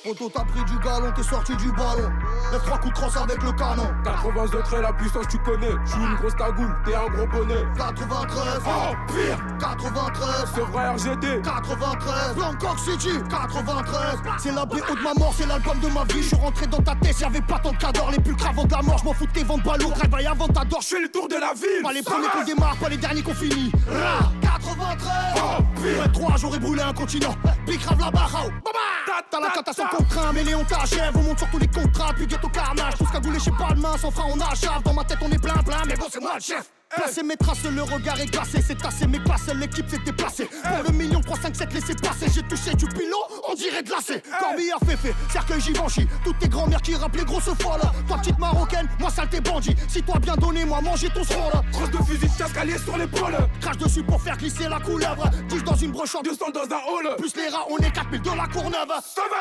Poto 0.04 0.30
t'as 0.32 0.44
pris 0.44 0.64
du 0.64 0.78
galon, 0.78 1.12
t'es 1.14 1.24
sorti 1.24 1.56
du 1.56 1.72
ballon. 1.72 2.08
Lève 2.52 2.62
trois 2.64 2.78
coups 2.78 2.94
de 2.94 2.98
crosse 3.00 3.16
avec 3.16 3.42
le 3.42 3.52
canon. 3.52 3.90
82 4.04 4.62
traits, 4.62 4.80
la 4.80 4.92
puissance 4.92 5.26
tu 5.28 5.38
connais. 5.38 5.72
Je 5.84 5.90
suis 5.90 6.00
une 6.00 6.14
grosse 6.14 6.34
cagoule, 6.34 6.72
t'es 6.84 6.94
un 6.94 7.08
gros 7.08 7.26
bonnet. 7.26 7.64
93, 7.76 8.62
Oh, 8.64 8.94
pire 9.08 9.38
93, 9.58 10.30
C'est 10.54 10.60
vrai 10.60 10.88
RGD 10.90 11.42
93, 11.42 12.36
Bangkok 12.36 12.78
City, 12.78 13.10
93. 13.28 14.02
C'est 14.38 14.52
la 14.52 14.64
BO 14.64 14.76
de 14.76 15.02
ma 15.02 15.14
mort, 15.14 15.34
c'est 15.36 15.46
l'album 15.46 15.78
de 15.80 15.88
ma 15.88 16.04
vie. 16.04 16.22
Je 16.22 16.28
suis 16.28 16.36
rentré 16.36 16.66
dans 16.68 16.80
ta 16.80 16.94
tête, 16.94 17.18
y'avait 17.18 17.40
pas 17.42 17.58
tant 17.58 17.72
de 17.72 17.78
cadors. 17.78 18.10
Les 18.12 18.20
pulls 18.20 18.36
avant 18.48 18.64
de 18.64 18.72
la 18.72 18.82
mort, 18.82 18.98
je 18.98 19.04
m'en 19.04 19.12
fous 19.12 19.26
de 19.26 19.32
tes 19.32 19.42
ventes 19.44 19.64
ballons. 19.64 19.90
Travaille 19.90 20.26
avant 20.26 20.46
t'adores, 20.46 20.80
Je 20.80 20.86
fais 20.86 21.02
le 21.02 21.10
tour 21.10 21.26
de 21.28 21.34
la 21.34 21.52
ville 21.54 21.82
Pas 21.82 21.92
les 21.92 22.02
premiers 22.02 22.28
qu'on 22.28 22.44
démarre, 22.44 22.76
pas 22.76 22.88
les 22.88 22.98
derniers 22.98 23.22
qu'on 23.22 23.34
finit. 23.34 23.72
Ra, 23.88 24.30
93 24.40 25.67
Ouais, 25.82 26.08
3 26.12 26.36
j'aurais 26.38 26.58
brûlé 26.58 26.82
un 26.82 26.92
continent. 26.92 27.34
Big 27.66 27.80
grave 27.80 28.00
la 28.00 28.10
barre, 28.10 28.44
oh. 28.46 28.50
Baba 28.64 29.22
T'as 29.30 29.40
la 29.40 29.50
catation 29.50 29.84
qu'on 29.90 30.04
craint, 30.04 30.32
mais 30.32 30.42
Léon 30.42 30.64
t'achève. 30.64 31.14
On 31.14 31.22
monte 31.22 31.38
sur 31.38 31.50
tous 31.50 31.58
les 31.58 31.68
contrats, 31.68 32.12
puis 32.14 32.26
ghetto 32.26 32.48
carnage. 32.48 32.94
Tout 32.96 33.06
ce 33.06 33.12
qu'a 33.12 33.20
pas 33.20 33.74
de 33.74 33.80
main, 33.80 33.96
sans 33.98 34.10
frein, 34.10 34.24
on 34.32 34.40
achave. 34.40 34.82
Dans 34.84 34.94
ma 34.94 35.04
tête, 35.04 35.18
on 35.20 35.30
est 35.30 35.42
plein, 35.42 35.62
plein, 35.62 35.82
mais 35.86 35.96
bon, 35.96 36.06
c'est 36.10 36.20
moi 36.20 36.32
le 36.36 36.40
chef. 36.40 36.77
Placer 36.96 37.22
mes 37.22 37.36
traces, 37.36 37.64
le 37.64 37.82
regard 37.82 38.18
est 38.18 38.26
glacé, 38.26 38.62
c'est 38.66 38.76
tassé, 38.76 39.06
mais 39.06 39.20
pas 39.20 39.36
seule 39.36 39.58
l'équipe 39.58 39.88
s'est 39.88 39.98
déplacée. 40.04 40.46
Pour 40.46 40.82
le 40.90 40.96
million 40.96 41.20
357 41.20 41.74
laissé 41.74 41.94
passer, 41.94 42.26
j'ai 42.34 42.42
touché 42.42 42.74
du 42.74 42.86
pilot, 42.86 43.24
on 43.48 43.54
dirait 43.54 43.82
glacé. 43.82 44.22
Corbillard 44.40 44.80
Féfé, 44.86 45.14
cercueil 45.30 45.60
Givenchy, 45.60 46.06
toutes 46.24 46.38
tes 46.38 46.48
grand-mères 46.48 46.80
qui 46.80 46.94
rappellent 46.94 47.26
grosses 47.26 47.44
folles. 47.60 47.80
Toi 48.08 48.16
petite 48.18 48.38
marocaine, 48.38 48.88
moi 48.98 49.10
saleté 49.10 49.40
bandit. 49.40 49.76
Si 49.86 50.02
toi 50.02 50.18
bien 50.18 50.34
donné, 50.36 50.64
moi 50.64 50.80
manger 50.80 51.10
ton 51.10 51.24
sroll. 51.24 51.52
Crosse 51.72 51.90
de 51.90 51.98
fusil 51.98 52.26
de 52.26 52.38
cascalier 52.38 52.78
sur 52.78 52.96
l'épaule 52.96 53.36
Crache 53.60 53.78
dessus 53.78 54.02
pour 54.02 54.20
faire 54.22 54.38
glisser 54.38 54.68
la 54.68 54.80
couleuvre. 54.80 55.30
10 55.50 55.64
dans 55.64 55.76
une 55.76 55.90
broche 55.90 56.16
200 56.24 56.46
dans 56.54 56.74
un 56.74 56.80
hall 56.88 57.16
plus 57.18 57.36
les 57.36 57.48
rats, 57.48 57.66
on 57.70 57.76
est 57.78 57.90
4000 57.90 58.22
de 58.22 58.30
la 58.30 58.46
Courneuve. 58.46 58.92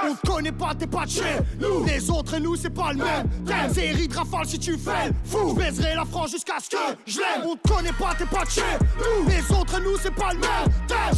On 0.05 0.15
te 0.15 0.27
connaît 0.27 0.51
pas, 0.51 0.75
t'es 0.75 0.87
pas 0.87 1.05
de 1.05 1.11
chez 1.11 1.37
nous. 1.59 1.85
Les 1.85 2.09
autres 2.09 2.33
et 2.35 2.39
nous, 2.41 2.55
c'est 2.57 2.69
pas 2.69 2.91
le 2.91 3.03
même. 3.03 3.29
C'est 3.73 3.87
Eric 3.87 4.13
Rafale 4.13 4.47
si 4.47 4.59
tu 4.59 4.77
fais 4.77 5.11
fou. 5.23 5.49
Je 5.49 5.55
baiserai 5.55 5.95
la 5.95 6.03
France 6.03 6.31
jusqu'à 6.31 6.55
ce 6.59 6.69
que 6.69 6.77
je 7.05 7.19
l'aime. 7.19 7.36
On 7.45 7.55
te 7.55 7.67
connaît 7.67 7.93
pas, 7.93 8.13
t'es 8.17 8.25
pas 8.25 8.43
de 8.45 8.49
chez 8.49 8.61
nous. 8.97 9.27
Les 9.29 9.51
autres 9.55 9.79
nous, 9.81 9.97
c'est 10.01 10.13
pas 10.13 10.33
le 10.33 10.39
même. 10.39 10.67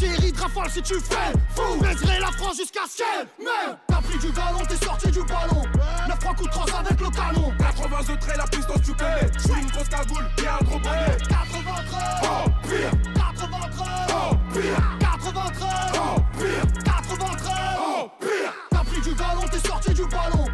Eric 0.02 0.38
Rafale 0.38 0.70
si 0.70 0.82
tu 0.82 0.94
fais 0.94 1.32
fou. 1.54 1.78
Baiserai 1.80 2.20
la 2.20 2.28
France 2.32 2.56
jusqu'à 2.56 2.80
ce 2.90 2.98
qu'elle 2.98 3.26
m'aime. 3.38 3.76
T'as 3.86 4.00
pris 4.00 4.18
du 4.18 4.32
galon, 4.32 4.60
t'es 4.68 4.84
sorti 4.84 5.10
du 5.10 5.20
ballon. 5.24 5.62
9 6.08 6.18
3 6.18 6.34
coups 6.34 6.48
de 6.48 6.54
crosse 6.54 6.74
avec 6.74 7.00
le 7.00 7.10
canon. 7.10 7.52
82 7.58 8.16
traits, 8.18 8.36
la 8.36 8.44
puissance 8.44 8.82
tu 8.84 8.92
connais 8.94 9.30
Je 9.34 9.40
suis 9.40 9.60
une 9.60 9.70
grosse 9.70 9.88
cagoule, 9.88 10.24
t'es 10.36 10.46
un 10.46 10.64
gros 10.64 10.78
bonnet 10.78 11.16
93, 11.28 12.02
Oh, 12.22 12.50
pire 12.68 12.90
93, 13.14 13.88
Oh, 14.10 14.36
pire 14.52 14.98
93, 15.00 15.68
Oh, 15.94 16.20
pire 16.38 16.84
93. 16.84 17.52
Oh, 17.78 18.10
pire 18.20 18.52
T'as 18.70 18.84
pris 18.84 19.00
du 19.00 19.14
galon, 19.14 19.42
t'es 19.50 19.68
sorti 19.68 19.94
du 19.94 20.04
ballon. 20.06 20.46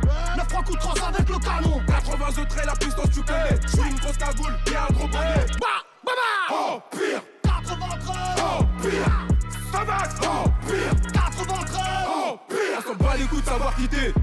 9 0.66 0.78
3 0.78 0.78
coups 0.78 0.78
de 0.78 0.78
crosse 0.78 1.08
avec 1.08 1.28
le 1.28 1.38
canon. 1.38 1.80
82 1.86 2.44
traits, 2.46 2.66
la 2.66 2.72
puissance 2.72 3.10
tu 3.12 3.22
connais. 3.22 3.60
Je 3.62 3.68
suis 3.68 3.90
une 3.90 3.98
grosse 3.98 4.16
cagoule, 4.16 4.52
t'es 4.64 4.76
un 4.76 4.92
gros 4.94 5.08
bonnet. 5.08 5.46
Bah, 5.60 5.66
bah, 6.04 6.12
bah. 6.16 6.54
Oh, 6.54 6.80
pire. 6.90 7.22
93, 7.42 8.16
Oh, 8.38 8.64
pire. 8.82 9.26
Sauvage 9.72 10.08
Oh, 10.22 10.50
pire. 10.66 11.12
93. 11.12 11.80
Oh, 12.08 12.38
pire. 12.48 12.58
On 12.78 12.82
s'en 12.82 12.94
bat 13.04 13.16
les 13.16 13.24
couilles 13.24 13.40
de 13.40 13.46
savoir 13.46 13.74
quitter 13.76 14.14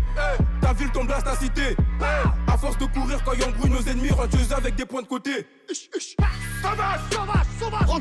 Ta 0.62 0.74
ville 0.74 0.92
tombe 0.92 1.08
blast 1.08 1.26
ta 1.26 1.36
cité. 1.36 1.76
À 2.48 2.58
force 2.58 2.78
de 2.78 2.86
courir 2.86 3.24
quand 3.24 3.34
y 3.34 3.44
embrouille 3.44 3.72
nos 3.72 3.82
ennemis 3.82 4.10
eux 4.10 4.54
avec 4.56 4.76
des 4.76 4.86
points 4.86 5.02
de 5.02 5.08
côté 5.08 5.46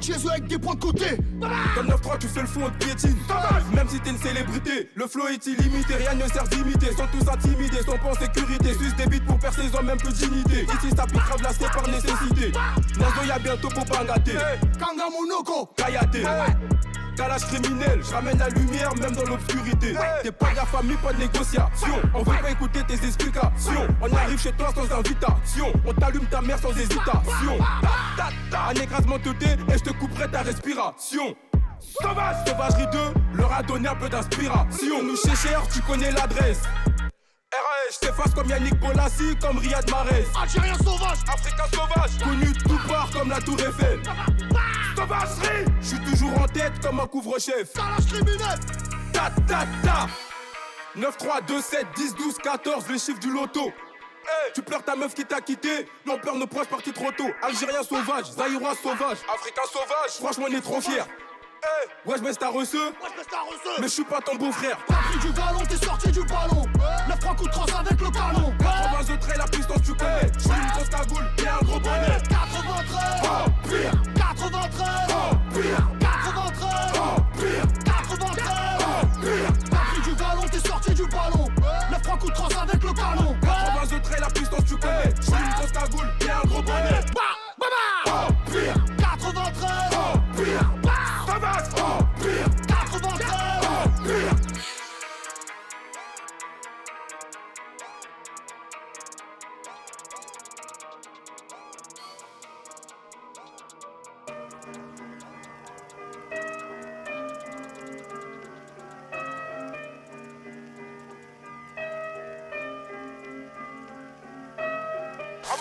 sauvage. 0.03 0.07
Rentre 0.07 0.07
chez 0.07 0.27
eux 0.27 0.31
avec 0.31 0.47
des 0.49 0.59
points 0.59 0.75
de 0.75 0.81
côté. 0.81 1.07
Comme 1.75 1.87
9-3 1.89 2.19
tu 2.19 2.29
fais 2.29 2.41
le 2.41 2.47
fond, 2.47 2.61
on 2.67 2.71
te 2.71 2.85
piétine. 2.85 3.17
Même 3.75 3.89
si 3.89 4.01
t'es 4.01 4.11
une 4.11 4.19
célébrité 4.19 4.91
Le 4.95 5.07
flow 5.07 5.29
est 5.29 5.47
illimité, 5.47 5.95
rien 5.95 6.15
ne 6.15 6.29
sert 6.29 6.45
d'imiter. 6.45 6.93
Sont 6.93 7.07
tous 7.13 7.29
intimidés, 7.31 7.83
sont 7.85 7.99
pas 7.99 8.11
en 8.11 8.15
sécurité. 8.15 8.75
Suisse 8.75 8.97
des 8.97 9.07
bites 9.07 9.25
pour 9.25 9.39
percer, 9.39 9.63
ils 9.65 9.77
ont 9.77 9.83
même 9.83 9.99
plus 9.99 10.13
de 10.13 10.27
dignité 10.27 10.63
Ici 10.63 10.95
ça 10.97 11.05
pique 11.07 11.17
grave 11.17 11.43
là 11.43 11.51
c'est 11.59 11.71
par 11.71 11.89
nécessité. 11.89 12.53
Nazo 12.99 13.27
y'a 13.27 13.39
bientôt 13.39 13.69
pour 13.69 13.85
pas 13.85 14.05
gâter 14.05 14.33
Kanga 14.79 15.05
Monoko. 15.11 15.67
Kayaté 15.77 16.23
Calage 17.17 17.47
criminel, 17.47 18.01
je 18.03 18.13
ramène 18.13 18.39
la 18.39 18.49
lumière 18.49 18.95
même 19.01 19.13
dans 19.13 19.25
l'obscurité. 19.25 19.95
T'es 20.23 20.33
pas 20.33 20.51
de 20.51 20.57
la 20.57 20.65
famille, 20.65 20.97
pas 20.97 21.13
de 21.13 21.19
négociation. 21.19 21.95
On 22.15 22.23
veut 22.23 22.37
pas 22.39 22.51
écouter 22.51 22.81
tes 22.87 22.95
explications. 22.95 23.87
On 24.01 24.13
arrive 24.17 24.41
chez 24.41 24.53
toi 24.53 24.73
sans 24.75 24.91
invitation. 24.97 25.73
On 25.87 25.93
t'allume 25.93 26.27
ta 26.27 26.41
mère 26.41 26.59
sans 26.59 26.71
hésitation. 26.71 27.59
Un 28.53 28.75
écrasement 28.75 29.19
teuté 29.19 29.47
et 29.69 29.79
je 29.79 29.83
te 29.83 29.91
couperai 29.91 30.31
ta 30.31 30.43
respiration. 30.43 31.37
Sauvage, 32.01 32.37
sauvagerie 32.47 32.87
2, 32.93 32.99
leur 33.35 33.53
a 33.53 33.63
donné 33.63 33.89
un 33.89 33.95
peu 33.97 34.09
d'inspiration. 34.09 35.03
Nous 35.03 35.17
chez 35.17 35.35
Cher, 35.37 35.63
tu 35.73 35.81
connais 35.83 36.13
l'adresse 36.13 36.61
RAS, 37.53 37.93
je 37.93 37.99
t'efface 38.07 38.35
comme 38.35 38.49
Yannick 38.49 38.79
Bolassi, 38.81 39.37
comme 39.41 39.59
Riyad 39.59 39.89
Mahrez 39.91 40.25
Algérien 40.41 40.77
sauvage. 40.79 41.19
Africain 41.29 41.65
sauvage, 41.71 42.19
connu 42.23 42.53
de 42.53 42.59
tout 42.61 42.89
part 42.89 43.11
comme 43.13 43.29
la 43.29 43.41
Tour 43.41 43.59
Eiffel. 43.61 44.01
Sauvagerie, 44.97 45.65
je 45.81 45.87
suis 45.87 46.01
toujours 46.01 46.41
en 46.41 46.47
tête 46.47 46.81
comme 46.83 47.01
un 47.01 47.07
couvre-chef. 47.07 47.73
Calage 47.75 48.07
criminel 48.07 48.59
Ta 49.13 49.31
ta 49.47 49.67
ta 49.83 50.09
9, 50.97 51.17
3, 51.17 51.41
2, 51.43 51.61
7, 51.61 51.87
10, 51.97 52.15
12, 52.15 52.39
14, 52.39 52.89
les 52.89 52.99
chiffres 52.99 53.21
du 53.21 53.31
loto. 53.31 53.73
Tu 54.55 54.63
pleures 54.63 54.85
ta 54.85 54.95
meuf 54.95 55.15
qui 55.15 55.25
t'a 55.25 55.41
quitté, 55.41 55.89
non 56.07 56.19
pleure 56.19 56.37
nos 56.37 56.47
proches 56.47 56.69
partis 56.69 56.93
trop 56.93 57.11
tôt. 57.13 57.29
Algérien 57.43 57.83
sauvage, 57.83 58.27
Zaïrois 58.33 58.75
sauvage, 58.83 59.19
Africain 59.35 59.63
sauvage. 59.71 60.11
Franchement, 60.21 60.47
on 60.49 60.55
est 60.55 60.61
trop 60.61 60.81
fiers. 61.63 61.89
Ouais, 62.05 62.17
je 62.19 62.23
baisse 62.23 62.39
ta 62.39 62.49
reçu, 62.49 62.77
mais 63.79 63.87
je 63.87 63.93
suis 63.93 64.05
pas 64.05 64.21
ton 64.21 64.37
beau-frère. 64.37 64.79
T'as 64.89 64.95
pris 64.95 65.19
du 65.19 65.33
galon, 65.33 65.61
t'es 65.69 65.85
sorti 65.85 66.11
du 66.11 66.23
ballon. 66.25 66.67
9 67.09 67.19
3 67.19 67.35
coups 67.35 67.51
de 67.51 67.75
avec 67.75 68.01
le 68.01 68.11
canon. 68.11 68.53
80 68.59 69.17
traits, 69.19 69.39
la 69.39 69.45
puissance 69.45 69.83
tu 69.85 69.95
connais. 69.95 70.31
Je 70.35 70.41
suis 70.41 70.51
une 70.51 70.71
grosse 70.73 70.89
cagoule 70.89 71.27
et 71.39 71.49
un 71.49 71.65
gros 71.65 71.81
bonnet. 71.81 72.19
93 72.29 73.03
Oh, 73.25 73.69
pire, 73.69 73.93
93 74.17 74.89
oh, 75.11 75.37
pire, 75.55 75.89
93 76.01 76.69
oh, 76.97 77.21
pire, 77.39 77.67
93 77.85 78.49
oh, 78.81 79.07
pire. 79.21 79.53
T'as 79.71 79.77
pris 79.77 80.11
du 80.11 80.15
galon, 80.17 80.43
t'es 80.51 80.69
sorti 80.69 80.95
du 80.95 81.07
ballon. 81.07 81.49
9 81.91 82.03
3 82.03 82.17
coups 82.19 82.33
de 82.33 82.57
avec 82.57 82.83
le 82.83 82.93
canon. 82.93 83.37
80 83.43 84.01
traits, 84.01 84.21
la 84.21 84.29
puissance 84.29 84.65
tu 84.67 84.77
connais. 84.77 85.15
Je 85.17 85.23
suis 85.23 85.33
une 85.33 85.55
grosse 85.55 85.73
cagoule 85.73 86.09
et 86.21 86.31
un 86.31 86.49
gros 86.49 86.63
bonnet. 86.63 87.01
Bah 87.15 87.52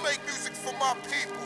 make 0.04 0.22
music 0.26 0.54
for 0.54 0.74
my 0.74 0.94
people. 1.06 1.46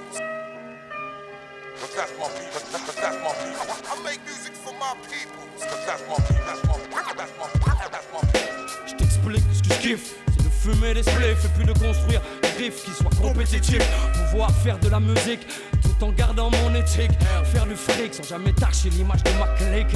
But 1.80 1.92
that's 1.96 2.14
my 2.20 2.28
people. 2.38 2.62
But 2.72 2.96
that's 2.96 3.18
my 3.24 3.34
people. 3.44 3.68
I 3.92 3.96
make 4.04 4.22
music 4.26 4.54
for 4.56 4.74
my 4.80 4.96
people. 5.12 5.44
But 5.60 5.80
that's 5.86 6.04
my 6.08 6.16
people. 6.28 6.46
That's 6.48 6.64
my 6.64 6.78
people. 6.80 7.16
That's 7.18 7.34
my 7.40 7.48
people. 7.52 7.90
That's 7.92 8.08
my 8.14 8.22
people. 8.32 8.66
Je 8.88 8.96
t'explique 8.96 9.44
ce 9.54 9.62
que 9.62 9.74
je 9.76 9.80
kiffe. 9.80 10.16
C'est 10.38 10.44
de 10.44 10.50
fumer 10.50 10.94
des 10.94 11.04
spliffs 11.04 11.46
et 11.46 11.50
puis 11.58 11.66
de 11.66 11.74
construire 11.74 12.22
des 12.42 12.66
riffs 12.66 12.86
qui 12.86 12.92
soient 12.92 13.12
compétitifs. 13.22 13.88
Pouvoir 14.32 14.52
faire 14.52 14.80
de 14.80 14.90
la 14.90 15.00
musique 15.00 15.46
tout 15.82 16.04
en 16.04 16.12
gardant 16.12 16.50
mon 16.50 16.76
éthique. 16.76 17.12
Faire 17.52 17.66
du 17.66 17.76
fric 17.76 18.14
sans 18.14 18.24
jamais 18.24 18.54
tâcher 18.54 18.90
l'image 18.90 19.24
de 19.24 19.32
ma 19.32 19.48
clique. 19.58 19.96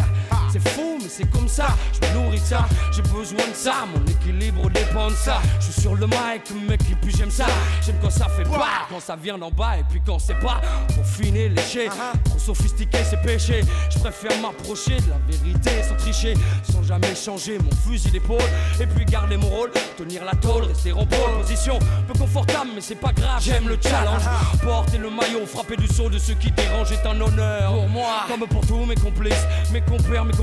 C'est 0.52 0.68
fou, 0.70 0.98
mais 1.02 1.10
c'est 1.10 1.30
comme 1.30 1.48
ça. 1.48 1.68
Je 1.94 2.08
me 2.08 2.14
nourris 2.14 2.40
de 2.40 2.46
ça, 2.46 2.68
j'ai 2.92 3.02
besoin 3.04 3.48
de 3.48 3.56
ça. 3.56 3.86
Mon 3.94 4.04
équilibre 4.06 4.70
dépend 4.70 5.10
de 5.10 5.16
ça. 5.16 5.40
Je 5.60 5.66
suis 5.66 5.82
sur 5.82 5.96
le 5.96 6.08
mic, 6.08 6.68
mec, 6.68 6.82
et 6.90 6.96
puis 6.96 7.14
j'aime 7.16 7.32
ça. 7.32 7.46
J'aime 7.86 7.98
quand 8.02 8.10
ça 8.10 8.28
fait 8.30 8.44
pas, 8.44 8.88
quand 8.90 9.00
ça 9.00 9.16
vient 9.16 9.38
d'en 9.38 9.52
bas, 9.52 9.78
et 9.78 9.84
puis 9.90 10.02
quand 10.06 10.20
c'est 10.20 10.40
pas. 10.40 10.62
Pour 10.96 11.06
finir, 11.06 11.52
lécher. 11.52 11.90
Trop 12.26 12.40
sophistiqué, 12.40 13.00
c'est 13.08 13.22
péché. 13.22 13.62
Je 13.94 14.00
préfère 14.00 14.40
m'approcher 14.42 14.98
de 14.98 15.10
la 15.10 15.20
vérité 15.28 15.84
sans 15.88 15.96
tricher, 15.96 16.34
sans 16.64 16.84
jamais 16.84 17.14
changer 17.16 17.60
mon 17.60 17.72
fusil 17.72 18.10
d'épaule. 18.12 18.42
Et 18.80 18.88
puis 18.88 19.06
garder 19.06 19.38
mon 19.38 19.50
rôle, 19.50 19.72
tenir 19.98 20.26
la 20.26 20.34
tôle, 20.34 20.64
rester 20.64 20.92
en 20.92 21.06
pole 21.06 21.42
position. 21.42 21.78
Peu 22.08 22.18
confortable, 22.18 22.70
mais 22.74 22.82
c'est 22.82 22.96
pas 22.96 23.12
grave. 23.12 23.42
J'aime 23.42 23.68
le 23.68 23.78
challenge. 23.82 24.24
Porter 24.64 24.98
le 24.98 25.10
maillot, 25.10 25.46
frapper 25.46 25.78
du 25.78 25.88
saut 25.88 26.10
de 26.10 26.18
ceux 26.18 26.34
qui 26.36 26.52
dérangent 26.52 26.92
est 26.92 27.06
un 27.06 27.20
honneur. 27.20 27.72
Pour 27.74 27.90
moi, 27.90 28.26
comme 28.28 28.48
pour 28.48 28.66
tous 28.66 28.86
mes 28.86 28.96
complices, 28.96 29.46
mes 29.72 29.82
compères, 29.82 30.26
mes 30.26 30.34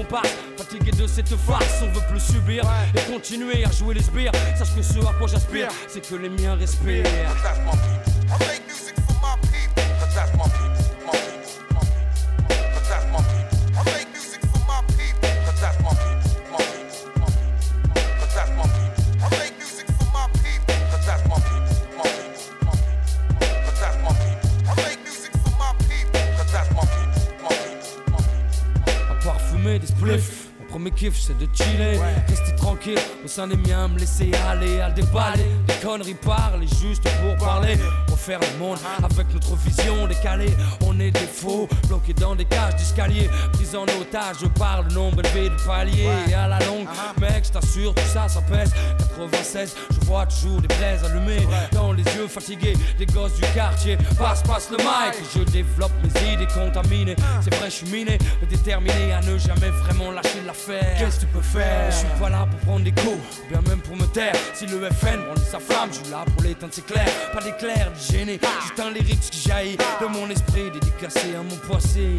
Fatigué 0.59 0.91
de 0.91 1.07
cette 1.07 1.35
farce, 1.37 1.83
on 1.83 1.87
veut 1.87 2.07
plus 2.11 2.21
subir 2.21 2.65
et 2.95 3.11
continuer 3.11 3.65
à 3.65 3.71
jouer 3.71 3.95
les 3.95 4.03
sbires. 4.03 4.33
Sache 4.57 4.75
que 4.75 4.83
ce 4.83 4.99
à 4.99 5.13
quoi 5.19 5.27
j'aspire, 5.27 5.69
c'est 5.89 6.07
que 6.07 6.17
les 6.17 6.29
miens 6.29 6.55
respirent. 6.55 7.05
C'est 31.27 31.39
de 31.39 31.49
chiller, 31.53 31.99
rester 32.29 32.55
tranquille 32.55 32.99
au 33.25 33.27
sein 33.27 33.49
des 33.49 33.57
miens, 33.57 33.89
me 33.89 33.99
laisser 33.99 34.31
aller 34.49 34.81
à 34.81 34.89
le 34.89 34.95
déballer. 34.95 35.47
Des 35.67 35.75
conneries 35.85 36.15
parler 36.15 36.69
juste 36.81 37.03
pour 37.21 37.37
parler, 37.37 37.77
refaire 38.09 38.39
le 38.39 38.59
monde 38.59 38.79
avec 39.03 39.33
notre 39.35 39.57
vision 39.57 40.07
décalée. 40.07 40.55
On 40.87 40.99
est 41.01 41.11
des 41.11 41.27
faux, 41.27 41.69
bloqués 41.89 42.15
dans 42.15 42.37
des 42.37 42.45
cages 42.45 42.77
d'escalier, 42.77 43.29
pris 43.53 43.77
en 43.77 43.85
otage 44.01 44.47
par 44.57 44.83
le 44.85 44.95
nombre 44.95 45.25
élevé 45.25 45.49
de 45.49 45.57
paliers. 45.67 46.09
Et 46.29 46.35
à 46.35 46.47
la 46.47 46.61
longue, 46.61 46.87
mec, 47.21 47.45
je 47.45 47.53
t'assure, 47.53 47.93
tout 47.95 48.03
ça, 48.13 48.29
ça 48.29 48.41
pèse. 48.43 48.73
96, 49.17 49.75
je 49.91 50.07
vois 50.07 50.27
toujours 50.27 50.61
des 50.61 50.69
braises 50.69 51.05
allumées 51.05 51.47
dans 51.73 51.93
les 51.93 52.03
yeux 52.03 52.29
fatigués 52.29 52.75
des 52.99 53.07
gosses 53.07 53.35
du 53.35 53.43
quartier. 53.55 53.97
Passe, 54.19 54.43
passe 54.43 54.71
le 54.71 54.77
mic, 54.77 55.15
je 55.35 55.43
développe 55.51 55.93
mes 56.03 56.33
idées 56.33 56.47
contaminées. 56.53 57.17
C'est 57.43 57.55
vrai, 57.55 57.71
je 57.71 57.77
suis 57.77 57.87
miné, 57.87 58.19
mais 58.41 58.47
déterminé 58.47 59.13
à 59.13 59.21
ne 59.23 59.39
jamais 59.39 59.71
vraiment 59.71 60.11
lâcher 60.13 60.43
l'affaire. 60.47 60.97
Qu'est-ce 60.99 61.17
que 61.17 61.21
tu 61.23 61.27
peux 61.27 61.41
faire? 61.41 61.91
Je 61.91 61.97
suis 61.97 62.21
pas 62.21 62.29
là 62.29 62.47
pour 62.51 62.61
prendre 62.61 62.85
des 62.85 62.93
coups, 62.93 63.19
ou 63.45 63.49
bien 63.49 63.63
même 63.69 63.81
pour 63.81 63.97
me 63.97 64.07
taire. 64.07 64.35
Si 64.55 64.67
le 64.67 64.79
FN 64.91 65.23
brandit 65.25 65.43
sa 65.51 65.59
flamme, 65.59 65.89
je 65.91 66.05
suis 66.05 66.11
là 66.11 66.25
pour 66.35 66.43
l'éteindre, 66.43 66.73
c'est 66.75 66.87
clair. 66.87 67.09
Pas 67.33 67.43
d'éclair, 67.43 67.91
ni 67.95 68.17
gêné, 68.17 68.41
juste 68.63 68.81
un 68.81 68.91
lyrique 68.91 69.21
qui 69.21 69.49
jaillit 69.49 69.77
de 70.01 70.07
mon 70.07 70.29
esprit 70.29 70.71
dédicacé 70.71 71.35
à 71.35 71.43
mon 71.43 71.57
passé. 71.73 72.17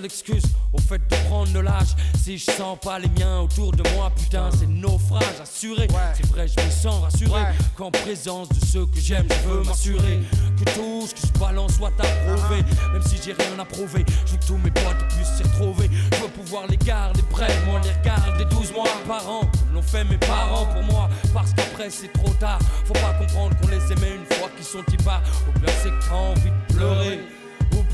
Seule 0.00 0.06
excuse 0.06 0.42
au 0.72 0.78
fait 0.78 0.98
de 0.98 1.28
prendre 1.28 1.52
de 1.52 1.58
l'âge. 1.58 1.94
Si 2.22 2.38
je 2.38 2.50
sens 2.50 2.78
pas 2.80 2.98
les 2.98 3.08
miens 3.18 3.40
autour 3.40 3.72
de 3.72 3.82
moi, 3.94 4.10
putain, 4.16 4.48
c'est 4.58 4.68
naufrage 4.68 5.40
assuré. 5.42 5.88
C'est 6.14 6.26
vrai, 6.26 6.46
je 6.48 6.64
me 6.64 6.70
sens 6.70 7.02
rassuré 7.02 7.42
qu'en 7.76 7.90
présence 7.90 8.48
de 8.48 8.64
ceux 8.64 8.86
que 8.86 9.00
j'aime, 9.00 9.26
je 9.30 9.48
veux 9.48 9.62
m'assurer 9.62 10.20
que 10.58 10.64
tout 10.72 11.06
ce 11.06 11.14
que 11.14 11.26
je 11.26 11.38
balance 11.38 11.74
soit 11.74 11.92
approuvé. 11.98 12.62
Même 12.92 13.02
si 13.02 13.16
j'ai 13.22 13.32
rien 13.32 13.58
à 13.58 13.64
prouver, 13.64 14.04
je 14.26 14.32
veux 14.32 14.38
que 14.38 14.46
tous 14.46 14.56
mes 14.58 14.70
potes 14.70 15.08
puissent 15.10 15.36
s'y 15.36 15.42
retrouver. 15.42 15.90
Je 16.12 16.22
veux 16.22 16.28
pouvoir 16.28 16.66
les 16.68 16.76
garder 16.76 17.22
près, 17.30 17.48
moi 17.66 17.80
les 17.84 17.92
regarder 17.92 18.44
12 18.46 18.72
mois 18.72 18.86
par 19.06 19.28
an, 19.28 19.40
comme 19.40 19.74
l'ont 19.74 19.82
fait 19.82 20.04
mes 20.04 20.18
parents 20.18 20.66
pour 20.66 20.82
moi. 20.84 21.10
Parce 21.34 21.52
qu'après 21.52 21.90
c'est 21.90 22.12
trop 22.12 22.32
tard, 22.34 22.58
faut 22.86 22.94
pas 22.94 23.14
comprendre 23.18 23.56
qu'on 23.60 23.68
les 23.68 23.92
aimait 23.92 24.16
une 24.16 24.36
fois 24.36 24.48
qu'ils 24.56 24.64
sont 24.64 24.84
ipars. 24.92 25.22
Au 25.48 25.58
pire, 25.58 25.74
c'est 25.82 25.90
que 25.90 26.08
t'as 26.08 26.14
envie 26.14 26.50
de 26.50 26.74
pleurer. 26.74 27.20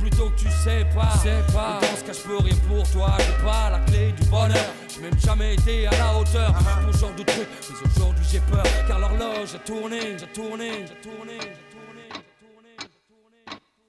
Plutôt 0.08 0.30
que 0.30 0.38
tu 0.38 0.48
sais 0.50 0.86
pas, 0.94 1.10
sais 1.20 1.42
pas. 1.52 1.80
Ce 1.98 2.04
cas, 2.04 2.12
je 2.12 2.20
peux 2.20 2.36
rien 2.36 2.54
pour 2.68 2.88
toi. 2.92 3.16
J'ai 3.18 3.44
pas 3.44 3.70
la 3.70 3.80
clé 3.80 4.12
du 4.12 4.24
bonheur. 4.28 4.70
J'ai 4.88 5.00
même 5.00 5.18
jamais 5.18 5.54
été 5.54 5.88
à 5.88 5.90
la 5.90 6.16
hauteur 6.16 6.54
pour 6.54 6.94
ce 6.94 7.00
genre 7.00 7.14
de 7.16 7.24
truc. 7.24 7.48
Mais 7.68 7.90
aujourd'hui, 7.90 8.24
j'ai 8.30 8.38
peur 8.38 8.62
car 8.86 9.00
l'horloge 9.00 9.56
a 9.56 9.58
tourné, 9.58 10.16
j'ai 10.16 10.26
tourné, 10.28 10.86
j'ai 10.86 11.10
tourné, 11.10 11.38
j'ai 11.40 11.58
tourné, 11.74 12.06
j'ai 12.08 12.86
tourné, 13.16 13.40
j'ai 13.82 13.88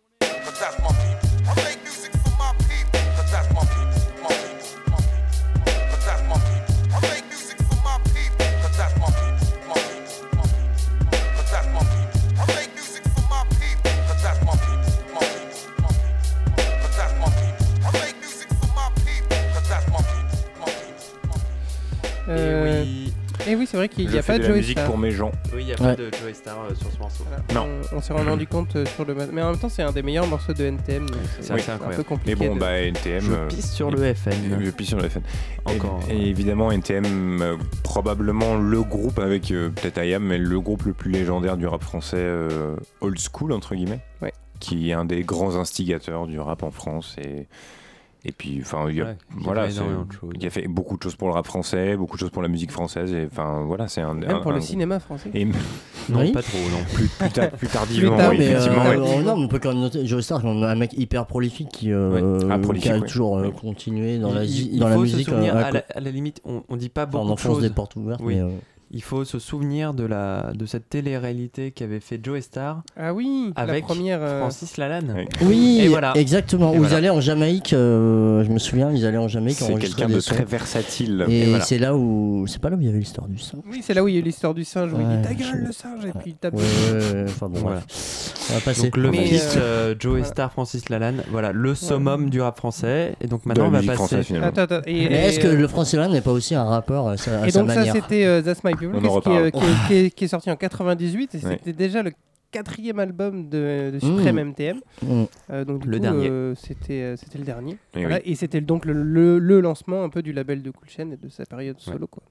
tourné. 0.89 1.26
Euh, 22.29 22.83
Et 23.47 23.55
oui, 23.55 23.67
c'est 23.69 23.77
vrai 23.77 23.87
qu'il 23.87 24.09
n'y 24.09 24.17
a 24.17 24.23
pas 24.23 24.33
de 24.37 24.43
de 24.43 24.47
Joey 24.47 24.57
musique 24.57 24.77
Star. 24.79 24.87
pour 24.87 24.97
mes 24.97 25.11
gens. 25.11 25.31
Oui, 25.53 25.61
il 25.61 25.65
n'y 25.67 25.71
a 25.71 25.75
Ouais. 25.75 25.95
pas 25.95 25.95
de 25.95 26.09
Joey 26.21 26.33
Star 26.33 26.57
euh, 26.59 26.73
sur 26.75 26.91
ce 26.91 26.97
morceau. 26.97 27.23
Non. 27.53 27.67
On, 27.93 27.97
on 27.97 28.01
s'est 28.01 28.13
rendu 28.13 28.47
compte 28.47 28.75
euh, 28.75 28.85
sur 28.85 29.05
le. 29.05 29.13
ma- 29.13 29.27
Mais 29.27 29.41
en 29.41 29.51
même 29.51 29.59
temps, 29.59 29.69
c'est 29.69 29.83
un 29.83 29.91
des 29.91 30.01
meilleurs 30.01 30.27
morceaux 30.27 30.53
de 30.53 30.65
NTM. 30.65 31.05
C'est 31.39 31.43
C'est 31.47 31.53
assez 31.53 31.71
un 31.71 31.77
peu 31.77 32.03
compliqué. 32.03 32.35
Mais 32.39 32.47
bon, 32.47 32.55
de- 32.55 32.59
bah 32.59 32.79
NTM. 32.81 33.21
Je 33.21 33.55
pisse 33.55 33.71
sur 33.71 33.91
le 33.91 34.13
FN. 34.13 34.31
Je 34.63 34.69
pisse 34.71 34.89
sur 34.89 34.97
le 34.99 35.07
FN. 35.07 35.19
Et- 35.69 35.75
Encore. 35.75 35.99
Et, 36.09 36.29
évidemment, 36.29 36.71
NTM, 36.71 37.41
euh, 37.41 37.57
probablement 37.83 38.57
le 38.57 38.81
groupe 38.81 39.19
avec 39.19 39.51
euh, 39.51 39.69
peut-être 39.69 40.03
IAM, 40.03 40.23
mais 40.23 40.37
le 40.37 40.59
groupe 40.59 40.83
le 40.83 40.93
plus 40.93 41.11
légendaire 41.11 41.57
du 41.57 41.67
rap 41.67 41.83
français 41.83 42.17
euh, 42.19 42.75
old 43.01 43.17
school, 43.19 43.51
entre 43.53 43.75
guillemets. 43.75 43.99
Ouais. 44.21 44.33
Qui 44.59 44.89
est 44.89 44.93
un 44.93 45.05
des 45.05 45.21
grands 45.21 45.55
instigateurs 45.55 46.25
du 46.27 46.39
rap 46.39 46.63
en 46.63 46.71
France. 46.71 47.15
Et, 47.23 47.45
et 48.27 48.31
puis, 48.33 48.59
enfin, 48.61 48.87
il 48.89 48.97
y 48.97 49.01
a, 49.01 49.05
Ouais, 49.05 49.15
qui 49.31 49.39
a 49.39 49.43
voilà, 49.43 49.63
fait 49.65 49.71
c'est- 49.71 49.77
énormément 49.77 50.03
de 50.05 50.11
choses. 50.11 50.29
il 50.39 50.45
a 50.45 50.49
fait 50.49 50.67
beaucoup 50.67 50.97
de 50.97 51.01
choses 51.03 51.15
pour 51.15 51.29
le 51.29 51.33
rap 51.33 51.45
français, 51.47 51.95
beaucoup 51.95 52.17
de 52.17 52.19
choses 52.19 52.29
pour 52.29 52.41
la 52.41 52.49
musique 52.49 52.71
française. 52.71 53.13
Et 53.13 53.25
enfin, 53.31 53.63
voilà, 53.65 53.87
c'est 53.87 54.01
un. 54.01 54.13
Même 54.15 54.29
un- 54.29 54.39
pour 54.41 54.51
le 54.51 54.57
un- 54.57 54.61
cinéma 54.61 54.99
français. 54.99 55.29
Et 55.33 55.45
Non, 55.45 56.19
Oui. 56.19 56.31
pas 56.33 56.41
trop, 56.41 56.57
non. 56.71 56.83
plus, 56.93 57.07
plus, 57.07 57.29
tard- 57.29 57.49
plus 57.51 57.67
tardivement, 57.67 58.09
Plus 58.11 58.17
tard, 58.17 58.29
oui, 58.31 58.37
mais, 58.39 58.45
effectivement. 58.45 58.85
euh, 58.85 58.97
ouais. 58.97 59.17
euh, 59.19 59.21
non, 59.23 59.37
mais 59.37 59.43
on 59.45 59.47
peut 59.47 59.59
quand 59.59 59.69
même 59.73 59.79
noter 59.81 60.05
Joe 60.05 60.23
Star, 60.23 60.41
c'est 60.41 60.47
un 60.47 60.75
mec 60.75 60.93
hyper 60.97 61.25
prolifique 61.25 61.69
qui, 61.69 61.91
euh, 61.91 62.39
Ah, 62.49 62.59
prolifique, 62.59 62.83
qui 62.83 62.89
a 62.97 62.99
ouais. 62.99 63.07
toujours 63.07 63.37
euh, 63.37 63.47
Ouais. 63.47 63.51
continué 63.51 64.17
dans 64.19 64.33
la, 64.33 64.43
il, 64.43 64.49
zi- 64.49 64.69
il 64.73 64.79
dans 64.79 64.89
la 64.89 64.95
faut 64.95 65.01
musique. 65.01 65.25
se 65.25 65.31
souvenir, 65.31 65.55
euh, 65.55 65.63
à, 65.63 65.71
la, 65.71 65.83
à 65.95 65.99
la 65.99 66.11
limite, 66.11 66.41
on, 66.45 66.63
on 66.69 66.75
dit 66.77 66.89
pas 66.89 67.03
enfin, 67.03 67.11
beaucoup 67.19 67.31
on 67.31 67.35
de 67.35 67.39
choses. 67.39 67.61
des 67.61 67.69
portes 67.69 67.95
ouvertes. 67.95 68.21
Oui. 68.23 68.35
mais, 68.35 68.41
euh, 68.41 68.49
Il 68.91 69.03
faut 69.03 69.25
se 69.25 69.37
souvenir 69.39 69.93
de, 69.93 70.05
la, 70.05 70.51
de 70.55 70.65
cette 70.65 70.87
télé-réalité 70.89 71.71
qu'avait 71.71 71.99
fait 71.99 72.19
Joe 72.23 72.39
Star 72.41 72.83
Ah 72.97 73.13
oui, 73.13 73.51
avec 73.55 73.81
la 73.81 73.87
première. 73.87 74.19
euh, 74.21 74.39
Francis 74.39 74.77
Lalanne. 74.77 75.25
Oui, 75.41 75.79
Et 75.81 75.87
voilà. 75.89 76.13
exactement. 76.15 76.71
Et 76.73 76.77
où 76.77 76.79
voilà. 76.79 76.93
ils 76.93 76.97
allaient 76.97 77.09
en 77.09 77.19
Jamaïque, 77.19 77.73
euh, 77.73 78.43
je 78.45 78.49
me 78.49 78.59
souviens, 78.59 78.91
ils 78.91 79.05
allaient 79.05 79.17
en 79.17 79.27
Jamaïque 79.27 79.57
C'est 79.59 79.73
quelqu'un 79.77 80.07
de 80.07 80.19
sons. 80.19 80.35
très 80.35 80.45
versatile. 80.45 81.25
Et, 81.27 81.45
voilà. 81.49 81.63
c'est 81.65 81.79
là 81.79 81.95
où. 81.95 82.45
C'est 82.47 82.61
pas 82.61 82.69
là 82.69 82.77
où 82.77 82.79
il 82.79 82.85
y 82.85 82.89
avait 82.89 82.99
l'histoire 82.99 83.27
du 83.27 83.37
sang. 83.37 83.57
Oui, 83.69 83.81
c'est 83.83 83.93
là 83.93 84.03
où 84.03 84.07
il 84.07 84.13
y 84.13 84.17
a 84.17 84.19
eu 84.19 84.23
l'histoire 84.23 84.53
du 84.53 84.63
singe 84.63 84.93
où 84.93 84.97
il 84.99 85.07
dit 85.07 85.21
ta 85.21 85.31
je- 85.33 85.37
gueule 85.51 85.63
le 85.67 85.71
singe 85.73 86.05
et 86.05 86.11
puis 86.19 86.31
il 86.31 86.35
tape. 86.35 86.53
Ouais, 86.53 86.61
enfin 87.27 87.49
bon, 87.49 87.59
Voilà. 87.59 87.81
On 88.49 88.53
va 88.53 88.59
passer. 88.61 88.83
Donc 88.83 88.97
le 88.97 89.11
Mais, 89.11 89.25
fils 89.25 89.55
euh, 89.57 89.59
euh, 89.91 89.95
Joe 89.99 90.11
voilà. 90.11 90.25
Star, 90.25 90.51
Francis 90.53 90.87
Lalanne, 90.89 91.23
voilà, 91.29 91.51
le 91.51 91.75
summum 91.75 92.29
du 92.29 92.39
rap 92.41 92.57
français. 92.57 93.15
Et 93.19 93.27
donc 93.27 93.45
maintenant 93.45 93.67
on 93.67 93.71
va 93.71 93.81
passer. 93.81 94.21
Attends, 94.41 94.61
attends. 94.61 94.81
Et, 94.85 95.09
Mais 95.09 95.15
et, 95.15 95.27
est-ce 95.27 95.39
que 95.39 95.47
le 95.47 95.67
français 95.67 95.97
là 95.97 96.07
n'est 96.07 96.21
pas 96.21 96.31
aussi 96.31 96.55
un 96.55 96.63
rappeur 96.63 97.07
à 97.09 97.17
sa, 97.17 97.45
Et 97.47 97.51
donc 97.51 97.69
ça 97.71 97.83
c'était 97.91 98.41
That's 98.41 98.63
My 98.63 98.73
People 98.79 98.95
en 98.97 98.99
qui, 98.99 99.05
est- 99.05 99.09
reparle. 99.09 99.51
qui 99.51 99.57
est- 99.57 99.87
qui 99.87 99.93
est- 99.93 100.09
qui 100.11 100.23
est 100.25 100.27
sorti 100.27 100.51
en 100.51 100.55
98 100.55 101.35
et 101.35 101.37
Ouais. 101.45 101.51
c'était 101.57 101.73
déjà 101.73 102.03
le 102.03 102.11
quatrième 102.51 102.99
album 102.99 103.49
de, 103.49 103.91
de 103.93 103.99
Supreme 103.99 104.35
Mmh. 104.35 104.39
MTM. 104.39 104.79
Mm. 105.01 105.23
Euh, 105.51 105.65
donc 105.65 105.81
du 105.81 105.89
Le 105.89 105.97
coup, 105.97 106.01
dernier. 106.01 106.29
euh, 106.29 106.55
c'était 106.55 107.01
euh, 107.01 107.15
c'était 107.17 107.37
le 107.39 107.43
dernier. 107.43 107.73
Et 107.95 108.01
Voilà, 108.01 108.15
oui. 108.17 108.21
Et 108.25 108.35
c'était 108.35 108.61
donc 108.61 108.85
le, 108.85 108.93
le- 108.93 109.37
le 109.39 109.59
lancement 109.59 110.03
un 110.03 110.09
peu 110.09 110.21
du 110.21 110.31
label 110.31 110.61
de 110.61 110.71
Cool 110.71 110.87
Chain 110.89 111.11
et 111.11 111.17
de 111.17 111.27
sa 111.29 111.45
période 111.45 111.79
solo 111.79 112.07
quoi. 112.07 112.23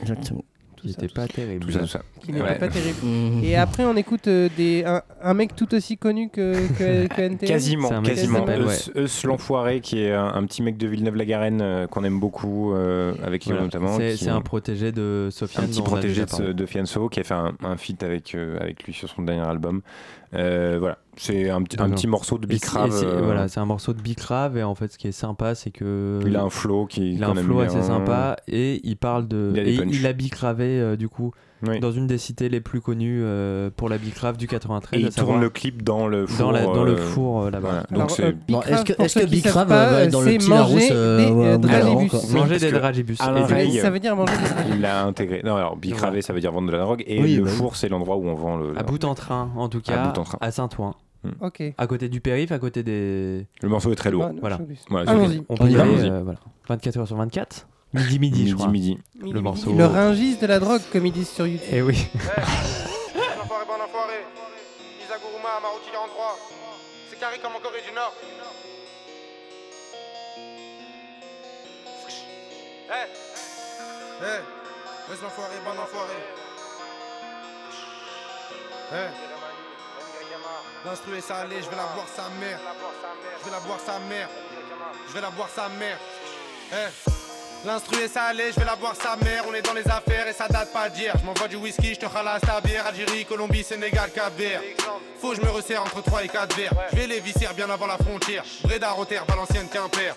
Exactement. 0.00 0.44
Tout 0.80 0.88
ça, 0.88 1.02
pas 1.14 1.26
terrible. 1.26 1.66
Tout 1.66 1.72
ça, 1.72 1.80
tout 1.80 1.86
ça. 1.86 2.02
Qui 2.22 2.32
n'était 2.32 2.44
Ouais. 2.44 2.58
pas 2.58 2.68
terrible. 2.68 2.98
Et 3.44 3.56
après 3.56 3.84
on 3.84 3.96
écoute 3.96 4.28
euh, 4.28 4.48
des, 4.56 4.84
un, 4.84 5.02
un 5.22 5.34
mec 5.34 5.56
tout 5.56 5.74
aussi 5.74 5.96
connu 5.98 6.28
que, 6.30 6.54
que, 6.78 7.06
que 7.14 7.20
NTM. 7.22 7.48
Quasiment, 7.48 8.02
quasiment. 8.02 8.44
Eus, 8.48 9.24
l'enfoiré, 9.24 9.80
qui 9.80 10.00
est 10.02 10.12
un, 10.12 10.26
un 10.34 10.44
petit 10.46 10.62
mec 10.62 10.76
de 10.76 10.86
Villeneuve-la-Garenne 10.86 11.60
euh, 11.62 11.86
qu'on 11.86 12.04
aime 12.04 12.20
beaucoup, 12.20 12.72
euh, 12.74 13.12
avec 13.24 13.44
Voilà. 13.46 13.62
notamment. 13.62 13.96
C'est 13.96 14.12
qui- 14.12 14.24
c'est 14.24 14.30
un 14.30 14.40
protégé 14.40 14.92
de 14.92 15.28
Sofiane. 15.30 15.64
un 15.64 15.68
petit 15.68 15.82
protégé 15.82 16.24
de, 16.24 16.52
de 16.52 16.66
Fianso 16.66 17.08
qui 17.08 17.20
a 17.20 17.24
fait 17.24 17.34
un, 17.34 17.54
un 17.64 17.76
feat 17.76 18.02
avec, 18.02 18.34
euh, 18.34 18.58
avec 18.60 18.84
lui 18.84 18.92
sur 18.92 19.08
son 19.08 19.22
dernier 19.22 19.42
album. 19.46 19.80
Euh, 20.34 20.76
voilà, 20.78 20.98
c'est 21.16 21.48
un, 21.48 21.62
petit- 21.62 21.80
un 21.80 21.88
petit 21.90 22.06
morceau 22.06 22.36
de 22.38 22.46
Bicrave. 22.46 22.92
euh, 23.02 23.20
Voilà, 23.24 23.48
c'est 23.48 23.60
un 23.60 23.64
morceau 23.64 23.94
de 23.94 24.00
Bicrave 24.02 24.58
et 24.58 24.62
en 24.62 24.74
fait 24.74 24.92
ce 24.92 24.98
qui 24.98 25.08
est 25.08 25.12
sympa 25.12 25.54
c'est 25.54 25.70
que 25.70 26.20
il 26.26 26.36
a 26.36 26.42
un 26.42 26.50
flow 26.50 26.84
qui 26.86 27.14
il 27.14 27.24
a 27.24 27.30
un 27.30 27.34
flow 27.34 27.56
bien. 27.56 27.64
assez 27.66 27.82
sympa 27.82 28.36
et 28.46 28.80
il 28.84 28.96
parle 28.96 29.26
de 29.26 29.50
Il 29.54 29.60
a 29.60 29.62
et 29.64 29.76
punchs. 29.76 29.96
il 29.96 30.06
a 30.06 30.12
bicravé 30.12 30.78
euh, 30.78 30.96
du 30.96 31.08
coup 31.08 31.32
Oui. 31.66 31.80
dans 31.80 31.90
une 31.92 32.06
des 32.06 32.18
cités 32.18 32.50
les 32.50 32.60
plus 32.60 32.80
connues 32.82 33.22
euh, 33.24 33.70
pour 33.74 33.88
la 33.88 33.96
bicrave 33.96 34.36
du 34.36 34.46
93 34.46 35.00
Et 35.00 35.04
il 35.06 35.10
tourne 35.10 35.40
le 35.40 35.48
clip 35.48 35.82
dans 35.82 36.06
le 36.06 36.26
four. 36.26 36.46
dans, 36.46 36.52
la- 36.52 36.64
dans 36.64 36.84
le 36.84 36.96
four 36.96 37.44
là-bas. 37.50 37.58
voilà. 37.60 37.78
Alors, 37.90 38.02
Donc 38.02 38.10
c'est 38.10 38.24
euh, 38.24 38.32
Non, 38.50 38.58
Bicrave, 38.60 38.74
est-ce 38.74 38.84
que, 38.84 39.08
ceux 39.08 39.20
que 39.22 39.26
Bicrave 39.26 39.68
va 39.68 40.02
être 40.02 40.12
dans 40.12 40.20
le 40.20 40.26
petit 40.36 40.48
manger 40.50 40.88
Larousse 40.90 41.58
des, 41.58 42.34
Manger 42.34 42.58
des 42.58 42.70
dragibus. 42.70 43.18
Veil, 43.48 43.78
Ça 43.78 43.90
veut 43.90 43.98
dire 43.98 44.14
manger 44.14 44.34
des 44.36 44.74
il 44.74 44.80
l'a 44.82 45.04
intégré. 45.04 45.40
Non, 45.44 45.56
alors 45.56 45.76
bicravé, 45.76 46.20
ça 46.22 46.32
veut 46.34 46.40
dire 46.40 46.52
vendre 46.52 46.66
de 46.70 46.72
la 46.76 46.82
drogue. 46.82 47.02
Et 47.06 47.20
le 47.36 47.44
bah 47.44 47.50
four, 47.50 47.76
c'est 47.76 47.88
l'endroit 47.88 48.16
où 48.16 48.26
on 48.28 48.34
vend 48.34 48.56
le. 48.56 48.78
à 48.78 48.82
bout 48.82 49.02
en 49.04 49.14
train 49.14 49.50
en 49.56 49.68
tout 49.70 49.80
cas 49.80 50.12
À 50.40 50.50
Saint-Ouen 50.50 50.94
Ok. 51.40 51.62
à 51.76 51.86
côté 51.86 52.08
du 52.08 52.20
périph 52.20 52.52
à 52.52 52.58
côté 52.58 52.82
des 52.82 53.46
Le 53.60 53.68
morceau 53.68 53.90
est 53.92 53.96
très 53.96 54.10
lourd. 54.10 54.28
Bah, 54.28 54.34
Voilà. 54.40 54.58
Voilà, 54.88 55.10
Allons-y. 55.10 55.44
on 55.48 55.56
peut 55.56 55.68
y 55.68 55.76
aller 55.78 56.08
euh, 56.08 56.22
voilà 56.22 56.38
24 56.68 56.96
heures 56.98 57.06
sur 57.08 57.16
24 57.16 57.66
midi 57.92 58.18
midi 58.18 58.38
je 58.40 58.42
Midi, 58.44 58.54
crois 58.54 58.68
midi. 58.68 58.98
Midi, 59.18 59.32
Le 59.32 59.40
morceau- 59.40 59.72
Le 59.72 59.84
ringis 59.86 60.36
de 60.36 60.46
la 60.46 60.60
drogue, 60.60 60.80
comme 60.92 61.06
ils 61.06 61.12
disent 61.12 61.30
sur 61.30 61.46
YouTube. 61.46 61.68
et 61.72 61.82
oui 61.82 62.06
Enfoiré, 63.42 63.64
bon 63.66 63.82
enfoiré. 63.82 64.18
Isaguruma, 65.04 65.58
Maruti 65.62 65.90
43. 65.92 66.38
C'est 67.10 67.18
carré 67.18 67.38
comme 67.42 67.52
en 67.56 67.60
Corée 67.60 67.82
du 67.88 67.94
Nord. 67.94 68.14
Eh, 72.90 73.06
eh, 74.22 74.40
bon 75.08 75.14
enfoiré. 75.26 76.14
Eh, 78.92 79.37
l'instru 80.88 81.18
est 81.18 81.20
salé, 81.20 81.56
je 81.62 81.68
vais 81.68 81.76
la 81.76 81.86
boire 81.94 82.06
sa 82.14 82.28
mère. 82.40 82.58
Je 83.40 83.44
vais 83.44 83.50
la 83.50 83.60
boire 83.60 83.80
sa 83.84 83.98
mère. 83.98 84.28
Je 85.06 85.12
vais 85.12 85.20
la 85.20 85.30
boire 85.30 85.48
sa 85.54 85.68
mère. 85.68 85.98
Eh. 86.72 87.66
L'instru 87.66 88.02
est 88.02 88.08
salé, 88.08 88.52
je 88.54 88.60
vais 88.60 88.64
la 88.64 88.76
boire 88.76 88.94
sa 88.96 89.16
mère. 89.16 89.44
On 89.48 89.54
est 89.54 89.62
dans 89.62 89.74
les 89.74 89.86
affaires 89.86 90.28
et 90.28 90.32
ça 90.32 90.48
date 90.48 90.72
pas 90.72 90.88
d'hier. 90.88 91.14
Je 91.18 91.26
m'envoie 91.26 91.48
du 91.48 91.56
whisky, 91.56 91.94
je 91.94 92.00
te 92.00 92.06
ralasse 92.06 92.40
ta 92.42 92.60
bière. 92.60 92.86
Algérie, 92.86 93.26
Colombie, 93.26 93.64
Sénégal, 93.64 94.10
Cap-Vert. 94.12 94.62
Faut 95.20 95.30
que 95.30 95.36
je 95.36 95.42
me 95.42 95.50
resserre 95.50 95.82
entre 95.82 96.02
3 96.02 96.24
et 96.24 96.28
4 96.28 96.56
verres. 96.56 96.72
Je 96.92 96.96
vais 96.96 97.06
les 97.06 97.20
viscères 97.20 97.54
bien 97.54 97.68
avant 97.68 97.86
la 97.86 97.98
frontière. 97.98 98.44
Breda, 98.62 98.90
Rotter, 98.90 99.20
Valenciennes, 99.28 99.68
Quimper. 99.68 100.14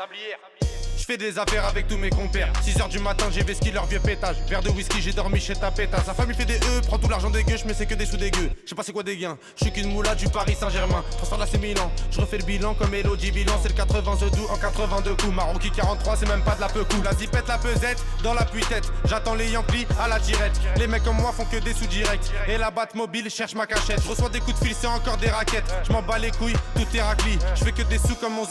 Je 1.02 1.06
fais 1.08 1.18
des 1.18 1.40
affaires 1.40 1.66
avec 1.66 1.88
tous 1.88 1.98
mes 1.98 2.12
compères. 2.12 2.54
6h 2.64 2.88
du 2.90 3.00
matin, 3.00 3.26
j'ai 3.32 3.42
vesqué 3.44 3.72
leur 3.72 3.88
vieux 3.88 4.00
pétage. 4.00 4.36
Verre 4.48 4.62
de 4.62 4.70
whisky, 4.70 5.02
j'ai 5.02 5.12
dormi 5.12 5.40
chez 5.40 5.56
ta 5.56 5.72
pétasse. 5.72 6.06
Sa 6.06 6.14
famille 6.14 6.36
fait 6.36 6.46
des 6.46 6.58
E, 6.58 6.82
prend 6.86 7.00
tout 7.00 7.10
l'argent 7.10 7.32
des 7.32 7.44
gueux, 7.44 7.56
mais 7.66 7.74
c'est 7.74 7.88
que 7.88 7.96
des 7.96 8.06
sous 8.06 8.18
dégueux. 8.18 8.52
Je 8.64 8.70
sais 8.70 8.76
pas 8.76 8.84
c'est 8.84 8.92
quoi 8.92 9.02
des 9.02 9.18
gains. 9.18 9.36
Je 9.58 9.64
suis 9.64 9.74
qu'une 9.74 9.92
moula 9.92 10.14
du 10.14 10.30
Paris 10.30 10.56
Saint-Germain. 10.60 11.04
Transfert 11.18 11.40
là, 11.40 11.48
c'est 11.52 11.58
Milan. 11.58 11.92
Je 12.12 12.22
refais 12.22 12.38
le 12.38 12.44
bilan 12.44 12.76
comme 12.76 12.94
Elodie 12.94 13.32
Bilan. 13.32 13.54
C'est 13.64 13.70
le 13.70 13.74
80 13.74 14.18
The 14.18 14.36
Do 14.36 14.48
en 14.52 14.58
82 14.58 15.16
coups. 15.16 15.34
Maroki 15.34 15.72
43, 15.72 16.18
c'est 16.18 16.28
même 16.28 16.44
pas 16.44 16.54
de 16.54 16.62
la 16.62 16.68
peu 16.68 16.84
coup. 16.84 17.02
La 17.04 17.16
zipette, 17.16 17.48
la 17.48 17.58
pesette, 17.58 17.98
dans 18.22 18.36
la 18.36 18.46
tête 18.46 18.92
J'attends 19.06 19.34
les 19.34 19.50
Yankees 19.50 19.88
à 20.00 20.08
la 20.08 20.20
tirette. 20.20 20.62
Les 20.78 20.86
mecs 20.86 21.04
comme 21.04 21.18
moi 21.18 21.32
font 21.32 21.46
que 21.46 21.58
des 21.58 21.74
sous 21.74 21.88
directs. 21.88 22.30
Et 22.48 22.60
la 22.60 22.70
batte 22.70 22.94
mobile 22.94 23.28
cherche 23.32 23.56
ma 23.56 23.66
cachette. 23.66 24.04
Je 24.04 24.08
reçois 24.08 24.30
des 24.30 24.40
coups 24.40 24.60
de 24.60 24.66
fil, 24.68 24.76
c'est 24.80 24.86
encore 24.86 25.18
des 25.18 25.32
raquettes. 25.32 25.74
Je 25.84 25.92
m'en 25.92 26.04
bats 26.04 26.20
les 26.20 26.30
couilles, 26.30 26.58
tout 26.76 26.86
est 26.96 27.02
racli. 27.02 27.40
Je 27.56 27.64
fais 27.64 27.72
que 27.72 27.82
des 27.82 27.98
sous 27.98 28.14
comme 28.22 28.34
mon 28.34 28.46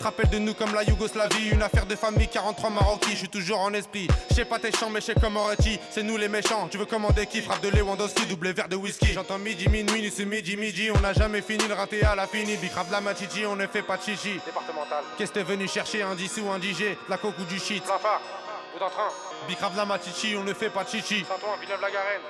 rappelle 0.00 0.30
de 0.30 0.38
nous 0.38 0.54
comme 0.54 0.74
la 0.74 0.82
Yougoslavie. 0.82 1.59
Affaire 1.62 1.86
de 1.86 1.96
famille 1.96 2.28
43 2.28 2.70
Marocains. 2.70 3.10
Je 3.10 3.16
suis 3.16 3.28
toujours 3.28 3.60
en 3.60 3.72
esprit. 3.74 4.08
Je 4.30 4.34
sais 4.36 4.44
pas 4.44 4.58
tes 4.58 4.72
chants, 4.72 4.90
mais 4.90 5.00
je 5.00 5.06
sais 5.06 5.14
comment. 5.20 5.46
C'est 5.90 6.02
nous 6.02 6.16
les 6.16 6.28
méchants. 6.28 6.68
Tu 6.70 6.78
veux 6.78 6.86
commander 6.86 7.26
qui 7.26 7.42
frappe 7.42 7.62
de 7.62 7.68
Lewandowski, 7.68 8.26
double 8.26 8.52
verre 8.52 8.68
de 8.68 8.76
whisky. 8.76 9.12
J'entends 9.12 9.38
midi, 9.38 9.68
minuit, 9.68 10.02
nous 10.02 10.10
c'est 10.10 10.24
midi, 10.24 10.56
midi. 10.56 10.90
On 10.94 11.00
n'a 11.00 11.12
jamais 11.12 11.42
fini 11.42 11.66
le 11.66 11.74
raté 11.74 12.02
à 12.02 12.14
la 12.14 12.26
fini. 12.26 12.56
De 12.56 12.92
la 12.92 13.00
machichi, 13.00 13.44
on 13.46 13.56
ne 13.56 13.66
fait 13.66 13.82
pas 13.82 13.96
de 13.96 14.02
chichi. 14.02 14.40
Départemental. 14.44 15.04
Qu'est-ce 15.18 15.30
que 15.30 15.38
t'es 15.40 15.44
venu 15.44 15.68
chercher 15.68 16.02
un 16.02 16.14
10 16.14 16.38
ou 16.38 16.50
un 16.50 16.58
DJ 16.58 16.96
La 17.08 17.18
coke 17.18 17.38
ou 17.38 17.44
du 17.44 17.58
shit 17.58 17.82
Bout 17.84 18.78
train. 18.78 19.08
Bicrave 19.48 19.72
de 19.72 19.76
la 19.78 19.84
machichi, 19.84 20.36
on 20.36 20.44
ne 20.44 20.54
fait 20.54 20.70
pas 20.70 20.84
de 20.84 20.90
chichi. 20.90 21.24
Saint-Ouen, 21.28 21.56
Villeneuve-la-Garenne. 21.60 22.22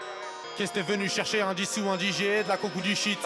Qu'est-ce 0.57 0.73
que 0.73 0.81
t'es 0.81 0.83
venu 0.83 1.09
chercher 1.09 1.41
un 1.41 1.55
10 1.55 1.81
ou 1.83 1.91
un 1.91 1.99
DJ 1.99 2.45
De 2.45 2.49
la 2.49 2.57
coke 2.57 2.77
ou 2.77 2.81
du 2.81 2.95
shit? 2.95 3.19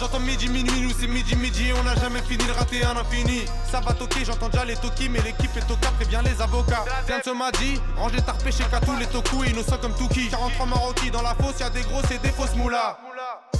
J'entends 0.00 0.20
midi, 0.20 0.48
minuit, 0.48 0.80
nous 0.80 0.92
c'est 0.98 1.06
midi, 1.06 1.36
midi. 1.36 1.70
On 1.78 1.82
n'a 1.82 1.94
jamais 1.96 2.22
fini 2.22 2.44
le 2.46 2.52
raté 2.52 2.82
à 2.82 2.94
l'infini. 2.94 3.44
Ça 3.70 3.80
va 3.80 3.92
toquer, 3.92 4.24
j'entends 4.24 4.48
déjà 4.48 4.64
les 4.64 4.76
toki, 4.76 5.08
mais 5.08 5.20
l'équipe 5.20 5.54
est 5.56 5.70
au 5.70 5.76
cap, 5.76 5.92
prévient 5.96 6.20
les 6.24 6.40
avocats. 6.40 6.84
Fianso 7.06 7.34
m'a 7.34 7.50
dit, 7.52 7.80
rangez 7.96 8.22
ta 8.22 8.32
repêché 8.32 8.64
qu'à 8.70 8.80
tous 8.80 8.96
les 8.96 9.06
toku, 9.06 9.44
innocents 9.44 9.78
comme 9.78 9.94
Tuki. 9.94 10.28
43 10.30 10.66
Maroki 10.66 11.10
dans 11.10 11.22
la 11.22 11.34
fosse, 11.34 11.60
y'a 11.60 11.68
des 11.70 11.82
gros, 11.82 12.00
c'est 12.08 12.22
des 12.22 12.30
fausses 12.30 12.54
moulas. 12.54 12.98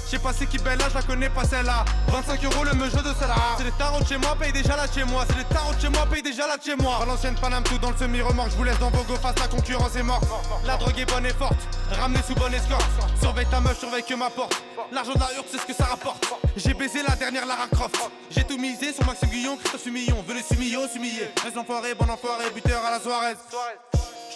Je 0.05 0.11
sais 0.11 0.19
pas 0.21 0.33
c'est 0.33 0.47
qui 0.47 0.59
belle 0.59 0.79
là, 0.79 0.85
je 0.89 0.95
la 0.95 1.03
connais 1.03 1.29
pas 1.29 1.43
celle-là. 1.45 1.85
25 2.09 2.45
euros 2.45 2.65
le 2.65 2.71
jeu 2.85 3.03
de 3.03 3.13
celle-là. 3.19 3.35
C'est 3.59 3.65
les 3.65 3.73
tarots 3.73 4.05
chez 4.07 4.17
moi, 4.17 4.37
paye 4.39 4.53
déjà 4.53 4.77
là 4.77 4.85
chez 4.93 5.03
moi. 5.03 5.25
C'est 5.29 5.37
les 5.37 5.45
tarots 5.45 5.73
chez 5.81 5.89
moi, 5.89 6.07
paye 6.07 6.23
déjà 6.23 6.47
là 6.47 6.57
de 6.57 6.63
chez 6.63 6.77
moi. 6.77 6.99
Valenciennes, 7.01 7.35
Paname, 7.41 7.65
tout 7.65 7.79
dans 7.79 7.91
le 7.91 7.97
semi-remorque. 7.97 8.51
Je 8.51 8.57
vous 8.57 8.65
laisse 8.65 8.79
dans 8.79 8.91
vos 8.91 9.03
face, 9.17 9.35
la 9.41 9.49
concurrence 9.49 9.97
est 9.97 10.05
morte. 10.05 10.25
La 10.65 10.77
drogue 10.77 10.99
est 10.99 11.11
bonne 11.11 11.27
et 11.27 11.33
forte, 11.33 11.59
ramenez 11.99 12.23
sous 12.23 12.35
bonne 12.35 12.55
escorte. 12.55 12.87
Surveille 13.21 13.47
ta 13.47 13.61
meuf, 13.61 13.79
surveille 13.81 14.05
que 14.05 14.15
ma 14.15 14.31
porte. 14.31 14.63
L'argent 14.93 15.15
de 15.15 15.19
la 15.19 15.33
hurte, 15.35 15.49
c'est 15.51 15.59
ce 15.59 15.67
que 15.67 15.75
ça 15.75 15.87
rapporte. 15.87 16.25
J'ai 16.57 16.75
baisé 16.75 17.03
la 17.03 17.17
dernière 17.17 17.45
Lara 17.45 17.67
Croft. 17.73 17.97
J'ai 18.31 18.45
tout 18.45 18.59
misé 18.59 18.93
sur 18.93 19.05
Maxime 19.05 19.29
Guillon, 19.29 19.57
Christophe 19.57 19.83
Sumillon. 19.83 20.25
Venez 20.27 20.43
Sumillon, 20.43 20.89
Sumillé. 20.89 21.33
Reste 21.43 21.57
enfoiré, 21.57 21.95
bon 21.95 22.09
enfoiré, 22.09 22.51
buteur 22.55 22.81
à 22.85 22.93
la. 22.93 22.99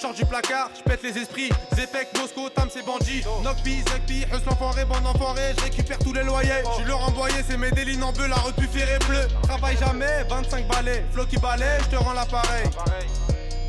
Je 0.01 0.07
sors 0.07 0.15
du 0.15 0.25
placard, 0.25 0.71
je 0.75 0.83
pète 0.83 1.03
les 1.03 1.19
esprits. 1.19 1.51
Zepec, 1.75 2.09
Moscow, 2.19 2.49
Tam, 2.49 2.69
c'est 2.73 2.85
bandit. 2.85 3.23
Knockby, 3.43 3.83
Zekby, 3.87 4.23
Hus 4.33 4.45
l'enfoiré, 4.47 4.87
bon 4.87 4.95
enfoiré. 5.07 5.20
Je 5.21 5.63
récupère 5.63 5.99
tous 5.99 6.15
les 6.15 6.23
loyers. 6.23 6.63
Je 6.81 6.87
leur 6.87 7.07
envoyé, 7.07 7.37
c'est 7.47 7.59
mes 7.59 7.71
délines 7.71 8.03
en 8.03 8.11
bleu, 8.13 8.27
la 8.27 8.37
repu 8.37 8.67
ferré 8.67 8.99
bleu. 9.07 9.29
Travaille 9.43 9.77
jamais, 9.77 10.25
25 10.31 10.67
balais. 10.67 11.05
Flow 11.13 11.27
qui 11.27 11.37
balaye, 11.37 11.79
je 11.83 11.97
te 11.97 11.97
rends 11.97 12.15
l'appareil. 12.15 12.65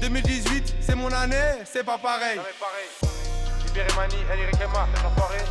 2018, 0.02 0.76
c'est 0.80 0.96
mon 0.96 1.12
année, 1.12 1.36
c'est 1.66 1.84
pas 1.84 1.98
pareil. 1.98 2.40
Libéré 3.66 3.88
Mani, 3.98 4.16
les 4.38 5.06
enfoirés, 5.06 5.44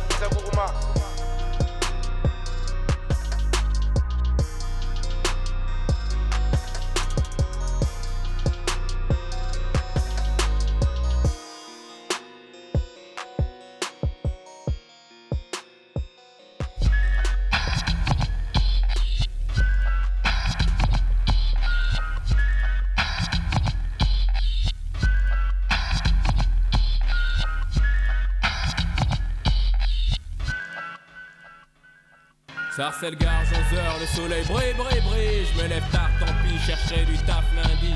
Sarcelle 33.01 33.17
gare 33.17 33.41
11h, 33.45 33.99
le 33.99 34.05
soleil 34.05 34.43
brille, 34.45 34.73
brille, 34.77 35.01
brille. 35.01 35.47
Je 35.51 35.63
me 35.63 35.67
lève 35.67 35.83
tard, 35.91 36.11
tant 36.19 36.31
pis, 36.43 36.59
chercherai 36.59 37.03
du 37.05 37.17
taf 37.25 37.43
lundi. 37.55 37.95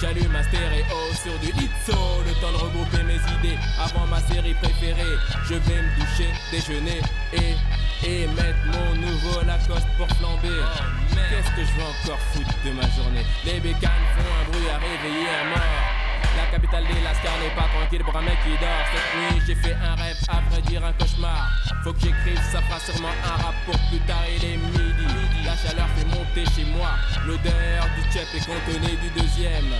J'allume 0.00 0.32
ma 0.32 0.42
stéréo 0.42 0.96
sur 1.12 1.38
du 1.40 1.52
litso, 1.60 1.92
le 2.24 2.32
temps 2.40 2.52
de 2.52 2.64
regrouper 2.64 3.02
mes 3.02 3.20
idées 3.36 3.58
avant 3.78 4.06
ma 4.06 4.18
série 4.20 4.54
préférée. 4.54 5.16
Je 5.44 5.54
vais 5.56 5.82
me 5.82 6.00
doucher, 6.00 6.32
déjeuner 6.50 7.02
et, 7.34 8.08
et 8.08 8.26
mettre 8.28 8.64
mon 8.72 8.94
nouveau 8.94 9.42
Lacoste 9.46 9.88
pour 9.98 10.08
flamber. 10.16 10.64
Qu'est-ce 11.10 11.50
que 11.50 11.60
je 11.60 11.76
vais 11.76 11.84
encore 11.84 12.20
foutre 12.32 12.56
de 12.64 12.70
ma 12.70 12.88
journée? 12.96 13.26
Les 13.44 13.60
bécanes 13.60 14.08
font 14.16 14.32
un 14.40 14.50
bruit 14.50 14.70
à 14.70 14.78
réveiller 14.78 15.28
un 15.28 15.50
mort. 15.50 15.95
La 16.36 16.46
capitale 16.50 16.84
des 16.86 17.00
Lascars 17.00 17.38
n'est 17.40 17.54
pas 17.54 17.68
tranquille 17.68 18.04
pour 18.04 18.16
un 18.16 18.22
mec 18.22 18.36
qui 18.44 18.50
dort. 18.60 18.84
Cette 18.92 19.10
nuit, 19.16 19.42
j'ai 19.46 19.54
fait 19.54 19.74
un 19.74 19.94
rêve, 19.94 20.16
à 20.28 20.40
vrai 20.50 20.62
dire 20.62 20.84
un 20.84 20.92
cauchemar. 20.92 21.50
Faut 21.82 21.92
que 21.92 22.00
j'écrive, 22.00 22.40
ça 22.52 22.60
fera 22.62 22.78
sûrement 22.80 23.14
un 23.24 23.42
rap 23.42 23.54
pour 23.64 23.78
plus 23.88 24.00
tard, 24.06 24.24
il 24.28 24.44
est 24.44 24.56
midi. 24.56 25.06
La 25.44 25.56
chaleur 25.56 25.88
fait 25.96 26.04
monter 26.06 26.44
chez 26.54 26.64
moi. 26.76 26.90
L'odeur 27.26 27.86
du 27.96 28.02
chep 28.12 28.26
est 28.34 28.44
cantonnée 28.44 28.96
du 28.96 29.08
deuxième. 29.20 29.72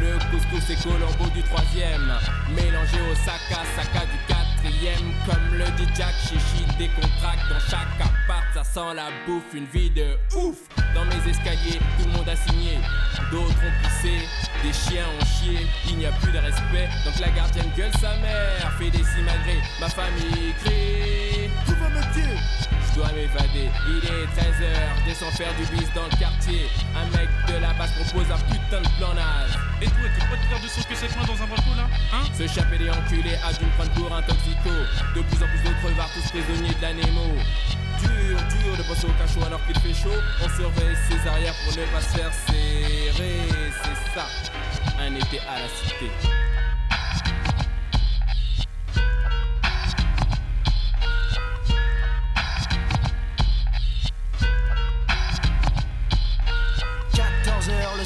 Le 0.00 0.18
couscous 0.30 0.70
et 0.70 0.76
colombo 0.82 1.30
du 1.34 1.42
troisième. 1.42 2.12
Mélangé 2.50 3.00
au 3.10 3.14
saka, 3.14 3.62
saka 3.76 4.06
du 4.06 4.18
Comme 5.26 5.58
le 5.58 5.64
dit 5.76 5.88
Jack, 5.94 6.12
chichi 6.22 6.64
décontracte 6.76 7.48
dans 7.48 7.60
chaque 7.60 7.86
appart. 8.00 8.42
Ça 8.52 8.64
sent 8.64 8.94
la 8.96 9.10
bouffe, 9.26 9.54
une 9.54 9.66
vie 9.66 9.90
de 9.90 10.16
ouf. 10.36 10.56
Dans 10.92 11.04
mes 11.04 11.30
escaliers, 11.30 11.78
tout 11.98 12.06
le 12.06 12.12
monde 12.18 12.28
a 12.28 12.34
signé. 12.34 12.78
D'autres 13.30 13.54
ont 13.64 13.86
pissé, 13.86 14.18
des 14.64 14.72
chiens 14.72 15.06
ont 15.20 15.24
chié. 15.24 15.66
Il 15.88 15.98
n'y 15.98 16.06
a 16.06 16.12
plus 16.12 16.32
de 16.32 16.38
respect, 16.38 16.88
donc 17.04 17.16
la 17.20 17.30
gardienne 17.30 17.70
gueule 17.76 17.92
sa 18.00 18.16
mère. 18.16 18.72
Fait 18.76 18.90
des 18.90 19.04
simagrées, 19.04 19.62
ma 19.80 19.88
famille 19.88 20.52
crie. 20.64 21.31
Dois 23.02 23.12
m'évader, 23.12 23.70
il 23.88 24.04
est 24.06 24.26
13h, 24.30 25.06
descends 25.06 25.30
faire 25.32 25.52
du 25.56 25.64
bis 25.74 25.88
dans 25.94 26.04
le 26.04 26.16
quartier. 26.18 26.68
Un 26.94 27.06
mec 27.16 27.28
de 27.48 27.60
la 27.60 27.72
base 27.74 27.90
propose 27.92 28.30
un 28.30 28.38
putain 28.46 28.80
de 28.80 28.88
plan 28.98 29.14
naze. 29.14 29.58
Et 29.80 29.86
toi, 29.86 30.06
t'es 30.14 30.26
pas 30.26 30.36
de 30.36 30.46
faire 30.46 30.60
de 30.62 30.68
son 30.68 30.82
que 30.82 30.94
cette 30.94 31.16
main 31.16 31.24
dans 31.24 31.42
un 31.42 31.46
banco 31.46 31.74
là 31.76 31.86
Hein 32.14 32.22
Ce 32.38 32.46
chapé 32.46 32.78
des 32.78 32.90
enculés 32.90 33.38
dû 33.58 33.64
me 33.64 33.70
prendre 33.76 33.90
pour 33.92 34.12
un 34.14 34.22
toxico. 34.22 34.70
De 35.16 35.20
plus 35.22 35.42
en 35.42 35.48
plus 35.48 35.62
de 35.62 35.74
crevards, 35.82 36.10
tous 36.14 36.28
prisonniers 36.30 36.74
de 36.74 36.82
la 36.82 36.94
Nemo. 36.94 37.26
Dur, 37.98 38.38
dur 38.38 38.76
de 38.78 38.82
passer 38.82 39.06
au 39.06 39.14
cachot 39.18 39.42
alors 39.46 39.64
qu'il 39.66 39.78
fait 39.80 39.94
chaud. 39.94 40.18
On 40.42 40.48
surveille 40.48 40.96
ses 41.10 41.28
arrières 41.28 41.54
pour 41.64 41.72
ne 41.74 41.84
pas 41.90 42.00
se 42.00 42.16
faire 42.16 42.32
serrer. 42.46 43.50
C'est 43.82 44.14
ça, 44.14 44.26
un 45.00 45.14
été 45.14 45.40
à 45.50 45.58
la 45.58 45.68
cité. 45.68 46.10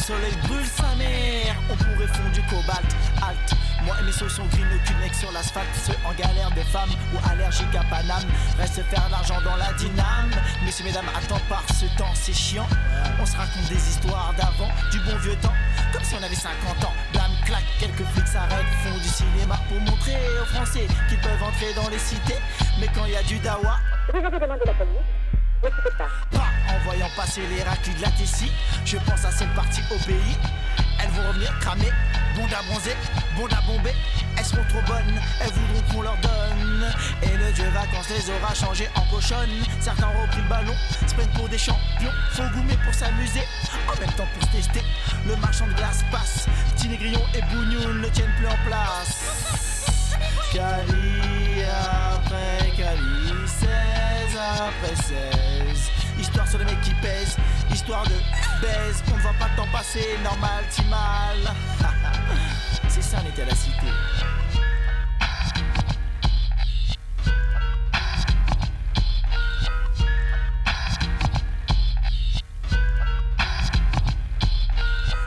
Soleil 0.06 0.36
brûle 0.46 0.64
sa 0.64 0.94
mère. 0.94 1.56
On 1.68 1.74
pourrait 1.74 2.06
fondre 2.06 2.30
du 2.30 2.42
cobalt, 2.42 2.90
halt. 3.20 3.48
Moi 3.84 3.96
et 4.00 4.04
mes 4.04 4.12
sauces 4.12 4.36
sont 4.36 4.44
aucune 4.44 4.98
mec 5.00 5.14
sur 5.14 5.32
l'asphalte. 5.32 5.66
Ceux 5.84 5.98
en 6.06 6.12
galère 6.14 6.50
des 6.52 6.62
femmes 6.62 6.90
ou 7.12 7.18
allergiques 7.28 7.74
à 7.74 7.82
Paname 7.90 8.22
restent 8.56 8.84
faire 8.84 9.08
l'argent 9.10 9.40
dans 9.42 9.56
la 9.56 9.72
dyname. 9.72 10.30
Messieurs, 10.64 10.84
mesdames, 10.84 11.10
attends 11.16 11.42
par 11.48 11.64
ce 11.74 11.86
temps, 11.98 12.14
c'est 12.14 12.32
chiant. 12.32 12.68
On 13.20 13.26
se 13.26 13.36
raconte 13.36 13.68
des 13.68 13.82
histoires 13.90 14.32
d'avant, 14.36 14.70
du 14.92 15.00
bon 15.00 15.16
vieux 15.18 15.36
temps, 15.36 15.54
comme 15.92 16.04
si 16.04 16.14
on 16.14 16.22
avait 16.22 16.34
50 16.34 16.84
ans. 16.84 16.94
Blâme, 17.12 17.32
claque, 17.44 17.66
quelques 17.80 18.06
flics 18.14 18.28
s'arrêtent, 18.28 18.74
font 18.84 18.96
du 18.98 19.08
cinéma 19.08 19.58
pour 19.68 19.80
montrer 19.80 20.16
aux 20.40 20.46
Français 20.46 20.86
qu'ils 21.08 21.20
peuvent 21.20 21.42
entrer 21.42 21.74
dans 21.74 21.88
les 21.88 21.98
cités. 21.98 22.38
Mais 22.78 22.86
quand 22.94 23.06
il 23.06 23.12
y 23.12 23.16
a 23.16 23.22
du 23.24 23.38
dawa. 23.40 23.78
En 26.68 26.78
voyant 26.84 27.08
passer 27.16 27.42
les 27.48 27.62
raclus 27.62 27.94
de 27.94 28.02
la 28.02 28.10
Tessie, 28.10 28.52
je 28.84 28.96
pense 28.98 29.24
à 29.24 29.30
celle 29.30 29.52
partie 29.54 29.82
au 29.90 29.98
pays. 30.06 30.36
Elles 31.02 31.10
vont 31.10 31.28
revenir 31.28 31.52
cramer, 31.60 31.92
bondes 32.36 32.52
à 32.52 32.62
bronzer, 32.62 32.96
bondes 33.36 33.52
à 33.52 33.60
bomber. 33.62 33.94
Elles 34.38 34.44
seront 34.44 34.64
trop 34.68 34.82
bonnes, 34.82 35.20
elles 35.40 35.52
voudront 35.52 35.92
qu'on 35.92 36.02
leur 36.02 36.16
donne. 36.18 36.94
Et 37.22 37.36
le 37.36 37.52
dieu 37.52 37.64
vacances 37.70 38.08
les 38.10 38.30
aura 38.30 38.54
changées 38.54 38.88
en 38.94 39.02
cochonne. 39.14 39.50
Certains 39.80 40.08
ont 40.08 40.22
repris 40.22 40.42
le 40.42 40.48
ballon, 40.48 40.74
se 41.06 41.14
pour 41.36 41.48
des 41.48 41.58
champions. 41.58 42.12
Faut 42.32 42.48
goumer 42.54 42.76
pour 42.84 42.94
s'amuser, 42.94 43.42
en 43.88 44.00
même 44.00 44.12
temps 44.12 44.26
pour 44.34 44.48
se 44.48 44.56
tester. 44.56 44.82
Le 45.26 45.36
marchand 45.36 45.66
de 45.66 45.74
glace 45.74 46.04
passe, 46.10 46.46
petit 46.74 46.88
négrion 46.88 47.22
et 47.34 47.42
bougnoul 47.42 48.00
ne 48.00 48.08
tiennent 48.08 48.34
plus 48.36 48.46
en 48.46 48.56
place. 48.66 50.16
Cali 50.52 51.62
après 51.64 52.70
Cali, 52.76 53.25
16 54.46 54.60
après 54.60 54.94
16. 54.96 55.90
Histoire 56.18 56.48
sur 56.48 56.58
les 56.58 56.64
mecs 56.64 56.80
qui 56.80 56.94
pèsent, 56.94 57.36
histoire 57.72 58.04
de 58.04 58.14
baise. 58.60 59.02
On 59.12 59.16
ne 59.16 59.22
voit 59.22 59.32
pas 59.38 59.48
le 59.48 59.56
temps 59.56 59.68
passer, 59.72 60.16
normal, 60.22 60.64
t'y 60.70 60.84
mal. 60.84 61.54
C'est 62.88 63.02
ça, 63.02 63.18
était 63.28 63.42
à 63.42 63.46
la 63.46 63.54
cité. 63.54 63.86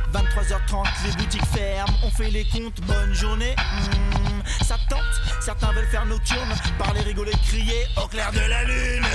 «23h30, 0.14 0.88
les 1.06 1.12
boutiques 1.18 1.46
ferment, 1.46 1.89
on 2.10 2.12
fait 2.12 2.30
les 2.32 2.46
comptes, 2.46 2.82
bonne 2.82 3.14
journée. 3.14 3.56
Hmm, 3.58 4.64
ça 4.64 4.78
tente, 4.90 5.00
certains 5.42 5.72
veulent 5.74 5.88
faire 5.88 6.06
nocturne, 6.06 6.54
parler, 6.78 7.02
rigoler, 7.02 7.32
crier 7.46 7.86
au 7.98 8.08
clair 8.08 8.32
de 8.32 8.40
la 8.40 8.64
lune. 8.64 9.06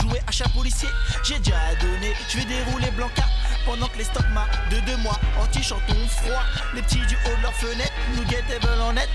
Jouer 0.00 0.20
à 0.26 0.32
chat 0.32 0.48
policier, 0.50 0.88
j'ai 1.24 1.38
déjà 1.38 1.56
donné, 1.80 2.14
je 2.28 2.38
vais 2.38 2.44
dérouler 2.44 2.90
Blanca. 2.92 3.24
Pendant 3.66 3.86
que 3.88 3.98
les 3.98 4.04
stocks 4.04 4.28
m'a 4.32 4.46
de 4.70 4.80
deux 4.86 4.96
mois, 4.98 5.18
en 5.40 5.46
t-shirt 5.46 5.82
on 5.88 6.08
froid. 6.08 6.42
Les 6.74 6.82
petits 6.82 7.04
du 7.06 7.16
haut 7.16 7.36
de 7.36 7.42
leur 7.42 7.52
fenêtre 7.54 7.92
nous 8.16 8.24
guettent 8.24 8.50
et 8.50 8.66
veulent 8.66 8.80
en 8.80 8.96
être. 8.96 9.10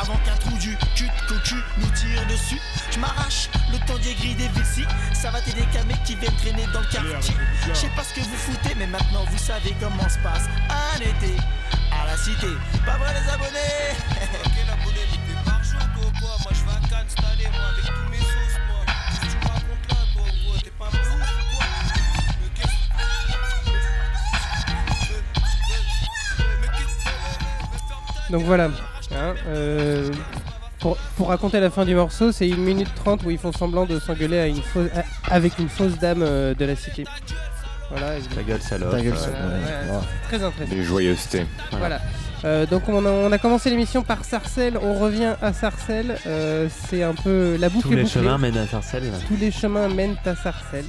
Avant 0.00 0.16
qu'un 0.18 0.36
trou 0.36 0.56
du 0.58 0.76
cul 0.96 1.06
de 1.06 1.28
cocu 1.28 1.54
nous 1.78 1.90
tire 1.90 2.26
dessus, 2.26 2.60
je 2.90 2.98
m'arrache 2.98 3.48
le 3.70 3.78
temps 3.86 3.98
des 3.98 4.14
grilles 4.14 4.34
des 4.34 4.48
villes 4.48 4.88
Ça 5.12 5.30
va 5.30 5.40
t'aider 5.40 5.64
mec 5.86 6.02
qui 6.04 6.16
vient 6.16 6.32
traîner 6.38 6.66
dans 6.72 6.80
le 6.80 6.86
quartier. 6.86 7.34
Je 7.68 7.74
sais 7.74 7.90
pas 7.94 8.02
ce 8.02 8.14
que 8.14 8.20
vous 8.20 8.36
foutez, 8.36 8.74
mais 8.76 8.86
maintenant 8.86 9.24
vous 9.30 9.38
savez 9.38 9.74
comment 9.80 10.08
se 10.08 10.18
passe 10.18 10.48
un 10.68 11.00
été 11.00 11.36
la 12.04 12.16
cité. 12.16 12.46
Pas 12.84 12.96
vrai 12.96 13.12
les 13.14 13.30
abonnés? 13.32 13.94
Donc 28.30 28.42
voilà. 28.42 28.70
Hein, 29.12 29.34
euh, 29.46 30.10
pour, 30.80 31.28
raconter 31.28 31.60
la 31.60 31.70
fin 31.70 31.84
du 31.84 31.94
morceau, 31.94 32.32
c'est 32.32 32.48
une 32.48 32.64
minute 32.64 32.92
trente 32.96 33.22
où 33.24 33.30
ils 33.30 33.38
font 33.38 33.52
semblant 33.52 33.86
de 33.86 34.00
s'engueuler 34.00 34.48
une 34.48 34.60
fausse- 34.60 34.90
avec 35.30 35.58
une 35.58 35.68
fausse 35.68 35.98
dame 35.98 36.22
euh, 36.22 36.52
de 36.54 36.64
la 36.64 36.74
cité. 36.74 37.04
Voilà, 37.90 38.06
Ta 38.34 38.42
gueule, 38.42 38.62
salope. 38.62 38.90
Ta 38.90 39.00
gueule, 39.00 39.16
salope, 39.16 39.36
ouais. 39.36 39.90
ouais, 39.92 39.98
très 40.28 40.42
intéressant. 40.42 40.74
Des 40.74 40.82
joyeusetés. 40.82 41.46
Voilà. 41.72 42.00
Euh, 42.44 42.66
donc 42.66 42.88
on 42.88 43.04
a, 43.06 43.08
on 43.10 43.30
a 43.32 43.38
commencé 43.38 43.70
l'émission 43.70 44.02
par 44.02 44.24
Sarcelles, 44.24 44.78
on 44.82 44.94
revient 44.98 45.34
à 45.40 45.52
Sarcelles. 45.52 46.16
euh, 46.26 46.68
c'est 46.88 47.02
un 47.02 47.14
peu 47.14 47.56
la 47.58 47.68
boucle 47.68 47.86
Tous 47.88 47.92
est 47.92 47.96
les 47.96 48.02
bouclée. 48.02 48.20
chemins 48.20 48.38
mènent 48.38 48.58
à 48.58 48.66
Sarcelles. 48.66 49.10
Tous 49.28 49.36
les 49.36 49.50
chemins 49.50 49.88
mènent 49.88 50.16
à 50.26 50.34
Sarcelles. 50.34 50.84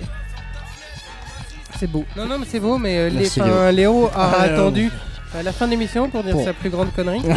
C'est 1.80 1.88
beau. 1.88 2.06
Non, 2.16 2.26
non, 2.26 2.40
mais 2.40 2.46
c'est 2.50 2.60
beau, 2.60 2.78
mais 2.78 2.98
euh, 2.98 3.10
les- 3.10 3.20
Merci, 3.20 3.42
enfin, 3.42 3.72
Léo 3.72 4.08
a 4.08 4.32
Ah, 4.38 4.42
attendu 4.44 4.90
à 5.38 5.44
la 5.44 5.52
fin 5.52 5.66
de 5.66 5.72
l'émission 5.72 6.10
pour 6.10 6.24
dire 6.24 6.34
Bon. 6.36 6.46
sa 6.46 6.54
plus 6.54 6.70
grande 6.70 6.92
connerie. 6.94 7.22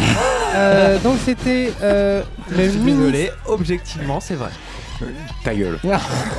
Euh, 0.55 0.97
donc 1.03 1.19
c'était 1.23 1.71
euh, 1.83 2.23
le 2.49 2.63
Je 2.65 2.69
suis 2.71 2.79
mini- 2.79 2.97
désolé, 2.97 3.31
objectivement, 3.45 4.19
c'est 4.19 4.33
vrai. 4.33 4.49
Ta 5.43 5.53
gueule. 5.53 5.77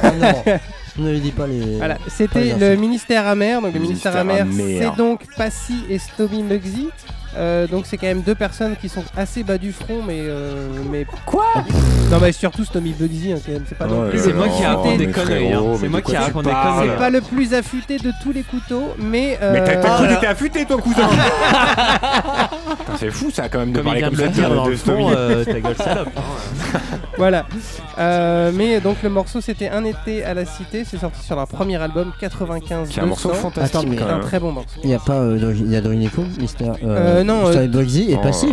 Ah 0.03 0.11
non, 0.18 0.43
ne 1.01 1.12
lui 1.12 1.20
dis 1.20 1.32
pas 1.32 1.46
les. 1.46 1.76
Voilà, 1.76 1.98
c'était 2.09 2.57
le 2.59 2.76
ministère 2.76 3.26
amer. 3.26 3.61
Donc 3.61 3.74
le 3.74 3.80
ministère, 3.80 4.24
Ministère 4.24 4.51
amer, 4.51 4.88
c'est 4.90 4.96
donc 4.96 5.26
Passy 5.36 5.84
et 5.88 5.98
Stoby 5.98 6.42
Muggsy. 6.42 6.88
Euh, 7.37 7.66
donc 7.68 7.87
c'est 7.87 7.97
quand 7.97 8.07
même 8.09 8.22
deux 8.22 8.35
personnes 8.35 8.74
qui 8.81 8.89
sont 8.89 9.05
assez 9.16 9.43
bas 9.45 9.57
du 9.59 9.72
front, 9.72 10.03
mais 10.07 10.18
euh, 10.20 10.68
mais 10.91 11.07
quoi? 11.26 11.45
Non 12.11 12.18
mais 12.20 12.33
surtout 12.33 12.64
Stomy 12.64 12.93
Bugsy 12.93 13.33
hein, 13.33 13.37
quand 13.45 13.53
même, 13.53 13.64
c'est 13.68 13.78
pas 13.78 13.87
non 13.87 14.03
Ouais, 14.03 14.11
plus 14.11 14.18
C'est 14.18 14.28
le 14.31 14.35
moi 14.35 14.47
plus 14.49 14.57
qui 14.57 14.64
raconte 14.64 14.87
affûté 14.87 14.99
des 14.99 15.07
de- 15.07 15.12
conneries. 15.12 15.53
hein. 15.53 15.62
C'est 15.81 15.89
moi 15.89 16.03
qui 16.03 16.12
des 16.12 16.18
conneries. 16.33 16.89
C'est 16.91 16.97
pas 16.99 17.11
le 17.11 17.20
plus 17.20 17.55
affûté 17.55 17.99
de 17.99 18.12
tous 18.22 18.33
les 18.33 18.43
couteaux, 18.43 18.95
mais 18.99 19.39
Mais 19.41 19.64
t'as 19.64 19.72
euh, 19.76 19.83
t'as 19.83 19.95
cru 19.97 20.07
que 20.09 20.14
t'étais 20.14 20.26
affûté, 20.26 20.64
toi, 20.64 20.78
cousin 20.78 21.09
C'est 22.99 23.11
fou, 23.11 23.31
ça, 23.31 23.49
quand 23.49 23.61
même, 23.61 23.72
de 23.72 23.76
Comme 23.78 23.85
parler 23.87 24.01
comme 24.03 24.11
de 24.14 24.16
ça 24.16 24.24
le 24.24 24.31
dire 24.31 24.51
dans 24.55 24.64
de 24.66 24.70
le 24.70 24.76
fond, 24.76 24.93
Stomy. 24.93 25.12
euh, 25.16 25.45
ta 25.45 25.61
gueule 25.61 25.76
salope. 25.76 26.09
hein. 26.16 26.78
Voilà. 27.18 27.45
Euh, 27.99 28.51
mais 28.55 28.81
donc 28.81 29.03
le 29.03 29.11
morceau 29.11 29.41
c'était 29.43 29.68
Un 29.68 29.85
été 29.85 30.24
à 30.24 30.33
la 30.33 30.47
cité, 30.47 30.85
c'est 30.85 30.97
sorti 30.97 31.22
sur 31.22 31.37
leur 31.37 31.47
premier 31.47 31.76
album 31.76 32.12
95 32.18 32.89
C'est 32.91 33.01
un 33.03 33.07
morceau 33.07 33.28
200. 33.28 33.41
fantastique, 33.43 33.76
Attends, 33.76 33.95
C'est 33.99 34.03
un 34.14 34.20
très 34.20 34.41
bon 34.41 34.53
morceau. 34.53 34.81
Il 34.83 34.89
y 34.91 34.95
a 34.95 34.99
pas 34.99 35.14
euh, 35.20 35.55
il 35.59 35.70
y 35.70 35.76
a 35.76 35.81
Mister 36.39 36.64
Euh, 37.21 37.25
non, 37.25 37.47
euh, 37.47 37.66
Bugsy 37.66 38.14
Oh, 38.14 38.23
pas 38.23 38.33
si. 38.33 38.49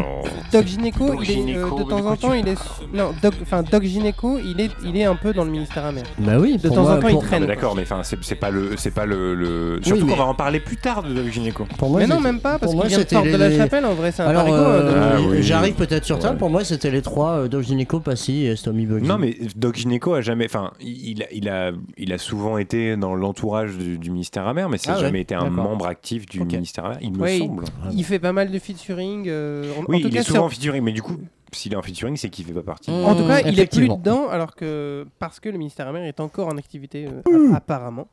Doc 0.51 0.65
Gineco, 0.65 1.07
Doc 1.07 1.28
il 1.28 1.49
est, 1.49 1.57
euh, 1.57 1.65
de 1.78 1.84
temps 1.84 2.05
en 2.05 2.15
temps, 2.15 2.34
il 2.34 2.47
est 2.47 2.55
non, 2.93 3.11
Doc, 3.22 3.34
enfin 3.41 3.63
Doc 3.70 3.84
Gineco, 3.84 4.38
il 4.39 4.61
est, 4.61 4.72
il 4.86 4.95
est 4.95 5.03
un 5.03 5.15
peu 5.15 5.34
dans 5.34 5.43
le 5.43 5.51
ministère 5.51 5.86
amer. 5.86 6.03
Bah 6.20 6.39
oui, 6.39 6.57
De 6.57 6.68
pour 6.68 6.78
temps 6.78 6.84
moi, 6.84 6.93
en 6.95 6.99
temps, 6.99 7.07
il 7.09 7.13
pour- 7.15 7.24
traîne. 7.26 7.43
Ah, 7.43 7.47
mais 7.47 7.55
D'accord, 7.55 7.76
mais 7.76 7.82
enfin, 7.82 8.01
c'est 8.03 8.18
c'est 8.24 8.36
pas 8.36 8.49
le, 8.49 8.78
c'est 8.78 8.91
pas 8.91 9.05
le, 9.05 9.36
le- 9.36 9.80
surtout 9.84 10.05
mais- 10.05 10.11
qu'on 10.13 10.18
va 10.18 10.26
en 10.26 10.34
parler 10.36 10.59
plus 10.61 10.78
tard 10.78 11.03
de 11.03 11.13
Doc 11.13 11.28
Gynéco. 11.30 11.65
Pour 11.78 11.89
moi, 11.89 11.99
mais 11.99 12.07
non, 12.07 12.22
même 12.22 12.39
pas, 12.39 12.59
parce 12.59 12.72
pour 12.72 12.72
qu'il 12.72 12.78
moi, 12.78 12.88
vient 12.88 12.97
de 12.97 13.01
c'était 13.03 13.15
Porte 13.15 13.28
de 13.28 13.36
la 13.36 13.49
les- 13.49 13.57
Chapelle, 13.57 13.86
en 13.86 13.93
vrai, 13.93 14.11
c'est 14.13 14.22
un 14.24 14.28
Alors, 14.28 14.43
parigo. 14.45 14.57
euh, 14.57 14.89
euh, 14.93 15.11
Ah 15.18 15.22
oui. 15.30 15.43
j'arrive 15.43 15.74
peut-être 15.76 16.05
sur 16.05 16.22
ça. 16.22 16.32
Ouais. 16.32 16.38
Pour 16.38 16.49
moi, 16.49 16.63
c'était 16.63 16.91
les 16.91 17.01
trois 17.01 17.32
euh, 17.39 17.47
Dog 17.49 17.63
Gynéco, 17.63 17.99
Passy 17.99 18.45
et 18.45 18.55
Stomy 18.55 18.86
Bugsy. 18.86 19.05
Non, 19.07 19.18
mais 19.18 19.36
Doc 19.57 19.76
Gynéco 19.76 20.13
a 20.13 20.22
jamais, 20.22 20.45
enfin, 20.45 20.72
il, 20.80 21.24
a- 21.24 21.34
il 21.34 21.49
a, 21.49 21.72
il 21.97 22.13
a 22.13 22.18
souvent 22.18 22.57
été 22.57 22.95
dans 22.95 23.15
l'entourage 23.15 23.78
du, 23.78 23.97
du 23.97 24.11
ministère 24.11 24.47
amer, 24.47 24.70
mais 24.70 24.78
c'est 24.78 24.91
Ah 24.91 24.95
ouais, 24.95 25.01
jamais 25.01 25.22
été 25.22 25.36
un 25.36 25.39
d'accord. 25.49 25.63
membre 25.65 25.88
actif 25.88 26.26
du 26.26 26.39
Ok. 26.41 26.53
ministère 26.53 26.86
amer, 26.86 26.97
il 27.01 27.11
me 27.11 27.20
Ouais, 27.22 27.38
semble. 27.39 27.65
il 27.91 28.03
fait 28.05 28.20
pas 28.20 28.32
mal 28.32 28.49
de 28.49 28.56
featuring. 28.59 29.25
euh, 29.27 29.73
en, 29.77 29.81
en 29.81 29.85
Oui, 29.89 30.01
tout 30.01 30.07
il 30.07 30.13
cas, 30.13 30.19
est 30.21 30.23
souvent 30.23 30.45
en 30.45 30.49
featuring, 30.49 30.83
mais 30.83 30.91
du 30.93 31.01
coup, 31.01 31.17
s'il 31.51 31.73
est 31.73 31.75
en 31.75 31.81
featuring, 31.81 32.15
c'est 32.17 32.29
qu'il 32.29 32.45
fait 32.45 32.53
pas 32.53 32.61
partie. 32.63 32.91
En 32.91 33.15
tout 33.15 33.25
cas, 33.27 33.41
il 33.41 33.59
est 33.59 33.65
plus 33.71 33.87
dedans, 33.87 34.27
alors 34.29 34.55
que 34.55 35.05
parce 35.19 35.39
que 35.39 35.49
le 35.49 35.57
ministère 35.57 35.87
amer 35.87 36.03
est 36.03 36.19
encore 36.19 36.47
en 36.47 36.57
activité 36.57 37.07
euh, 37.07 37.49
app- 37.51 37.55
apparemment. 37.57 38.07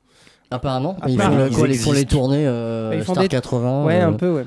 Apparemment, 0.51 0.97
ils 1.09 1.18
font, 1.20 1.36
le- 1.36 1.49
ils 1.49 1.57
quoi, 1.57 1.68
ils 1.68 1.74
font 1.78 1.92
les 1.92 2.05
tournées 2.05 2.47
euh, 2.47 2.90
Bah, 2.90 2.97
ils 2.97 3.03
font 3.03 3.12
Star 3.14 3.22
des- 3.24 3.28
80. 3.28 3.84
Ouais, 3.84 4.01
euh, 4.01 4.09
un 4.09 4.12
peu, 4.12 4.30
ouais. 4.30 4.45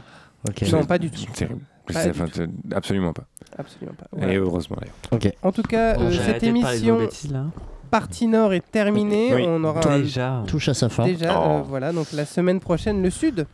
Ok. 0.48 0.62
Non, 0.72 0.86
pas 0.86 0.98
du 1.00 1.10
tout. 1.10 1.20
Terrible. 1.34 1.62
Pas 1.92 2.06
du 2.08 2.22
absolument 2.76 3.14
pas. 3.14 3.24
Absolument 3.58 3.94
pas. 3.98 4.28
Et 4.28 4.36
heureusement 4.36 4.78
d'ailleurs. 4.80 4.96
Ok. 5.12 5.34
En 5.42 5.52
tout 5.52 5.64
cas, 5.64 5.96
Bon, 5.96 6.04
euh, 6.06 6.12
cette 6.12 6.44
émission 6.44 6.98
bêtises, 7.00 7.32
là. 7.32 7.46
partie 7.90 8.28
nord 8.28 8.54
est 8.54 8.64
terminée. 8.72 9.34
Oui. 9.34 9.46
On 9.48 9.64
aura 9.64 9.82
un- 9.90 10.00
Déjà. 10.00 10.44
Touche 10.48 10.68
à 10.70 10.74
sa 10.74 10.90
fin. 10.90 11.06
déjà, 11.06 11.40
Oh. 11.40 11.50
euh, 11.50 11.62
voilà. 11.68 11.92
Donc 11.94 12.12
la 12.14 12.26
semaine 12.26 12.60
prochaine, 12.60 13.02
le 13.02 13.10
sud. 13.10 13.48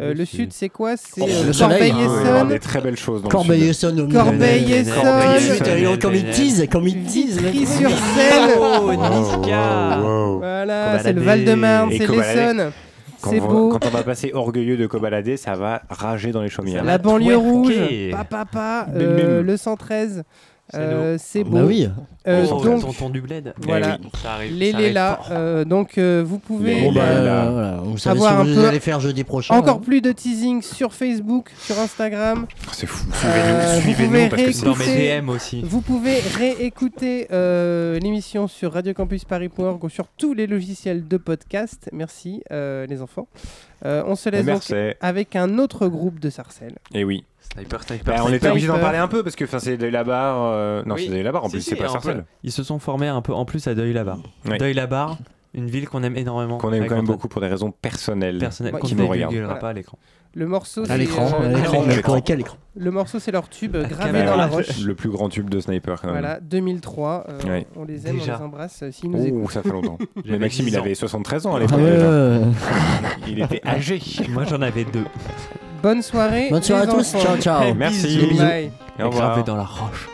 Euh, 0.00 0.08
Le 0.08 0.14
le 0.14 0.24
sud. 0.24 0.52
c'est 0.52 0.68
quoi? 0.68 0.96
C'est 0.96 1.20
Oh, 1.22 1.26
euh, 1.28 1.46
le 1.46 1.52
soleil. 1.52 1.92
Ah, 1.94 2.04
Corbeil-Essonne. 2.04 2.48
des 2.48 2.58
très 2.58 2.80
belles 2.80 2.96
choses 2.96 3.22
dans 3.22 3.28
le 3.28 3.32
Corbeil-Essonne 3.32 4.00
au 4.00 4.06
milieu. 4.06 4.18
Corbeil-Essonne. 4.18 4.94
Corbeil-Essonne. 5.02 5.98
Comme 6.00 6.14
il 6.16 6.30
tease, 6.30 6.66
comme 6.70 6.88
il 6.88 7.04
tease. 7.04 7.40
le- 7.40 7.48
Vitry-sur-Seine. 7.50 8.50
Oh, 8.58 8.90
Niska 8.90 9.98
Voilà, 10.38 10.98
c'est 11.00 11.12
le. 11.12 11.20
Val-de-Marne, 11.22 11.92
Et 11.92 11.98
c'est 11.98 12.06
l'Essonne. 12.08 12.72
Quand, 13.20 13.30
va- 13.38 13.46
beau. 13.46 13.68
quand 13.70 13.86
on 13.86 13.90
va 13.90 14.02
passer 14.02 14.32
orgueilleux 14.34 14.76
de 14.76 14.86
Cobaladé, 14.86 15.36
ça 15.36 15.54
va 15.54 15.80
rager 15.88 16.30
dans 16.32 16.42
les 16.42 16.50
chaumières. 16.50 16.84
La 16.84 16.98
banlieue 16.98 17.36
rouge, 17.36 17.72
papa, 18.10 18.44
papa, 18.44 18.86
Bim, 18.92 19.00
euh, 19.00 19.42
le 19.42 19.56
113, 19.56 20.24
C'est 20.26 20.53
euh, 20.72 21.16
c'est 21.20 21.44
beau. 21.44 21.56
Bah 21.58 21.64
oui. 21.66 21.86
Euh, 22.26 22.46
Oh, 22.50 22.64
donc, 22.64 22.80
tonton 22.80 23.10
du 23.10 23.20
bled. 23.20 23.52
voilà, 23.60 23.98
Eh 24.00 24.04
oui. 24.04 24.10
Ça 24.22 24.32
arrive. 24.32 24.52
les 24.56 24.72
ça 24.72 24.78
les 24.78 24.84
arrive 24.84 24.94
là, 24.94 25.20
euh, 25.30 25.64
donc 25.66 25.98
euh, 25.98 26.22
vous 26.26 26.38
pouvez 26.38 26.80
Bon, 26.80 26.92
bah, 26.92 27.02
euh, 27.02 27.50
voilà. 27.52 27.80
Vous 27.84 27.98
savez 27.98 28.16
Avoir 28.18 28.32
ce 28.32 28.36
un 28.40 28.44
que 28.44 28.48
vous 28.48 28.60
peu- 28.62 28.68
allez 28.68 28.80
faire 28.80 28.98
jeudi 28.98 29.24
prochain. 29.24 29.54
encore 29.54 29.76
hein. 29.76 29.82
plus 29.84 30.00
de 30.00 30.10
teasing 30.10 30.62
sur 30.62 30.94
Facebook, 30.94 31.50
sur 31.58 31.78
Instagram. 31.78 32.46
C'est 32.72 32.86
fou. 32.86 33.06
Suivez-nous, 33.82 34.28
parce 34.30 34.42
que 34.42 34.52
c'est 34.52 34.64
Dans 34.64 34.74
mes 34.76 35.20
DM 35.20 35.28
aussi. 35.28 35.60
Vous 35.66 35.82
pouvez 35.82 36.18
réécouter 36.38 37.28
euh, 37.30 37.98
l'émission 37.98 38.48
sur 38.48 38.72
radiocampusparis.org 38.72 39.84
ou 39.84 39.88
sur 39.90 40.06
tous 40.16 40.32
les 40.32 40.46
logiciels 40.46 41.06
de 41.06 41.16
podcast. 41.18 41.90
Merci 41.92 42.42
euh, 42.52 42.86
les 42.86 43.02
enfants. 43.02 43.28
Euh, 43.84 44.02
on 44.06 44.16
se 44.16 44.30
laisse 44.30 44.46
donc 44.46 44.62
Merci. 44.70 44.96
avec 45.02 45.36
un 45.36 45.58
autre 45.58 45.88
groupe 45.88 46.20
de 46.20 46.30
Sarcelles. 46.30 46.76
Et 46.94 47.04
oui. 47.04 47.24
Sniper, 47.52 47.82
sniper. 47.82 48.04
Bah, 48.14 48.20
on 48.22 48.28
sniper. 48.28 48.34
était 48.36 48.50
obligé 48.50 48.66
d'en 48.66 48.78
parler 48.78 48.98
un 48.98 49.08
peu 49.08 49.22
parce 49.22 49.36
que 49.36 49.46
c'est 49.58 49.76
de 49.76 49.86
la 49.86 50.02
barre. 50.04 50.38
euh, 50.52 50.82
Non, 50.86 50.94
Oui. 50.96 51.06
c'est 51.08 51.16
de 51.18 51.22
la 51.22 51.32
barre 51.32 51.44
en 51.44 51.48
Si, 51.48 51.52
plus, 51.56 51.60
si, 51.62 51.70
c'est 51.70 51.76
pas 51.76 51.84
un 51.84 51.86
peu. 51.86 51.92
Sarcelles. 51.92 52.24
Ils 52.42 52.52
se 52.52 52.62
sont 52.62 52.78
formés 52.78 53.08
un 53.08 53.20
peu 53.22 53.32
en 53.32 53.44
plus 53.44 53.66
à 53.68 53.74
Deuil-la-Barre. 53.74 54.18
Oui. 54.48 54.58
Deuil-la-Barre, 54.58 55.18
une 55.54 55.68
ville 55.68 55.88
qu'on 55.88 56.02
aime 56.02 56.16
énormément. 56.16 56.58
Qu'on 56.58 56.72
aime 56.72 56.86
quand 56.86 56.96
même 56.96 57.04
beaucoup 57.06 57.28
pour 57.28 57.40
des 57.40 57.46
raisons 57.48 57.70
personnelles. 57.70 58.38
Personnel, 58.38 58.74
Ouais, 58.74 58.80
qu'on 58.80 58.86
qui 58.88 58.94
ne 58.96 59.02
nous 59.02 59.08
regardent. 59.08 59.30
divulguera 59.30 59.54
Voilà. 59.54 59.60
pas 59.60 59.68
à 59.68 59.72
l'écran. 59.72 59.98
Le 60.36 60.48
morceau, 60.48 60.82
À 60.82 60.86
c'est, 60.86 60.98
l'écran, 60.98 61.26
à 61.26 61.46
l'écran, 61.46 61.48
l'écran, 61.60 61.84
mais 61.86 61.94
l'écran. 61.96 62.20
quel 62.20 62.40
écran 62.40 62.56
le 62.76 62.90
morceau 62.90 63.20
c'est 63.20 63.30
leur 63.30 63.48
tube 63.48 63.76
gravé 63.76 64.24
dans 64.24 64.34
la 64.34 64.48
roche. 64.48 64.80
Le 64.84 64.96
plus 64.96 65.08
grand 65.08 65.28
tube 65.28 65.48
de 65.48 65.60
Sniper 65.60 66.00
quand 66.00 66.08
même. 66.08 66.18
Voilà, 66.18 66.40
2003. 66.40 67.24
euh, 67.28 67.38
Ouais. 67.48 67.66
On 67.76 67.84
les 67.84 68.08
aime, 68.08 68.16
Déjà. 68.18 68.34
on 68.34 68.38
les 68.38 68.44
embrasse 68.46 68.82
euh, 68.82 68.90
s'ils 68.90 69.12
nous. 69.12 69.42
Oh, 69.44 69.48
ça 69.48 69.62
fait 69.62 69.68
longtemps. 69.70 69.96
Mais 70.24 70.40
Maxime, 70.40 70.64
10 70.64 70.72
il 70.72 70.76
avait 70.76 70.94
73 70.96 71.46
ans 71.46 71.54
à 71.54 71.60
l'époque. 71.60 71.78
Il 73.28 73.40
était 73.40 73.60
âgé. 73.64 74.00
Moi 74.30 74.42
j'en 74.42 74.60
avais 74.60 74.82
deux. 74.84 75.04
Bonne 75.84 76.00
soirée. 76.00 76.48
Bonne 76.48 76.62
soirée 76.62 76.84
à 76.84 76.86
tous. 76.86 77.14
enfants. 77.14 77.20
Ciao, 77.20 77.36
ciao. 77.36 77.74
Merci. 77.74 78.06
Bisous. 78.06 78.26
Bisous. 78.28 78.42
Bye. 78.42 78.70
Et 78.98 79.02
au 79.02 79.10
revoir. 79.10 79.26
Gravé 79.26 79.42
dans 79.42 79.56
la 79.56 79.64
roche. 79.64 80.08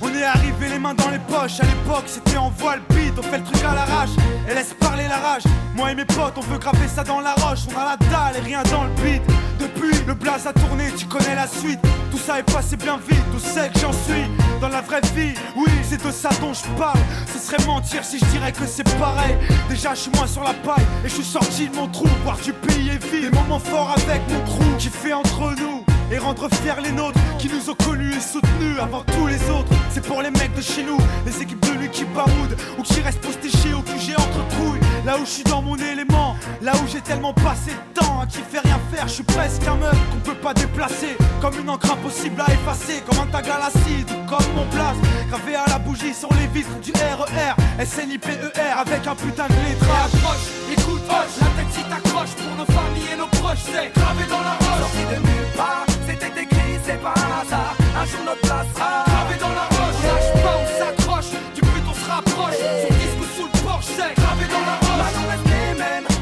On 0.00 0.14
est 0.14 0.22
arrivé 0.22 0.68
les 0.68 0.78
mains 0.78 0.94
dans 0.94 1.10
les 1.10 1.18
poches. 1.18 1.60
À 1.60 1.64
l'époque, 1.64 2.04
c'était 2.06 2.36
en 2.36 2.50
voile 2.50 2.80
beat, 2.90 3.12
on 3.18 3.22
fait 3.22 3.38
le 3.38 3.44
truc 3.44 3.62
à 3.64 3.74
l'arrache 3.74 4.10
et 4.48 4.54
laisse 4.54 4.74
parler 4.74 5.04
la 5.08 5.18
rage. 5.18 5.42
Moi 5.74 5.92
et 5.92 5.94
mes 5.94 6.04
potes, 6.04 6.34
on 6.36 6.40
veut 6.40 6.58
graver 6.58 6.88
ça 6.88 7.04
dans 7.04 7.20
la 7.20 7.34
roche. 7.34 7.60
On 7.74 7.78
a 7.78 7.84
la 7.84 7.96
dalle 7.96 8.36
et 8.38 8.44
rien 8.44 8.62
dans 8.64 8.84
le 8.84 8.90
beat. 9.02 9.22
Depuis, 9.58 9.92
le 10.06 10.14
blaze 10.14 10.46
a 10.46 10.52
tourné, 10.52 10.90
tu 10.96 11.06
connais 11.06 11.34
la 11.34 11.46
suite. 11.46 11.80
Tout 12.16 12.22
ça 12.22 12.38
est 12.38 12.50
passé 12.50 12.78
bien 12.78 12.96
vite, 12.96 13.22
tout 13.30 13.38
sait 13.38 13.68
que 13.68 13.78
j'en 13.78 13.92
suis. 13.92 14.24
Dans 14.58 14.70
la 14.70 14.80
vraie 14.80 15.02
vie, 15.14 15.34
oui, 15.54 15.68
c'est 15.82 16.02
de 16.02 16.10
ça 16.10 16.30
dont 16.40 16.54
je 16.54 16.64
parle. 16.78 16.98
Ce 17.30 17.38
serait 17.38 17.62
mentir 17.66 18.02
si 18.06 18.18
je 18.18 18.24
dirais 18.24 18.52
que 18.52 18.64
c'est 18.66 18.88
pareil. 18.96 19.36
Déjà, 19.68 19.92
je 19.92 20.00
suis 20.00 20.10
moins 20.12 20.26
sur 20.26 20.42
la 20.42 20.54
paille 20.54 20.86
et 21.04 21.08
je 21.10 21.12
suis 21.12 21.22
sorti 21.22 21.68
de 21.68 21.76
mon 21.76 21.88
trou. 21.88 22.08
Voir 22.24 22.38
du 22.38 22.54
pays 22.54 22.88
et 22.88 22.96
vie, 22.96 23.20
des 23.20 23.30
moments 23.30 23.58
forts 23.58 23.90
avec 23.90 24.22
mon 24.30 24.40
crew 24.46 24.78
qui 24.78 24.88
fait 24.88 25.12
entre 25.12 25.54
nous 25.60 25.84
et 26.10 26.16
rendre 26.16 26.48
fiers 26.54 26.80
les 26.82 26.92
nôtres 26.92 27.20
qui 27.38 27.50
nous 27.50 27.68
ont 27.68 27.74
connus 27.74 28.14
et 28.16 28.20
soutenus 28.20 28.78
avant 28.80 29.02
tous 29.02 29.26
les 29.26 29.50
autres. 29.50 29.70
C'est 29.90 30.02
pour 30.02 30.22
les 30.22 30.30
mecs 30.30 30.54
de 30.54 30.62
chez 30.62 30.84
nous, 30.84 30.98
les 31.26 31.42
équipes 31.42 31.60
de 31.66 31.78
nuit 31.78 31.90
qui 31.90 32.04
baroudent 32.06 32.56
ou 32.78 32.82
qui 32.82 33.02
restent 33.02 33.20
postés 33.20 33.74
au 33.74 33.82
QG 33.82 34.14
entre 34.16 34.48
trouilles. 34.48 34.80
Là 35.04 35.18
où 35.18 35.26
je 35.26 35.30
suis 35.30 35.44
dans 35.44 35.60
mon 35.60 35.76
élément, 35.76 36.34
là 36.62 36.72
où 36.76 36.88
j'ai 36.90 37.02
tellement 37.02 37.34
passé 37.34 37.72
à 38.20 38.26
qui 38.26 38.38
fait 38.38 38.60
rien 38.60 38.78
faire, 38.92 39.08
je 39.08 39.14
suis 39.14 39.22
presque 39.22 39.66
un 39.66 39.76
meuf 39.76 39.96
qu'on 40.10 40.18
peut 40.18 40.34
pas 40.34 40.54
déplacer. 40.54 41.16
Comme 41.40 41.58
une 41.60 41.68
encre 41.68 41.92
impossible 41.92 42.40
à 42.40 42.52
effacer, 42.52 43.02
comme 43.06 43.18
un 43.20 43.26
tag 43.26 43.48
à 43.48 43.58
l'acide 43.58 44.08
comme 44.26 44.46
mon 44.54 44.66
place. 44.66 44.96
Gravé 45.28 45.54
à 45.54 45.66
la 45.68 45.78
bougie 45.78 46.14
sur 46.14 46.32
les 46.34 46.46
vitres 46.48 46.78
du 46.80 46.92
RER, 46.92 47.54
SNIPER 47.84 48.38
avec 48.76 49.06
un 49.06 49.14
putain 49.14 49.46
de 49.48 49.54
lettrage. 49.54 50.14
Approche, 50.14 50.46
écoute, 50.72 51.02
hoche, 51.08 51.36
la 51.40 51.50
tête 51.56 51.72
si 51.72 51.82
t'accroches 51.84 52.34
pour 52.36 52.54
nos 52.56 52.66
familles 52.66 53.12
et 53.12 53.16
nos 53.16 53.28
proches, 53.38 53.64
c'est 53.66 53.92
gravé 53.94 54.24
dans 54.28 54.40
la 54.40 54.54
roche. 54.60 54.80
Sorti 54.80 55.04
de 55.12 55.18
nulle 55.20 55.50
part, 55.56 55.86
c'était 56.06 56.42
écrit, 56.42 56.78
c'est 56.84 57.00
pas 57.00 57.14
un 57.16 57.42
hasard. 57.42 57.74
Un 58.00 58.04
jour 58.06 58.20
notre 58.24 58.40
place 58.40 58.66
sera 58.74 59.04
Gravé 59.06 59.36
dans 59.40 59.54
la 59.60 59.66
roche, 59.76 60.00
lâche 60.04 60.42
pas, 60.42 60.56
on 60.62 60.68
s'accroche, 60.78 61.30
du 61.54 61.60
but 61.60 61.84
on 61.88 61.94
se 61.94 62.10
rapproche. 62.10 62.60
Sur 62.80 62.94
disque 62.96 63.20
ou 63.20 63.28
sous 63.36 63.48
le 63.52 63.58
porche, 63.66 63.86
c'est 63.96 64.14
gravé 64.14 64.44
dans 64.50 64.64
la 64.64 64.76
roche. 64.80 65.55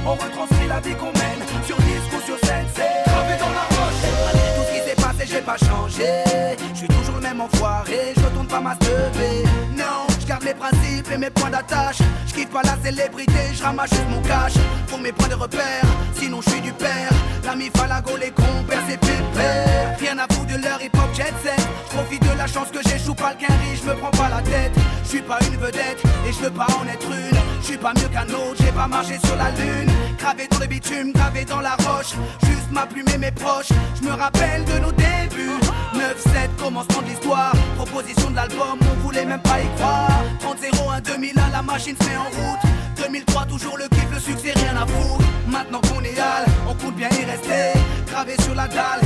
On 0.07 0.13
retranscrit 0.13 0.69
la 0.69 0.81
vie 0.81 0.95
qu'on 0.95 1.13
mène. 1.13 1.41
Sur 1.67 1.77
disque 1.77 2.13
ou 2.17 2.21
sur 2.27 2.39
scène, 2.47 2.67
c'est 2.75 3.11
Gravé 3.11 3.37
dans 3.39 3.51
la 3.51 3.65
roche. 3.77 4.03
Malgré 4.25 4.49
tout 4.55 4.65
ce 4.67 4.73
qui 4.73 4.89
s'est 4.89 4.97
passé, 4.97 5.27
j'ai 5.27 5.41
pas 5.41 5.57
changé. 5.57 6.25
Je 6.73 6.79
suis 6.79 6.89
toujours 6.89 7.17
le 7.17 7.23
même 7.23 7.41
enfoiré, 7.41 8.13
je 8.17 8.23
retourne 8.23 8.47
pas 8.47 8.61
ma 8.61 8.75
lever. 8.75 9.45
Non, 9.77 10.07
je 10.21 10.27
garde 10.27 10.45
mes 10.45 10.55
principes 10.55 11.11
et 11.13 11.19
mes 11.19 11.31
points 11.31 11.51
d'attache. 11.51 11.99
Je 12.27 12.35
kiffe 12.35 12.51
pas 12.51 12.63
la 12.63 12.77
célébrité, 12.83 13.55
je 13.55 13.63
ramasse 13.63 13.91
juste 13.91 14.09
mon 14.11 14.21
cash. 14.23 14.55
Pour 14.89 15.01
mes 15.01 15.13
points 15.13 15.29
de 15.29 15.35
repère, 15.35 15.85
sinon 16.15 16.41
je 16.45 16.51
suis 16.51 16.61
du 16.61 16.73
père. 16.73 17.11
L'ami 17.45 17.71
Falago, 17.75 18.17
les 18.17 18.31
compères, 18.31 18.83
c'est 18.89 18.99
pépère. 18.99 19.97
Rien 19.99 20.19
à 20.19 20.27
de 20.59 20.63
leur 20.63 20.81
hip 20.83 20.91
hop 20.95 21.15
jet 21.15 21.33
set. 21.43 21.61
Profite 21.91 22.23
de 22.23 22.39
la 22.39 22.47
chance 22.47 22.69
que 22.71 22.81
j'échoue 22.89 23.15
pas 23.15 23.33
le 23.33 23.77
je 23.77 23.85
me 23.85 23.95
prends 23.95 24.11
pas 24.11 24.29
la 24.29 24.43
tête. 24.43 24.73
Je 25.05 25.09
suis 25.09 25.23
pas 25.23 25.39
une 25.47 25.57
vedette 25.57 26.03
et 26.27 26.33
je 26.33 26.39
veux 26.39 26.51
pas 26.51 26.67
en 26.81 26.87
être 26.89 27.07
une. 27.07 27.39
Je 27.61 27.67
suis 27.67 27.77
pas 27.77 27.93
mieux 27.95 28.09
qu'un 28.09 28.29
autre, 28.29 28.57
j'ai 28.59 28.73
pas 28.73 28.87
marché 28.87 29.19
sur 29.25 29.37
la 29.37 29.51
lune. 29.51 29.91
Gravé 30.19 30.47
dans 30.51 30.59
le 30.59 30.67
bitume, 30.67 31.13
gravé 31.13 31.45
dans 31.45 31.61
la 31.61 31.77
roche. 31.77 32.15
Juste 32.45 32.71
ma 32.71 32.87
plume 32.87 33.07
et 33.15 33.19
mes 33.19 33.31
proches. 33.31 33.73
Je 34.01 34.07
me 34.07 34.13
rappelle 34.13 34.65
de 34.65 34.79
nos 34.79 34.93
débuts. 34.93 35.61
9-7, 35.95 36.57
commencement 36.59 37.03
de 37.03 37.09
l'histoire. 37.09 37.53
Proposition 37.77 38.31
de 38.31 38.37
l'album, 38.37 38.79
on 38.81 39.01
voulait 39.03 39.25
même 39.25 39.43
pas 39.43 39.61
y 39.61 39.69
croire. 39.77 40.23
30-01, 40.41 41.03
2001, 41.03 41.51
la 41.51 41.63
machine 41.63 41.97
se 42.01 42.09
met 42.09 42.17
en 42.17 42.25
route. 42.25 42.84
2003, 43.07 43.45
toujours 43.47 43.77
le 43.77 43.87
kiff, 43.89 44.11
le 44.11 44.19
succès, 44.19 44.53
rien 44.57 44.77
à 44.77 44.87
foutre. 44.87 45.25
Maintenant 45.47 45.81
qu'on 45.81 46.03
est 46.03 46.19
hal, 46.19 46.47
on 46.67 46.75
compte 46.75 46.97
bien 46.97 47.09
y 47.11 47.25
rester. 47.25 47.79
Gravé 48.07 48.35
sur 48.43 48.55
la 48.55 48.67
dalle, 48.67 49.01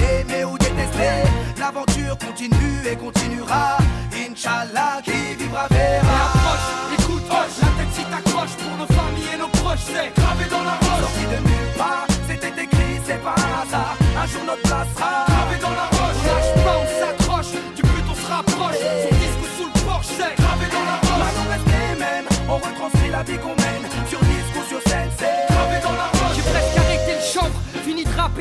où 0.46 0.56
des 0.58 0.66
rester. 0.66 1.26
L'aventure 1.58 2.16
continue 2.18 2.78
et 2.90 2.96
continuera. 2.96 3.78
Inch'Allah, 4.14 5.02
qui 5.02 5.34
vivra 5.34 5.66
verra. 5.68 6.18
approche, 6.30 6.68
écoute, 6.94 7.24
hoche, 7.28 7.58
la 7.60 7.70
tête 7.76 7.92
si 7.92 8.04
t'accroches 8.04 8.56
pour 8.62 8.76
nos 8.78 8.86
familles 8.86 9.34
et 9.34 9.38
nos 9.38 9.48
proches, 9.48 9.86
c'est 9.86 10.14
gravé 10.14 10.44
dans 10.48 10.62
la 10.62 10.76
roche. 10.78 11.02
Sorti 11.02 11.24
de 11.34 11.38
nulle 11.48 11.72
part, 11.76 12.06
c'était 12.28 12.62
écrit, 12.62 12.94
c'est 13.04 13.22
pas 13.22 13.34
un 13.34 13.62
hasard. 13.66 13.96
Un 14.22 14.26
jour 14.26 14.44
notre 14.46 14.62
place 14.62 14.88
sera 14.94 15.26
Gravé 15.26 15.56
dans 15.60 15.74
la 15.74 15.88
roche, 15.98 16.20
on 16.22 16.28
lâche 16.30 16.64
pas, 16.64 16.76
on 16.78 16.88
s'accroche, 17.00 17.52
du 17.74 17.82
but 17.82 18.06
on 18.08 18.14
se 18.14 18.26
rapproche. 18.30 18.80
Son 19.02 19.14
disque 19.22 19.46
sous 19.58 19.70
le 19.74 19.80
porche, 19.84 20.06
c'est 20.06 20.34
gravé 20.38 20.66
dans 20.70 20.86
la 20.86 20.96
roche. 21.02 21.24
Maintenant 21.24 21.50
reste 21.50 21.66
les 21.66 21.98
mêmes, 21.98 22.28
on 22.48 22.56
retranscrit 22.56 23.10
la 23.10 23.22
vie 23.24 23.38
qu'on 23.38 23.57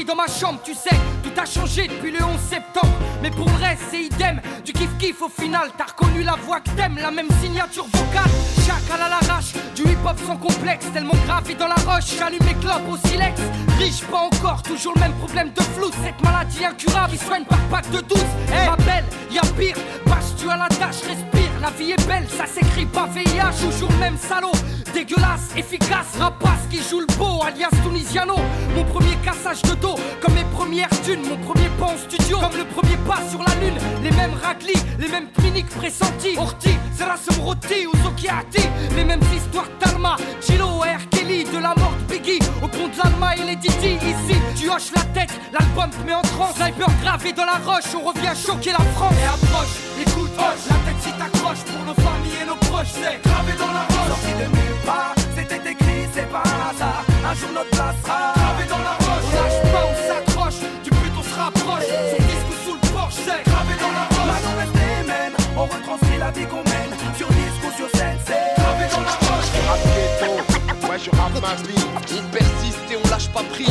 dans 0.07 0.15
ma 0.15 0.27
chambre, 0.27 0.59
tu 0.63 0.73
sais, 0.73 0.95
tout 1.21 1.39
a 1.39 1.45
changé 1.45 1.87
depuis 1.87 2.11
le 2.11 2.23
11 2.23 2.39
septembre. 2.39 2.93
Mais 3.21 3.29
pour 3.29 3.47
le 3.49 3.55
reste, 3.55 3.81
c'est 3.91 4.03
idem, 4.03 4.41
du 4.63 4.71
kiff 4.71 4.89
kiff 4.97 5.21
au 5.21 5.29
final. 5.29 5.69
T'as 5.77 5.85
reconnu 5.85 6.23
la 6.23 6.35
voix 6.35 6.61
que 6.61 6.69
t'aimes, 6.71 6.97
la 7.01 7.11
même 7.11 7.27
signature 7.41 7.85
vocale. 7.85 8.31
Chacal 8.65 9.01
à 9.01 9.09
l'arrache, 9.09 9.53
du 9.75 9.83
hip 9.83 9.97
hop 10.05 10.17
sans 10.25 10.37
complexe, 10.37 10.85
tellement 10.93 11.15
gravé 11.25 11.55
dans 11.55 11.67
la 11.67 11.75
roche. 11.75 12.15
J'allume 12.17 12.39
les 12.47 12.53
clopes 12.55 12.87
au 12.89 12.97
silex, 13.07 13.41
riche 13.77 14.01
pas 14.09 14.19
encore, 14.19 14.63
toujours 14.63 14.93
le 14.95 15.01
même 15.01 15.13
problème 15.13 15.51
de 15.51 15.61
flou. 15.61 15.91
Cette 16.03 16.21
maladie 16.23 16.63
incurable, 16.63 17.11
qui 17.11 17.25
soigne 17.25 17.43
par 17.43 17.59
pack 17.69 17.89
de 17.91 17.99
12. 17.99 18.17
Eh, 18.47 18.69
ma 18.69 18.77
belle, 18.77 19.05
y'a 19.29 19.41
pire, 19.57 19.75
bâche 20.05 20.35
tu 20.39 20.49
à 20.49 20.55
la 20.55 20.69
tâche, 20.69 21.01
respire. 21.05 21.51
La 21.61 21.69
vie 21.71 21.91
est 21.91 22.07
belle, 22.07 22.27
ça 22.29 22.45
s'écrit 22.45 22.85
pas 22.85 23.07
VIH, 23.07 23.59
toujours 23.61 23.91
le 23.91 23.97
même 23.97 24.17
salaud. 24.17 24.51
Dégueulasse, 24.97 25.51
efficace, 25.55 26.17
rapace 26.17 26.65
qui 26.71 26.77
joue 26.77 27.01
le 27.01 27.05
beau, 27.19 27.43
alias 27.45 27.69
Tunisiano. 27.83 28.35
Mon 28.75 28.83
premier 28.85 29.15
cassage 29.23 29.61
de 29.61 29.75
dos, 29.75 29.95
comme 30.19 30.33
mes 30.33 30.43
premières 30.45 30.89
thunes. 31.05 31.21
Mon 31.29 31.37
premier 31.37 31.69
pas 31.77 31.93
en 31.93 31.97
studio, 31.97 32.39
comme 32.39 32.57
le 32.57 32.65
premier 32.65 32.97
pas 33.07 33.19
sur 33.29 33.43
la 33.43 33.53
lune. 33.61 33.77
Les 34.01 34.09
mêmes 34.09 34.33
raclis, 34.41 34.81
les 34.97 35.07
mêmes 35.07 35.29
cliniques 35.37 35.69
pressentis. 35.69 36.35
Orti, 36.39 36.71
Zerasum 36.95 37.45
Roti 37.45 37.85
ou 37.85 37.95
Zokiati. 38.03 38.67
Les 38.95 39.03
mêmes 39.03 39.21
histoires 39.35 39.69
d'Alma, 39.79 40.15
Chilo 40.41 40.79
R. 40.79 41.07
Kelly. 41.11 41.43
De 41.43 41.59
la 41.59 41.75
mort 41.75 41.93
de 41.99 42.15
Biggie, 42.15 42.39
au 42.63 42.67
pont 42.67 42.87
de 42.87 42.97
l'Alma 42.97 43.35
et 43.35 43.43
les 43.43 43.55
Didi. 43.55 43.99
Ici, 44.01 44.35
tu 44.55 44.67
hoches 44.67 44.91
la 44.95 45.03
tête, 45.13 45.29
l'album 45.53 45.91
te 45.91 46.03
met 46.07 46.15
en 46.15 46.23
transe. 46.23 46.55
Sniper 46.55 46.89
gravé 47.03 47.33
dans 47.33 47.45
la 47.45 47.59
roche, 47.63 47.93
on 47.93 48.07
revient 48.07 48.33
choquer 48.33 48.71
la 48.71 48.83
France. 48.95 49.13
Et 49.21 49.27
approche, 49.27 49.75
écoute, 50.01 50.31
hoche, 50.39 50.65
la 50.69 50.75
tête 50.85 51.01
si 51.01 51.11
t'accroches 51.11 51.63
pour 51.69 51.85
nos 51.85 51.93
familles 51.93 52.41
et 52.41 52.45
nos 52.47 52.55
proches, 52.55 52.93
c'est 52.95 53.21
gravé 53.21 53.53
dans 53.59 53.71
la 53.71 53.81
roche. 53.81 54.07
De 54.37 54.86
c'était 55.35 55.71
écrit, 55.71 56.07
c'est 56.13 56.29
pas 56.29 56.43
un 56.45 56.69
hasard. 56.69 57.03
Un 57.29 57.33
jour 57.33 57.49
notre 57.53 57.69
place 57.71 57.95
sera 58.03 58.33
gravé 58.35 58.65
dans 58.69 58.77
la 58.77 58.95
roche. 59.03 59.27
On 59.27 59.35
lâche 59.35 59.71
pas, 59.71 59.85
on 59.91 59.95
s'accroche, 60.07 60.59
du 60.83 60.89
but 60.89 61.13
on 61.17 61.23
se 61.23 61.35
rapproche. 61.35 61.87
Son 62.11 62.23
disque 62.23 62.53
sous 62.65 62.77
le 62.81 62.87
porche, 62.93 63.15
c'est 63.15 63.43
gravé 63.49 63.73
dans 63.79 63.91
la 63.91 64.05
roche. 64.11 64.27
Maintenant 64.31 64.57
reste 64.59 64.75
les 64.75 65.07
mêmes, 65.07 65.35
on 65.57 65.65
retranscrit 65.65 66.17
la 66.17 66.31
vie 66.31 66.45
qu'on 66.45 66.63
mène. 66.63 66.91
Sur 67.17 67.27
disque 67.27 67.63
ou 67.67 67.71
sur 67.75 67.89
scène, 67.97 68.17
c'est 68.25 68.61
gravé 68.61 68.85
dans 68.91 69.01
la 69.01 69.15
roche. 69.27 69.51
Rap 69.67 69.81
ghetto, 69.95 70.89
ouais 70.89 70.99
je 70.99 71.09
rappe 71.11 71.41
ma 71.41 71.55
vie 71.67 71.85
On 72.17 72.23
persiste 72.31 72.91
et 72.91 72.97
on 72.97 73.09
lâche 73.09 73.29
pas 73.29 73.43
prise 73.51 73.67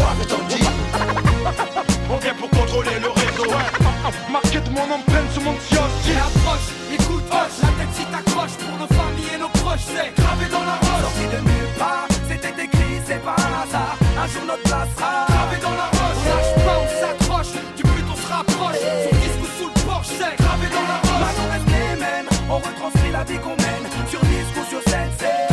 On 2.11 2.17
vient 2.19 2.35
pour 2.35 2.51
contrôler 2.51 2.99
le 3.01 3.09
réseau 3.09 3.51
Marqué 4.31 4.61
de 4.61 4.71
mon 4.71 4.83
empreinte 4.83 5.31
sur 5.33 5.43
mon 5.43 5.55
kiosque 5.55 6.11
approche, 6.19 6.69
écoute, 6.93 7.25
hoche, 7.31 7.59
la 7.63 7.69
tête 7.79 7.93
si 7.95 8.05
t'accroches 8.07 8.57
pour 8.59 8.79
nos 8.79 8.87
familles 8.87 9.35
et 9.35 9.39
nos 9.39 9.49
proches, 9.49 9.87
c'est 9.87 10.15
gravé 10.17 10.47
dans 10.51 10.65
la 10.65 10.77
roche. 10.83 11.03
Sorti 11.03 11.27
de 11.35 11.41
nulle 11.43 11.73
part, 11.79 12.09
c'était 12.29 12.65
écrit, 12.65 12.99
c'est 13.07 13.23
pas 13.23 13.37
un 13.39 13.53
hasard. 13.63 13.97
Un 14.19 14.27
jour 14.27 14.45
notre 14.47 14.63
place 14.63 14.89
sera 14.97 15.27
gravé 15.29 15.57
dans 15.63 15.77
la 15.83 15.89
roche. 15.99 16.19
On 16.19 16.31
lâche 16.31 16.55
pas, 16.67 16.79
on 16.83 16.89
s'accroche, 17.01 17.53
du 17.77 17.83
but 17.83 18.07
on 18.11 18.17
se 18.17 18.29
rapproche. 18.33 18.83
Son 19.05 19.15
disque 19.17 19.47
sous 19.59 19.71
le 19.71 19.81
porche, 19.87 20.11
c'est 20.19 20.37
gravé 20.43 20.67
dans 20.71 20.87
la 20.91 20.99
roche. 21.03 21.23
Maintenant 21.23 21.49
reste 21.53 21.69
les 21.75 21.95
mêmes, 22.01 22.29
on 22.51 22.59
retranscrit 22.59 23.13
la 23.13 23.25
vie 23.25 23.39
qu'on 23.39 23.57
mène. 23.63 23.85
Sur 24.11 24.21
disque 24.21 24.57
ou 24.57 24.65
sur 24.71 24.83
scène, 24.91 25.11
c'est 25.19 25.47